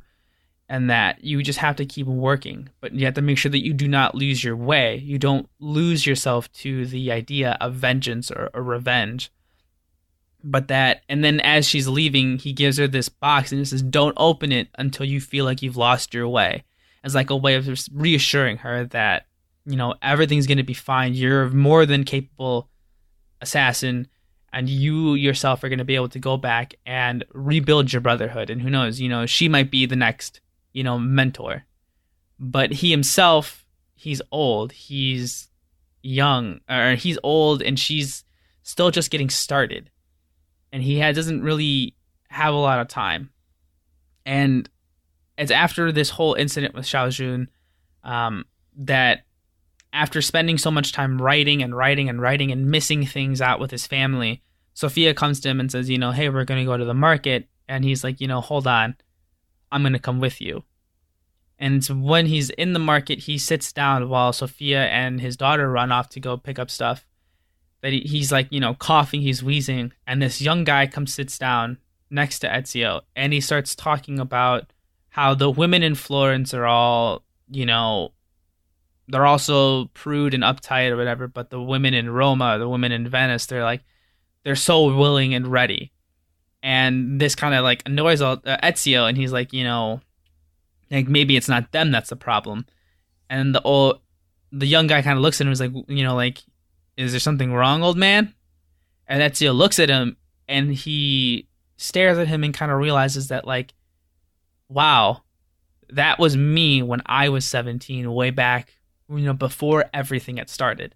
and 0.68 0.88
that 0.88 1.22
you 1.22 1.42
just 1.42 1.58
have 1.58 1.76
to 1.76 1.84
keep 1.84 2.06
working 2.06 2.68
but 2.80 2.94
you 2.94 3.04
have 3.04 3.14
to 3.14 3.22
make 3.22 3.36
sure 3.36 3.50
that 3.50 3.64
you 3.64 3.74
do 3.74 3.86
not 3.86 4.14
lose 4.14 4.42
your 4.42 4.56
way. 4.56 4.96
You 4.96 5.18
don't 5.18 5.48
lose 5.58 6.06
yourself 6.06 6.50
to 6.52 6.86
the 6.86 7.12
idea 7.12 7.58
of 7.60 7.74
vengeance 7.74 8.30
or, 8.30 8.50
or 8.54 8.62
revenge 8.62 9.30
but 10.42 10.68
that 10.68 11.02
and 11.08 11.22
then 11.22 11.40
as 11.40 11.66
she's 11.66 11.88
leaving 11.88 12.38
he 12.38 12.52
gives 12.52 12.78
her 12.78 12.88
this 12.88 13.08
box 13.08 13.52
and 13.52 13.58
he 13.58 13.64
says 13.64 13.82
don't 13.82 14.14
open 14.16 14.52
it 14.52 14.68
until 14.78 15.06
you 15.06 15.20
feel 15.20 15.44
like 15.44 15.62
you've 15.62 15.76
lost 15.76 16.14
your 16.14 16.28
way. 16.28 16.64
As 17.02 17.14
like 17.14 17.30
a 17.30 17.36
way 17.36 17.54
of 17.54 17.68
reassuring 17.92 18.58
her 18.58 18.84
that 18.86 19.26
you 19.64 19.76
know 19.76 19.94
everything's 20.02 20.46
going 20.46 20.58
to 20.58 20.64
be 20.64 20.74
fine. 20.74 21.14
You're 21.14 21.48
more 21.50 21.86
than 21.86 22.04
capable 22.04 22.68
assassin 23.40 24.08
and 24.52 24.68
you 24.68 25.14
yourself 25.14 25.62
are 25.62 25.68
going 25.68 25.78
to 25.78 25.84
be 25.84 25.94
able 25.94 26.08
to 26.10 26.18
go 26.18 26.36
back 26.36 26.74
and 26.84 27.24
rebuild 27.32 27.92
your 27.92 28.00
brotherhood. 28.00 28.50
And 28.50 28.60
who 28.60 28.70
knows 28.70 29.00
you 29.00 29.08
know 29.08 29.26
she 29.26 29.48
might 29.48 29.70
be 29.70 29.86
the 29.86 29.96
next 29.96 30.40
you 30.72 30.84
know 30.84 30.98
mentor. 30.98 31.64
But 32.38 32.72
he 32.72 32.90
himself 32.90 33.66
he's 33.94 34.22
old. 34.30 34.72
He's 34.72 35.48
young 36.02 36.60
or 36.68 36.94
he's 36.94 37.18
old 37.22 37.62
and 37.62 37.78
she's 37.78 38.24
still 38.62 38.90
just 38.90 39.10
getting 39.10 39.28
started 39.28 39.90
and 40.72 40.82
he 40.82 40.98
has, 40.98 41.16
doesn't 41.16 41.42
really 41.42 41.94
have 42.28 42.54
a 42.54 42.58
lot 42.58 42.80
of 42.80 42.88
time 42.88 43.30
and 44.24 44.68
it's 45.36 45.50
after 45.50 45.90
this 45.90 46.10
whole 46.10 46.34
incident 46.34 46.74
with 46.74 46.86
Shao 46.86 47.08
Jun 47.08 47.48
um, 48.04 48.44
that 48.76 49.22
after 49.92 50.22
spending 50.22 50.58
so 50.58 50.70
much 50.70 50.92
time 50.92 51.20
writing 51.20 51.62
and 51.62 51.74
writing 51.74 52.08
and 52.08 52.20
writing 52.20 52.52
and 52.52 52.70
missing 52.70 53.06
things 53.06 53.40
out 53.40 53.58
with 53.58 53.70
his 53.70 53.86
family, 53.86 54.42
Sophia 54.74 55.14
comes 55.14 55.40
to 55.40 55.48
him 55.48 55.58
and 55.58 55.70
says, 55.70 55.90
you 55.90 55.98
know, 55.98 56.12
hey, 56.12 56.28
we're 56.28 56.44
going 56.44 56.60
to 56.60 56.70
go 56.70 56.76
to 56.76 56.84
the 56.84 56.94
market. 56.94 57.48
And 57.68 57.84
he's 57.84 58.04
like, 58.04 58.20
you 58.20 58.28
know, 58.28 58.40
hold 58.40 58.66
on, 58.66 58.96
I'm 59.72 59.82
going 59.82 59.94
to 59.94 59.98
come 59.98 60.20
with 60.20 60.40
you. 60.40 60.64
And 61.58 61.84
when 61.86 62.26
he's 62.26 62.50
in 62.50 62.72
the 62.72 62.78
market, 62.78 63.20
he 63.20 63.36
sits 63.36 63.72
down 63.72 64.08
while 64.08 64.32
Sophia 64.32 64.86
and 64.86 65.20
his 65.20 65.36
daughter 65.36 65.70
run 65.70 65.92
off 65.92 66.08
to 66.10 66.20
go 66.20 66.36
pick 66.36 66.58
up 66.58 66.70
stuff. 66.70 67.06
That 67.82 67.92
he, 67.92 68.00
he's 68.00 68.30
like, 68.30 68.48
you 68.50 68.60
know, 68.60 68.74
coughing, 68.74 69.22
he's 69.22 69.42
wheezing, 69.42 69.92
and 70.06 70.20
this 70.20 70.42
young 70.42 70.64
guy 70.64 70.86
comes 70.86 71.14
sits 71.14 71.38
down 71.38 71.78
next 72.10 72.40
to 72.40 72.48
Ezio, 72.48 73.02
and 73.16 73.32
he 73.32 73.40
starts 73.40 73.74
talking 73.74 74.18
about 74.18 74.72
how 75.10 75.34
the 75.34 75.50
women 75.50 75.82
in 75.82 75.94
Florence 75.94 76.52
are 76.54 76.66
all, 76.66 77.24
you 77.48 77.66
know, 77.66 78.12
they're 79.08 79.26
also 79.26 79.86
prude 79.86 80.34
and 80.34 80.42
uptight 80.42 80.90
or 80.90 80.96
whatever, 80.96 81.26
but 81.26 81.50
the 81.50 81.60
women 81.60 81.94
in 81.94 82.10
Roma, 82.10 82.58
the 82.58 82.68
women 82.68 82.92
in 82.92 83.08
Venice, 83.08 83.46
they're 83.46 83.64
like 83.64 83.82
they're 84.44 84.56
so 84.56 84.96
willing 84.96 85.34
and 85.34 85.46
ready. 85.46 85.92
And 86.62 87.20
this 87.20 87.34
kind 87.34 87.54
of 87.54 87.64
like 87.64 87.82
annoys 87.86 88.20
uh, 88.20 88.36
Ezio, 88.44 89.08
and 89.08 89.16
he's 89.16 89.32
like, 89.32 89.52
you 89.52 89.64
know, 89.64 90.00
like 90.90 91.08
maybe 91.08 91.36
it's 91.36 91.48
not 91.48 91.72
them 91.72 91.90
that's 91.90 92.10
the 92.10 92.16
problem. 92.16 92.66
And 93.28 93.54
the 93.54 93.62
old, 93.62 94.00
the 94.52 94.66
young 94.66 94.86
guy 94.86 95.02
kind 95.02 95.16
of 95.16 95.22
looks 95.22 95.40
at 95.40 95.44
him 95.44 95.48
and 95.48 95.52
is 95.52 95.60
like, 95.60 95.72
you 95.88 96.04
know, 96.04 96.14
like, 96.14 96.40
is 97.06 97.12
there 97.12 97.20
something 97.20 97.52
wrong, 97.52 97.82
old 97.82 97.96
man? 97.96 98.34
And 99.06 99.22
Ezio 99.22 99.54
looks 99.54 99.78
at 99.78 99.88
him 99.88 100.16
and 100.48 100.72
he 100.72 101.48
stares 101.76 102.18
at 102.18 102.28
him 102.28 102.44
and 102.44 102.54
kind 102.54 102.70
of 102.70 102.78
realizes 102.78 103.28
that, 103.28 103.46
like, 103.46 103.74
wow, 104.68 105.22
that 105.90 106.18
was 106.18 106.36
me 106.36 106.82
when 106.82 107.02
I 107.06 107.28
was 107.28 107.44
17, 107.44 108.12
way 108.12 108.30
back 108.30 108.74
you 109.18 109.24
know, 109.24 109.32
before 109.32 109.86
everything 109.92 110.36
had 110.36 110.48
started. 110.48 110.94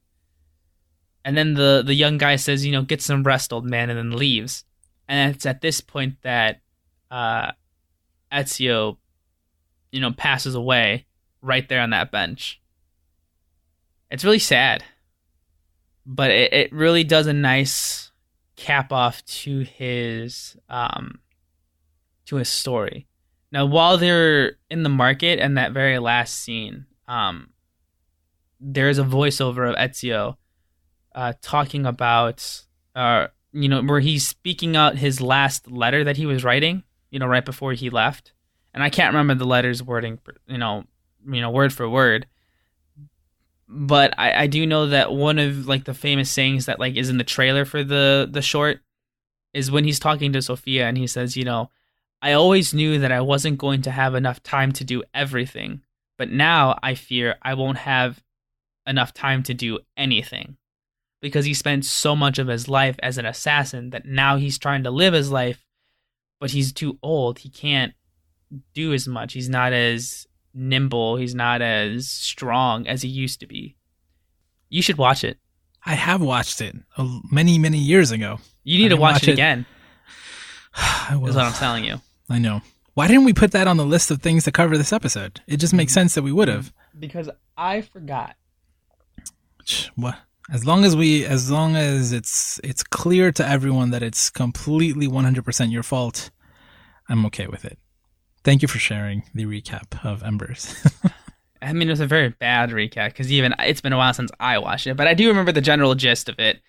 And 1.25 1.37
then 1.37 1.55
the 1.55 1.83
the 1.85 1.95
young 1.95 2.19
guy 2.19 2.37
says, 2.37 2.65
you 2.65 2.73
know, 2.73 2.83
get 2.83 3.03
some 3.03 3.23
rest, 3.23 3.53
old 3.53 3.65
man, 3.65 3.91
and 3.91 3.99
then 3.99 4.19
leaves. 4.19 4.65
And 5.09 5.35
it's 5.35 5.47
at 5.47 5.61
this 5.61 5.81
point 5.81 6.17
that 6.23 6.61
uh, 7.11 7.53
Ezio, 8.33 8.99
you 9.91 10.01
know, 10.01 10.13
passes 10.13 10.55
away 10.55 11.07
right 11.41 11.69
there 11.69 11.81
on 11.81 11.91
that 11.91 12.11
bench. 12.11 12.61
It's 14.11 14.25
really 14.25 14.39
sad. 14.39 14.85
But 16.07 16.31
it, 16.31 16.53
it 16.53 16.73
really 16.73 17.05
does 17.05 17.27
a 17.27 17.33
nice 17.33 18.11
cap 18.57 18.93
off 18.93 19.25
to 19.25 19.61
his 19.61 20.57
um 20.69 21.19
to 22.27 22.37
his 22.37 22.49
story. 22.49 23.07
Now, 23.55 23.67
while 23.67 23.99
they're 23.99 24.57
in 24.69 24.83
the 24.83 24.89
market 24.89 25.39
and 25.39 25.57
that 25.57 25.73
very 25.73 26.01
last 26.01 26.37
scene, 26.41 26.87
um, 27.07 27.51
there's 28.59 28.99
a 28.99 29.05
voiceover 29.05 29.71
of 29.71 29.77
Ezio 29.77 30.37
uh, 31.15 31.35
talking 31.41 31.87
about, 31.87 32.65
uh, 32.97 33.29
you 33.53 33.69
know, 33.69 33.83
where 33.83 34.01
he's 34.01 34.27
speaking 34.27 34.77
out 34.77 34.97
his 34.97 35.21
last 35.21 35.71
letter 35.71 36.03
that 36.03 36.17
he 36.17 36.27
was 36.27 36.43
writing, 36.43 36.83
you 37.11 37.21
know, 37.21 37.27
right 37.27 37.45
before 37.45 37.75
he 37.75 37.91
left. 37.91 38.33
And 38.73 38.83
I 38.83 38.91
can't 38.91 39.15
remember 39.15 39.35
the 39.37 39.47
letter's 39.49 39.83
wording, 39.83 40.19
you 40.49 40.59
know, 40.59 40.85
you 41.25 41.41
know, 41.41 41.51
word 41.51 41.73
for 41.73 41.89
word. 41.89 42.27
But 43.77 44.15
I, 44.17 44.43
I 44.45 44.47
do 44.47 44.67
know 44.67 44.87
that 44.87 45.13
one 45.13 45.41
of 45.41 45.67
like 45.67 45.85
the 45.85 45.95
famous 45.95 46.31
sayings 46.31 46.67
that 46.67 46.79
like 46.79 46.95
is 46.95 47.11
in 47.11 47.19
the 47.19 47.25
trailer 47.25 47.65
for 47.65 47.83
the 47.83 48.29
the 48.31 48.41
short 48.41 48.81
is 49.53 49.71
when 49.71 49.85
he's 49.85 49.99
talking 49.99 50.33
to 50.33 50.43
Sophia 50.43 50.87
and 50.87 50.97
he 50.97 51.09
says, 51.09 51.37
you 51.37 51.45
know, 51.45 51.71
I 52.23 52.33
always 52.33 52.73
knew 52.73 53.01
that 53.01 53.13
I 53.13 53.21
wasn't 53.21 53.59
going 53.59 53.83
to 53.83 53.91
have 53.91 54.15
enough 54.15 54.43
time 54.43 54.73
to 54.73 54.85
do 54.85 55.03
everything, 55.13 55.83
but 56.17 56.31
now 56.31 56.79
I 56.83 56.95
fear 56.95 57.37
I 57.43 57.55
won't 57.55 57.79
have 57.79 58.23
enough 58.87 59.13
time 59.13 59.43
to 59.45 59.55
do 59.55 59.81
anything. 59.97 60.57
Because 61.21 61.45
he 61.45 61.55
spent 61.55 61.85
so 61.85 62.15
much 62.15 62.39
of 62.39 62.49
his 62.49 62.69
life 62.69 62.97
as 63.03 63.19
an 63.19 63.27
assassin 63.27 63.91
that 63.91 64.07
now 64.07 64.37
he's 64.37 64.59
trying 64.59 64.85
to 64.85 64.91
live 64.91 65.15
his 65.15 65.31
life, 65.31 65.65
but 66.39 66.51
he's 66.51 66.73
too 66.73 66.99
old. 67.03 67.41
He 67.41 67.49
can't 67.49 67.95
do 68.75 68.93
as 68.93 69.09
much. 69.09 69.33
He's 69.33 69.49
not 69.49 69.73
as 69.73 70.27
nimble. 70.55 71.17
He's 71.17 71.35
not 71.35 71.61
as 71.63 72.09
strong 72.09 72.87
as 72.87 73.03
he 73.03 73.09
used 73.09 73.41
to 73.41 73.47
be. 73.47 73.77
You 74.69 74.83
should 74.83 74.99
watch 74.99 75.25
it. 75.25 75.39
I 75.87 75.95
have 75.95 76.23
watched 76.23 76.61
it 76.61 76.75
many, 77.31 77.59
many 77.59 77.79
years 77.79 78.11
ago. 78.11 78.39
You 78.63 78.79
need 78.79 78.89
to 78.89 78.97
watch, 78.97 79.15
watch 79.15 79.23
it, 79.25 79.31
it. 79.31 79.33
again. 79.35 79.67
I 80.75 81.17
will. 81.17 81.29
Is 81.29 81.37
what 81.37 81.45
I'm 81.45 81.53
telling 81.53 81.85
you. 81.85 82.01
I 82.29 82.39
know. 82.39 82.63
Why 82.95 83.09
didn't 83.09 83.25
we 83.25 83.33
put 83.33 83.51
that 83.53 83.67
on 83.67 83.77
the 83.77 83.85
list 83.85 84.11
of 84.11 84.23
things 84.23 84.45
to 84.45 84.53
cover 84.53 84.79
this 84.79 84.93
episode? 84.93 85.41
It 85.47 85.59
just 85.59 85.75
makes 85.75 85.93
mm-hmm. 85.93 86.01
sense 86.01 86.15
that 86.15 86.23
we 86.23 86.33
would 86.33 86.49
have. 86.49 86.73
Because 86.99 87.29
I 87.57 87.83
forgot. 87.83 88.37
What? 89.97 90.17
As 90.53 90.67
long 90.67 90.85
as 90.85 90.95
we, 90.95 91.25
as 91.25 91.51
long 91.51 91.75
as 91.75 92.13
it's 92.13 92.61
it's 92.63 92.83
clear 92.83 93.33
to 93.33 93.47
everyone 93.47 93.91
that 93.91 94.03
it's 94.03 94.31
completely 94.31 95.09
100% 95.09 95.73
your 95.73 95.83
fault, 95.83 96.31
I'm 97.09 97.25
okay 97.27 97.47
with 97.47 97.65
it. 97.65 97.79
Thank 98.45 98.63
you 98.63 98.69
for 98.69 98.79
sharing 98.79 99.23
the 99.35 99.47
recap 99.47 100.05
of 100.05 100.23
Embers. 100.23 100.75
I 101.63 101.73
mean, 101.73 101.89
it 101.89 101.93
was 101.93 102.01
a 102.01 102.07
very 102.07 102.29
bad 102.29 102.71
recap 102.71 103.09
because 103.09 103.33
even 103.33 103.55
it's 103.59 103.81
been 103.81 103.95
a 103.95 103.97
while 103.97 104.13
since 104.13 104.31
I 104.39 104.59
watched 104.59 104.87
it, 104.87 104.97
but 104.97 105.07
I 105.07 105.15
do 105.15 105.29
remember 105.29 105.51
the 105.51 105.63
general 105.63 105.95
gist 105.95 106.29
of 106.29 106.39
it. 106.39 106.61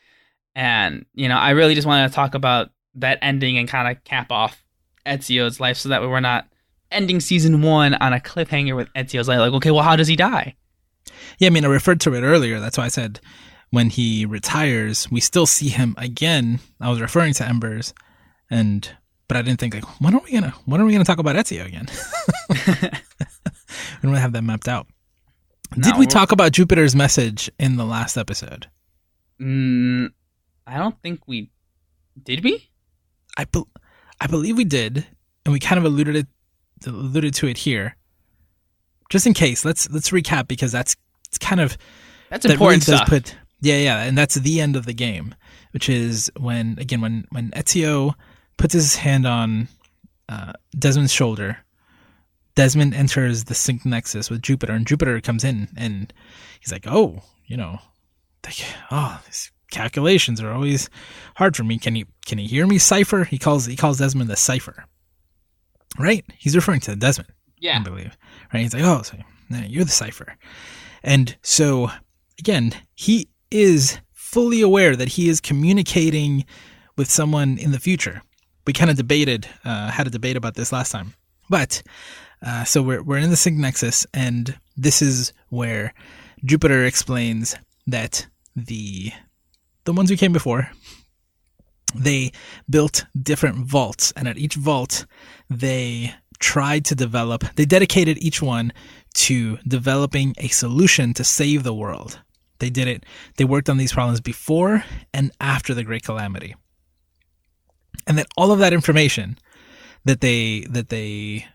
And 0.55 1.05
you 1.13 1.27
know, 1.27 1.35
I 1.37 1.49
really 1.51 1.75
just 1.75 1.85
wanted 1.85 2.07
to 2.07 2.13
talk 2.13 2.33
about 2.33 2.69
that 2.95 3.19
ending 3.21 3.57
and 3.57 3.67
kind 3.67 3.91
of 3.91 4.01
cap 4.05 4.31
off 4.31 4.63
Ezio's 5.05 5.59
life, 5.59 5.77
so 5.77 5.89
that 5.89 6.01
we're 6.01 6.21
not 6.21 6.47
ending 6.91 7.19
season 7.19 7.61
one 7.61 7.93
on 7.95 8.13
a 8.13 8.19
cliffhanger 8.19 8.75
with 8.75 8.87
Ezio's 8.93 9.27
life. 9.27 9.39
Like, 9.39 9.51
okay, 9.53 9.71
well, 9.71 9.83
how 9.83 9.97
does 9.97 10.07
he 10.07 10.15
die? 10.15 10.55
yeah, 11.39 11.47
I 11.47 11.49
mean, 11.49 11.65
I 11.65 11.67
referred 11.67 11.99
to 12.01 12.13
it 12.13 12.21
earlier. 12.21 12.59
That's 12.59 12.77
why 12.77 12.85
I 12.85 12.89
said 12.89 13.19
when 13.71 13.89
he 13.89 14.25
retires, 14.25 15.09
we 15.11 15.19
still 15.19 15.45
see 15.45 15.69
him 15.69 15.95
again. 15.97 16.59
I 16.79 16.89
was 16.89 17.01
referring 17.01 17.33
to 17.35 17.47
Embers, 17.47 17.93
and 18.49 18.89
but 19.27 19.37
I 19.37 19.41
didn't 19.41 19.59
think 19.59 19.73
like 19.73 20.01
when 20.01 20.15
are 20.15 20.21
we 20.23 20.31
gonna 20.31 20.53
when 20.65 20.81
are 20.81 20.85
we 20.85 20.91
gonna 20.91 21.05
talk 21.05 21.19
about 21.19 21.35
Ezio 21.35 21.65
again? 21.65 21.87
we 24.03 24.09
don't 24.09 24.15
have 24.15 24.33
that 24.33 24.43
mapped 24.43 24.67
out. 24.67 24.87
Did 25.79 25.97
we 25.97 26.05
talk 26.05 26.31
about 26.31 26.51
Jupiter's 26.51 26.95
message 26.95 27.51
in 27.59 27.75
the 27.75 27.85
last 27.85 28.17
episode? 28.17 28.67
Mm, 29.41 30.11
I 30.65 30.77
don't 30.77 30.95
think 31.01 31.27
we 31.27 31.51
did. 32.23 32.43
We 32.43 32.69
I 33.37 33.45
be- 33.45 33.63
I 34.21 34.27
believe 34.27 34.55
we 34.55 34.63
did, 34.63 35.05
and 35.45 35.51
we 35.51 35.59
kind 35.59 35.77
of 35.77 35.85
alluded 35.85 36.15
it 36.15 36.27
alluded 36.85 37.33
to 37.35 37.47
it 37.47 37.57
here. 37.57 37.97
Just 39.09 39.27
in 39.27 39.33
case, 39.33 39.65
let's 39.65 39.89
let's 39.89 40.11
recap 40.11 40.47
because 40.47 40.71
that's 40.71 40.95
it's 41.27 41.37
kind 41.37 41.59
of 41.59 41.77
that's 42.29 42.43
that 42.43 42.53
important 42.53 42.85
does 42.85 42.97
stuff. 42.97 43.09
put 43.09 43.35
yeah 43.61 43.77
yeah, 43.77 44.03
and 44.03 44.17
that's 44.17 44.35
the 44.35 44.61
end 44.61 44.75
of 44.75 44.85
the 44.85 44.93
game, 44.93 45.35
which 45.71 45.89
is 45.89 46.31
when 46.39 46.77
again 46.79 47.01
when 47.01 47.25
when 47.31 47.51
Ezio 47.51 48.13
puts 48.57 48.73
his 48.73 48.95
hand 48.95 49.25
on 49.25 49.67
uh, 50.29 50.53
Desmond's 50.77 51.11
shoulder. 51.13 51.57
Desmond 52.55 52.93
enters 52.93 53.45
the 53.45 53.55
sync 53.55 53.85
nexus 53.85 54.29
with 54.29 54.41
Jupiter, 54.41 54.73
and 54.73 54.87
Jupiter 54.87 55.19
comes 55.19 55.43
in, 55.43 55.67
and 55.75 56.13
he's 56.59 56.71
like, 56.71 56.85
"Oh, 56.87 57.21
you 57.45 57.57
know, 57.57 57.79
like, 58.45 58.63
oh, 58.91 59.21
these 59.25 59.51
calculations 59.71 60.39
are 60.41 60.51
always 60.53 60.89
hard 61.35 61.55
for 61.55 61.63
me. 61.63 61.77
Can 61.77 61.95
you 61.97 62.05
can 62.25 62.37
you 62.39 62.47
hear 62.47 62.65
me 62.65 62.77
cipher?" 62.77 63.25
He 63.25 63.37
calls 63.37 63.65
he 63.65 63.75
calls 63.75 63.97
Desmond 63.97 64.29
the 64.29 64.37
cipher, 64.37 64.85
right? 65.99 66.23
He's 66.37 66.55
referring 66.55 66.79
to 66.81 66.95
Desmond. 66.95 67.29
yeah, 67.59 67.77
I 67.79 67.83
believe. 67.83 68.17
Right? 68.53 68.61
He's 68.61 68.73
like, 68.73 68.83
oh, 68.83 69.01
so, 69.01 69.17
no, 69.49 69.59
you're 69.59 69.83
the 69.83 69.91
cipher. 69.91 70.37
And 71.03 71.35
so, 71.41 71.89
again, 72.39 72.71
he 72.95 73.27
is 73.51 73.99
fully 74.13 74.61
aware 74.61 74.95
that 74.95 75.09
he 75.09 75.29
is 75.29 75.41
communicating 75.41 76.45
with 76.97 77.09
someone 77.09 77.57
in 77.57 77.71
the 77.71 77.79
future. 77.79 78.21
We 78.65 78.73
kind 78.73 78.89
of 78.89 78.97
debated, 78.97 79.47
uh, 79.63 79.91
had 79.91 80.07
a 80.07 80.09
debate 80.09 80.37
about 80.37 80.55
this 80.55 80.71
last 80.71 80.91
time. 80.91 81.13
But, 81.49 81.83
uh, 82.41 82.63
so 82.63 82.81
we're, 82.81 83.03
we're 83.03 83.17
in 83.17 83.29
the 83.29 83.35
sync 83.35 83.57
nexus, 83.57 84.07
and 84.13 84.57
this 84.75 85.01
is 85.01 85.33
where 85.49 85.93
Jupiter 86.43 86.85
explains 86.85 87.55
that 87.87 88.27
the 88.55 89.11
the 89.83 89.93
ones 89.93 90.09
who 90.09 90.17
came 90.17 90.33
before 90.33 90.69
they 91.93 92.31
built 92.69 93.05
different 93.19 93.57
vaults 93.57 94.11
and 94.15 94.27
at 94.27 94.37
each 94.37 94.55
vault 94.55 95.05
they 95.49 96.13
tried 96.39 96.83
to 96.85 96.95
develop 96.95 97.43
they 97.55 97.65
dedicated 97.65 98.17
each 98.17 98.41
one 98.41 98.73
to 99.13 99.57
developing 99.67 100.33
a 100.37 100.47
solution 100.49 101.13
to 101.13 101.23
save 101.23 101.63
the 101.63 101.73
world 101.73 102.19
they 102.59 102.69
did 102.69 102.87
it 102.87 103.05
they 103.37 103.45
worked 103.45 103.69
on 103.69 103.77
these 103.77 103.93
problems 103.93 104.19
before 104.19 104.83
and 105.13 105.31
after 105.39 105.73
the 105.73 105.83
great 105.83 106.03
calamity 106.03 106.55
and 108.07 108.17
then 108.17 108.25
all 108.37 108.51
of 108.51 108.59
that 108.59 108.73
information 108.73 109.37
that 110.05 110.21
they 110.21 110.61
that 110.69 110.89
they 110.89 111.45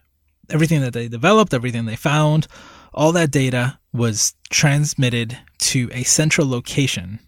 everything 0.51 0.81
that 0.81 0.93
they 0.93 1.09
developed 1.09 1.55
everything 1.55 1.85
they 1.85 1.97
found 1.97 2.47
all 2.93 3.13
that 3.13 3.31
data 3.31 3.79
was 3.93 4.35
transmitted 4.51 5.39
to 5.59 5.89
a 5.93 6.03
central 6.03 6.49
location 6.49 7.21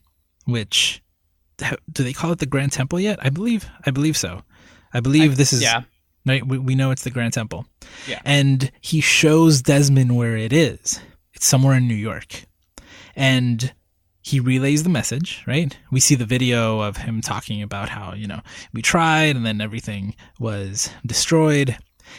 which 0.44 1.02
do 1.92 2.02
they 2.02 2.12
call 2.12 2.32
it 2.32 2.38
the 2.38 2.46
grand 2.46 2.72
temple 2.72 2.98
yet 2.98 3.18
i 3.22 3.28
believe 3.28 3.68
i 3.86 3.90
believe 3.90 4.16
so 4.16 4.42
i 4.92 5.00
believe 5.00 5.36
this 5.36 5.52
is 5.52 5.62
yeah, 5.62 5.82
right? 6.26 6.46
We, 6.46 6.58
we 6.58 6.74
know 6.74 6.90
it's 6.90 7.04
the 7.04 7.10
Grand 7.10 7.32
Temple. 7.32 7.66
Yeah. 8.06 8.20
And 8.24 8.70
he 8.80 9.00
shows 9.00 9.62
Desmond 9.62 10.16
where 10.16 10.36
it 10.36 10.52
is. 10.52 11.00
It's 11.34 11.46
somewhere 11.46 11.76
in 11.76 11.88
New 11.88 11.94
York. 11.94 12.44
And 13.16 13.72
he 14.22 14.38
relays 14.38 14.84
the 14.84 14.88
message, 14.88 15.42
right? 15.46 15.76
We 15.90 15.98
see 16.00 16.14
the 16.14 16.24
video 16.24 16.80
of 16.80 16.96
him 16.96 17.20
talking 17.20 17.60
about 17.60 17.88
how, 17.88 18.14
you 18.14 18.28
know, 18.28 18.40
we 18.72 18.80
tried 18.80 19.34
and 19.34 19.44
then 19.44 19.60
everything 19.60 20.14
was 20.38 20.90
destroyed. 21.04 21.70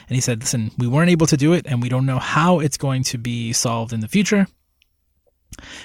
And 0.08 0.16
he 0.16 0.22
said, 0.22 0.42
listen, 0.42 0.72
we 0.78 0.88
weren't 0.88 1.12
able 1.12 1.28
to 1.28 1.38
do 1.38 1.54
it 1.54 1.66
and 1.66 1.82
we 1.82 1.88
don't 1.90 2.06
know 2.06 2.20
how 2.20 2.60
it's 2.60 2.78
going 2.78 3.04
to 3.04 3.18
be 3.18 3.54
solved 3.54 3.94
in 3.94 4.02
the 4.02 4.10
future. 4.10 4.48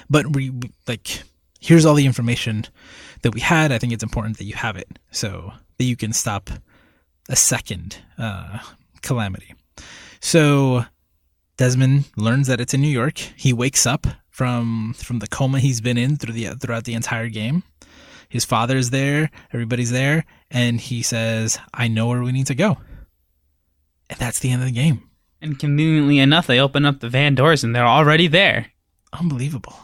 But 0.09 0.35
we, 0.35 0.51
like, 0.87 1.23
here's 1.61 1.85
all 1.85 1.95
the 1.95 2.05
information 2.05 2.65
that 3.21 3.33
we 3.33 3.39
had. 3.39 3.71
I 3.71 3.77
think 3.77 3.93
it's 3.93 4.03
important 4.03 4.37
that 4.39 4.45
you 4.45 4.55
have 4.55 4.75
it 4.75 4.99
so 5.11 5.53
that 5.77 5.85
you 5.85 5.95
can 5.95 6.11
stop 6.11 6.49
a 7.29 7.35
second 7.35 7.97
uh, 8.17 8.59
calamity. 9.01 9.53
So 10.19 10.83
Desmond 11.55 12.05
learns 12.17 12.47
that 12.47 12.59
it's 12.59 12.73
in 12.73 12.81
New 12.81 12.87
York. 12.87 13.17
He 13.17 13.53
wakes 13.53 13.85
up 13.85 14.05
from 14.39 14.93
from 14.93 15.19
the 15.19 15.27
coma 15.27 15.59
he's 15.59 15.81
been 15.81 15.97
in 15.97 16.15
through 16.15 16.31
the 16.31 16.55
throughout 16.55 16.85
the 16.85 16.93
entire 16.93 17.27
game. 17.27 17.61
His 18.29 18.45
father's 18.45 18.89
there, 18.89 19.31
everybody's 19.51 19.91
there, 19.91 20.23
and 20.49 20.79
he 20.79 21.01
says, 21.03 21.59
"I 21.73 21.89
know 21.89 22.07
where 22.07 22.23
we 22.23 22.31
need 22.31 22.47
to 22.47 22.55
go." 22.55 22.77
And 24.09 24.17
that's 24.17 24.39
the 24.39 24.49
end 24.51 24.61
of 24.61 24.69
the 24.69 24.73
game. 24.73 25.03
and 25.41 25.59
conveniently 25.59 26.19
enough, 26.19 26.47
they 26.47 26.57
open 26.57 26.85
up 26.85 27.01
the 27.01 27.09
van 27.09 27.35
doors 27.35 27.65
and 27.65 27.75
they're 27.75 27.85
already 27.85 28.27
there. 28.27 28.67
Unbelievable. 29.11 29.75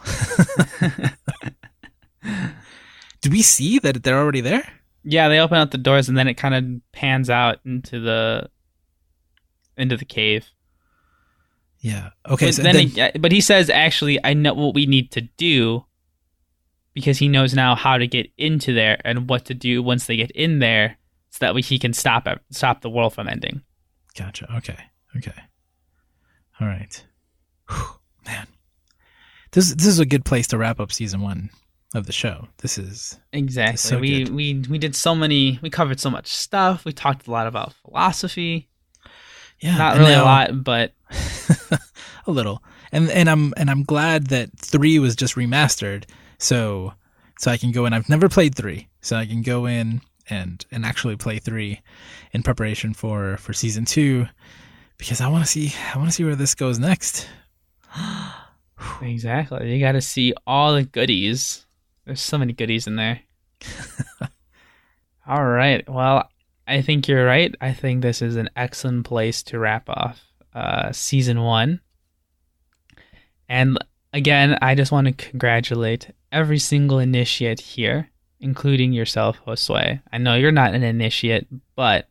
Do 3.20 3.30
we 3.30 3.42
see 3.42 3.78
that 3.80 4.02
they're 4.02 4.18
already 4.18 4.40
there? 4.40 4.66
Yeah, 5.04 5.28
they 5.28 5.38
open 5.38 5.58
up 5.58 5.70
the 5.70 5.78
doors 5.78 6.08
and 6.08 6.16
then 6.16 6.28
it 6.28 6.34
kind 6.34 6.54
of 6.54 6.64
pans 6.92 7.28
out 7.28 7.58
into 7.66 8.00
the 8.00 8.48
into 9.76 9.98
the 9.98 10.06
cave. 10.06 10.48
Yeah. 11.80 12.10
Okay. 12.28 12.46
but 12.46 12.54
so 12.54 12.62
then, 12.62 12.74
then- 12.74 13.10
it- 13.14 13.22
but 13.22 13.32
he 13.32 13.40
says, 13.40 13.70
actually, 13.70 14.18
I 14.24 14.34
know 14.34 14.54
what 14.54 14.74
we 14.74 14.86
need 14.86 15.10
to 15.12 15.20
do 15.36 15.84
because 16.94 17.18
he 17.18 17.28
knows 17.28 17.54
now 17.54 17.74
how 17.74 17.98
to 17.98 18.06
get 18.06 18.30
into 18.38 18.72
there 18.72 19.00
and 19.04 19.28
what 19.28 19.44
to 19.46 19.54
do 19.54 19.82
once 19.82 20.06
they 20.06 20.16
get 20.16 20.30
in 20.32 20.58
there, 20.60 20.96
so 21.30 21.38
that 21.40 21.54
way 21.54 21.60
he 21.60 21.78
can 21.78 21.92
stop 21.92 22.26
it, 22.26 22.38
stop 22.50 22.80
the 22.80 22.90
world 22.90 23.14
from 23.14 23.28
ending. 23.28 23.62
Gotcha. 24.16 24.50
Okay. 24.56 24.78
Okay. 25.16 25.34
All 26.60 26.66
right. 26.66 27.04
Whew, 27.68 27.84
man, 28.24 28.46
this 29.52 29.74
this 29.74 29.86
is 29.86 29.98
a 29.98 30.06
good 30.06 30.24
place 30.24 30.46
to 30.48 30.58
wrap 30.58 30.80
up 30.80 30.90
season 30.92 31.20
one. 31.20 31.50
of 31.94 32.04
the 32.06 32.12
show. 32.12 32.48
This 32.58 32.78
is 32.78 33.18
Exactly. 33.32 33.76
so 33.76 33.98
we 33.98 34.24
good. 34.24 34.34
we 34.34 34.54
we 34.68 34.78
did 34.78 34.94
so 34.96 35.14
many. 35.14 35.58
We 35.62 35.70
covered 35.70 36.00
so 36.00 36.10
much 36.10 36.26
stuff. 36.28 36.84
We 36.84 36.92
talked 36.92 37.26
a 37.26 37.30
lot 37.30 37.46
about 37.46 37.72
philosophy. 37.74 38.68
Yeah, 39.60 39.76
Not 39.76 39.96
really 39.96 40.12
a 40.14 40.22
lot, 40.22 40.62
but 40.62 40.92
a 42.26 42.30
little. 42.30 42.62
And 42.92 43.10
and 43.10 43.28
I'm 43.28 43.54
and 43.56 43.70
I'm 43.70 43.82
glad 43.82 44.28
that 44.28 44.50
3 44.58 44.98
was 44.98 45.16
just 45.16 45.34
remastered 45.34 46.04
so 46.38 46.92
so 47.38 47.50
I 47.50 47.56
can 47.56 47.72
go 47.72 47.86
in. 47.86 47.92
I've 47.92 48.08
never 48.08 48.28
played 48.28 48.54
3, 48.54 48.88
so 49.00 49.16
I 49.16 49.26
can 49.26 49.42
go 49.42 49.66
in 49.66 50.00
and 50.28 50.64
and 50.70 50.84
actually 50.84 51.16
play 51.16 51.38
3 51.38 51.80
in 52.32 52.42
preparation 52.42 52.94
for 52.94 53.36
for 53.38 53.52
season 53.52 53.84
2 53.84 54.26
because 54.98 55.20
I 55.20 55.28
want 55.28 55.44
to 55.44 55.50
see 55.50 55.72
I 55.94 55.98
want 55.98 56.10
to 56.10 56.14
see 56.14 56.24
where 56.24 56.36
this 56.36 56.54
goes 56.54 56.78
next. 56.78 57.28
exactly. 59.02 59.72
You 59.72 59.80
got 59.80 59.92
to 59.92 60.02
see 60.02 60.34
all 60.46 60.74
the 60.74 60.84
goodies. 60.84 61.66
There's 62.04 62.20
so 62.20 62.38
many 62.38 62.52
goodies 62.52 62.86
in 62.86 62.96
there. 62.96 63.20
all 65.26 65.44
right. 65.44 65.88
Well, 65.88 66.28
I 66.66 66.82
think 66.82 67.06
you're 67.06 67.24
right. 67.24 67.54
I 67.60 67.72
think 67.72 68.02
this 68.02 68.22
is 68.22 68.36
an 68.36 68.50
excellent 68.56 69.06
place 69.06 69.42
to 69.44 69.58
wrap 69.58 69.88
off 69.88 70.20
uh, 70.54 70.90
season 70.92 71.42
one. 71.42 71.80
And 73.48 73.78
again, 74.12 74.58
I 74.60 74.74
just 74.74 74.90
want 74.90 75.06
to 75.06 75.12
congratulate 75.12 76.10
every 76.32 76.58
single 76.58 76.98
initiate 76.98 77.60
here, 77.60 78.10
including 78.40 78.92
yourself, 78.92 79.38
Josue. 79.46 80.02
I 80.12 80.18
know 80.18 80.34
you're 80.34 80.50
not 80.50 80.74
an 80.74 80.82
initiate, 80.82 81.46
but 81.76 82.08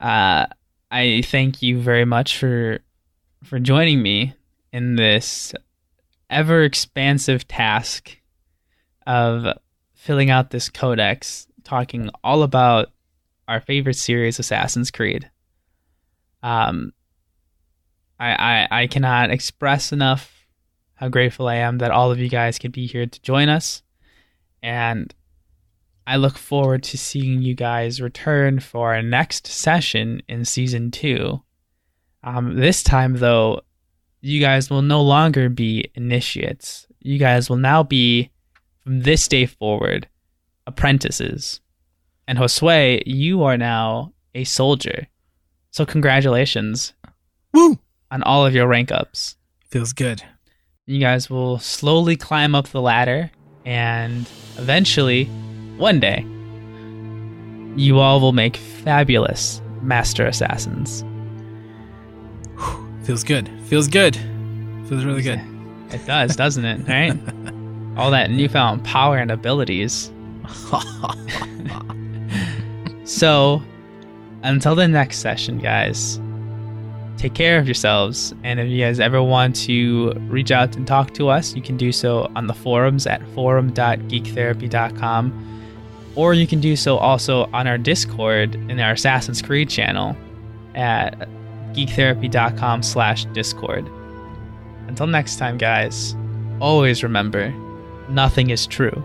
uh, 0.00 0.46
I 0.90 1.22
thank 1.24 1.62
you 1.62 1.80
very 1.80 2.04
much 2.04 2.38
for 2.38 2.80
for 3.44 3.60
joining 3.60 4.02
me 4.02 4.34
in 4.72 4.96
this 4.96 5.54
ever 6.28 6.64
expansive 6.64 7.46
task 7.46 8.18
of 9.06 9.56
filling 9.94 10.28
out 10.28 10.50
this 10.50 10.68
codex, 10.68 11.46
talking 11.62 12.10
all 12.24 12.42
about 12.42 12.90
our 13.48 13.60
favorite 13.60 13.96
series, 13.96 14.38
Assassin's 14.38 14.92
Creed. 14.92 15.28
Um, 16.42 16.92
I, 18.20 18.66
I 18.70 18.82
I 18.82 18.86
cannot 18.86 19.30
express 19.30 19.92
enough 19.92 20.46
how 20.94 21.08
grateful 21.08 21.48
I 21.48 21.56
am 21.56 21.78
that 21.78 21.90
all 21.90 22.12
of 22.12 22.18
you 22.18 22.28
guys 22.28 22.58
could 22.58 22.72
be 22.72 22.86
here 22.86 23.06
to 23.06 23.22
join 23.22 23.48
us, 23.48 23.82
and 24.62 25.12
I 26.06 26.16
look 26.16 26.38
forward 26.38 26.82
to 26.84 26.98
seeing 26.98 27.42
you 27.42 27.54
guys 27.54 28.00
return 28.00 28.60
for 28.60 28.94
our 28.94 29.02
next 29.02 29.46
session 29.46 30.22
in 30.28 30.44
season 30.44 30.90
two. 30.90 31.42
Um, 32.22 32.56
this 32.56 32.82
time, 32.82 33.16
though, 33.16 33.60
you 34.20 34.40
guys 34.40 34.70
will 34.70 34.82
no 34.82 35.02
longer 35.02 35.48
be 35.48 35.90
initiates. 35.94 36.86
You 37.00 37.18
guys 37.18 37.48
will 37.48 37.58
now 37.58 37.82
be, 37.82 38.30
from 38.82 39.00
this 39.00 39.28
day 39.28 39.46
forward, 39.46 40.08
apprentices. 40.66 41.60
And 42.28 42.38
Josue, 42.38 43.02
you 43.06 43.42
are 43.42 43.56
now 43.56 44.12
a 44.34 44.44
soldier. 44.44 45.08
So 45.70 45.86
congratulations 45.86 46.92
Woo! 47.54 47.78
on 48.10 48.22
all 48.22 48.44
of 48.44 48.54
your 48.54 48.66
rank 48.66 48.92
ups. 48.92 49.36
Feels 49.70 49.94
good. 49.94 50.22
You 50.84 51.00
guys 51.00 51.30
will 51.30 51.58
slowly 51.58 52.16
climb 52.16 52.54
up 52.54 52.68
the 52.68 52.82
ladder, 52.82 53.30
and 53.64 54.28
eventually, 54.58 55.24
one 55.78 56.00
day, 56.00 56.26
you 57.76 57.98
all 57.98 58.20
will 58.20 58.32
make 58.32 58.58
fabulous 58.58 59.62
master 59.80 60.26
assassins. 60.26 61.04
Feels 63.04 63.24
good. 63.24 63.50
Feels 63.64 63.88
good. 63.88 64.16
Feels 64.86 65.04
really 65.06 65.22
good. 65.22 65.40
It 65.90 66.04
does, 66.04 66.36
doesn't 66.36 66.64
it? 66.66 66.86
Right? 66.86 67.18
All 67.96 68.10
that 68.10 68.30
newfound 68.30 68.84
power 68.84 69.16
and 69.16 69.30
abilities. 69.30 70.12
So, 73.08 73.60
until 74.42 74.74
the 74.74 74.86
next 74.86 75.20
session, 75.20 75.60
guys, 75.60 76.20
take 77.16 77.32
care 77.32 77.58
of 77.58 77.66
yourselves. 77.66 78.34
And 78.44 78.60
if 78.60 78.68
you 78.68 78.84
guys 78.84 79.00
ever 79.00 79.22
want 79.22 79.56
to 79.64 80.12
reach 80.28 80.50
out 80.50 80.76
and 80.76 80.86
talk 80.86 81.14
to 81.14 81.30
us, 81.30 81.56
you 81.56 81.62
can 81.62 81.78
do 81.78 81.90
so 81.90 82.30
on 82.36 82.48
the 82.48 82.52
forums 82.52 83.06
at 83.06 83.26
forum.geektherapy.com. 83.28 85.72
Or 86.16 86.34
you 86.34 86.46
can 86.46 86.60
do 86.60 86.76
so 86.76 86.98
also 86.98 87.48
on 87.54 87.66
our 87.66 87.78
Discord 87.78 88.56
in 88.56 88.78
our 88.78 88.92
Assassin's 88.92 89.40
Creed 89.40 89.70
channel 89.70 90.14
at 90.74 91.30
geektherapy.com 91.72 92.82
slash 92.82 93.24
discord. 93.26 93.88
Until 94.86 95.06
next 95.06 95.36
time, 95.36 95.56
guys, 95.56 96.14
always 96.60 97.02
remember 97.02 97.54
nothing 98.10 98.50
is 98.50 98.66
true, 98.66 99.02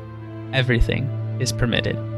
everything 0.51 1.05
is 1.39 1.53
permitted. 1.53 2.12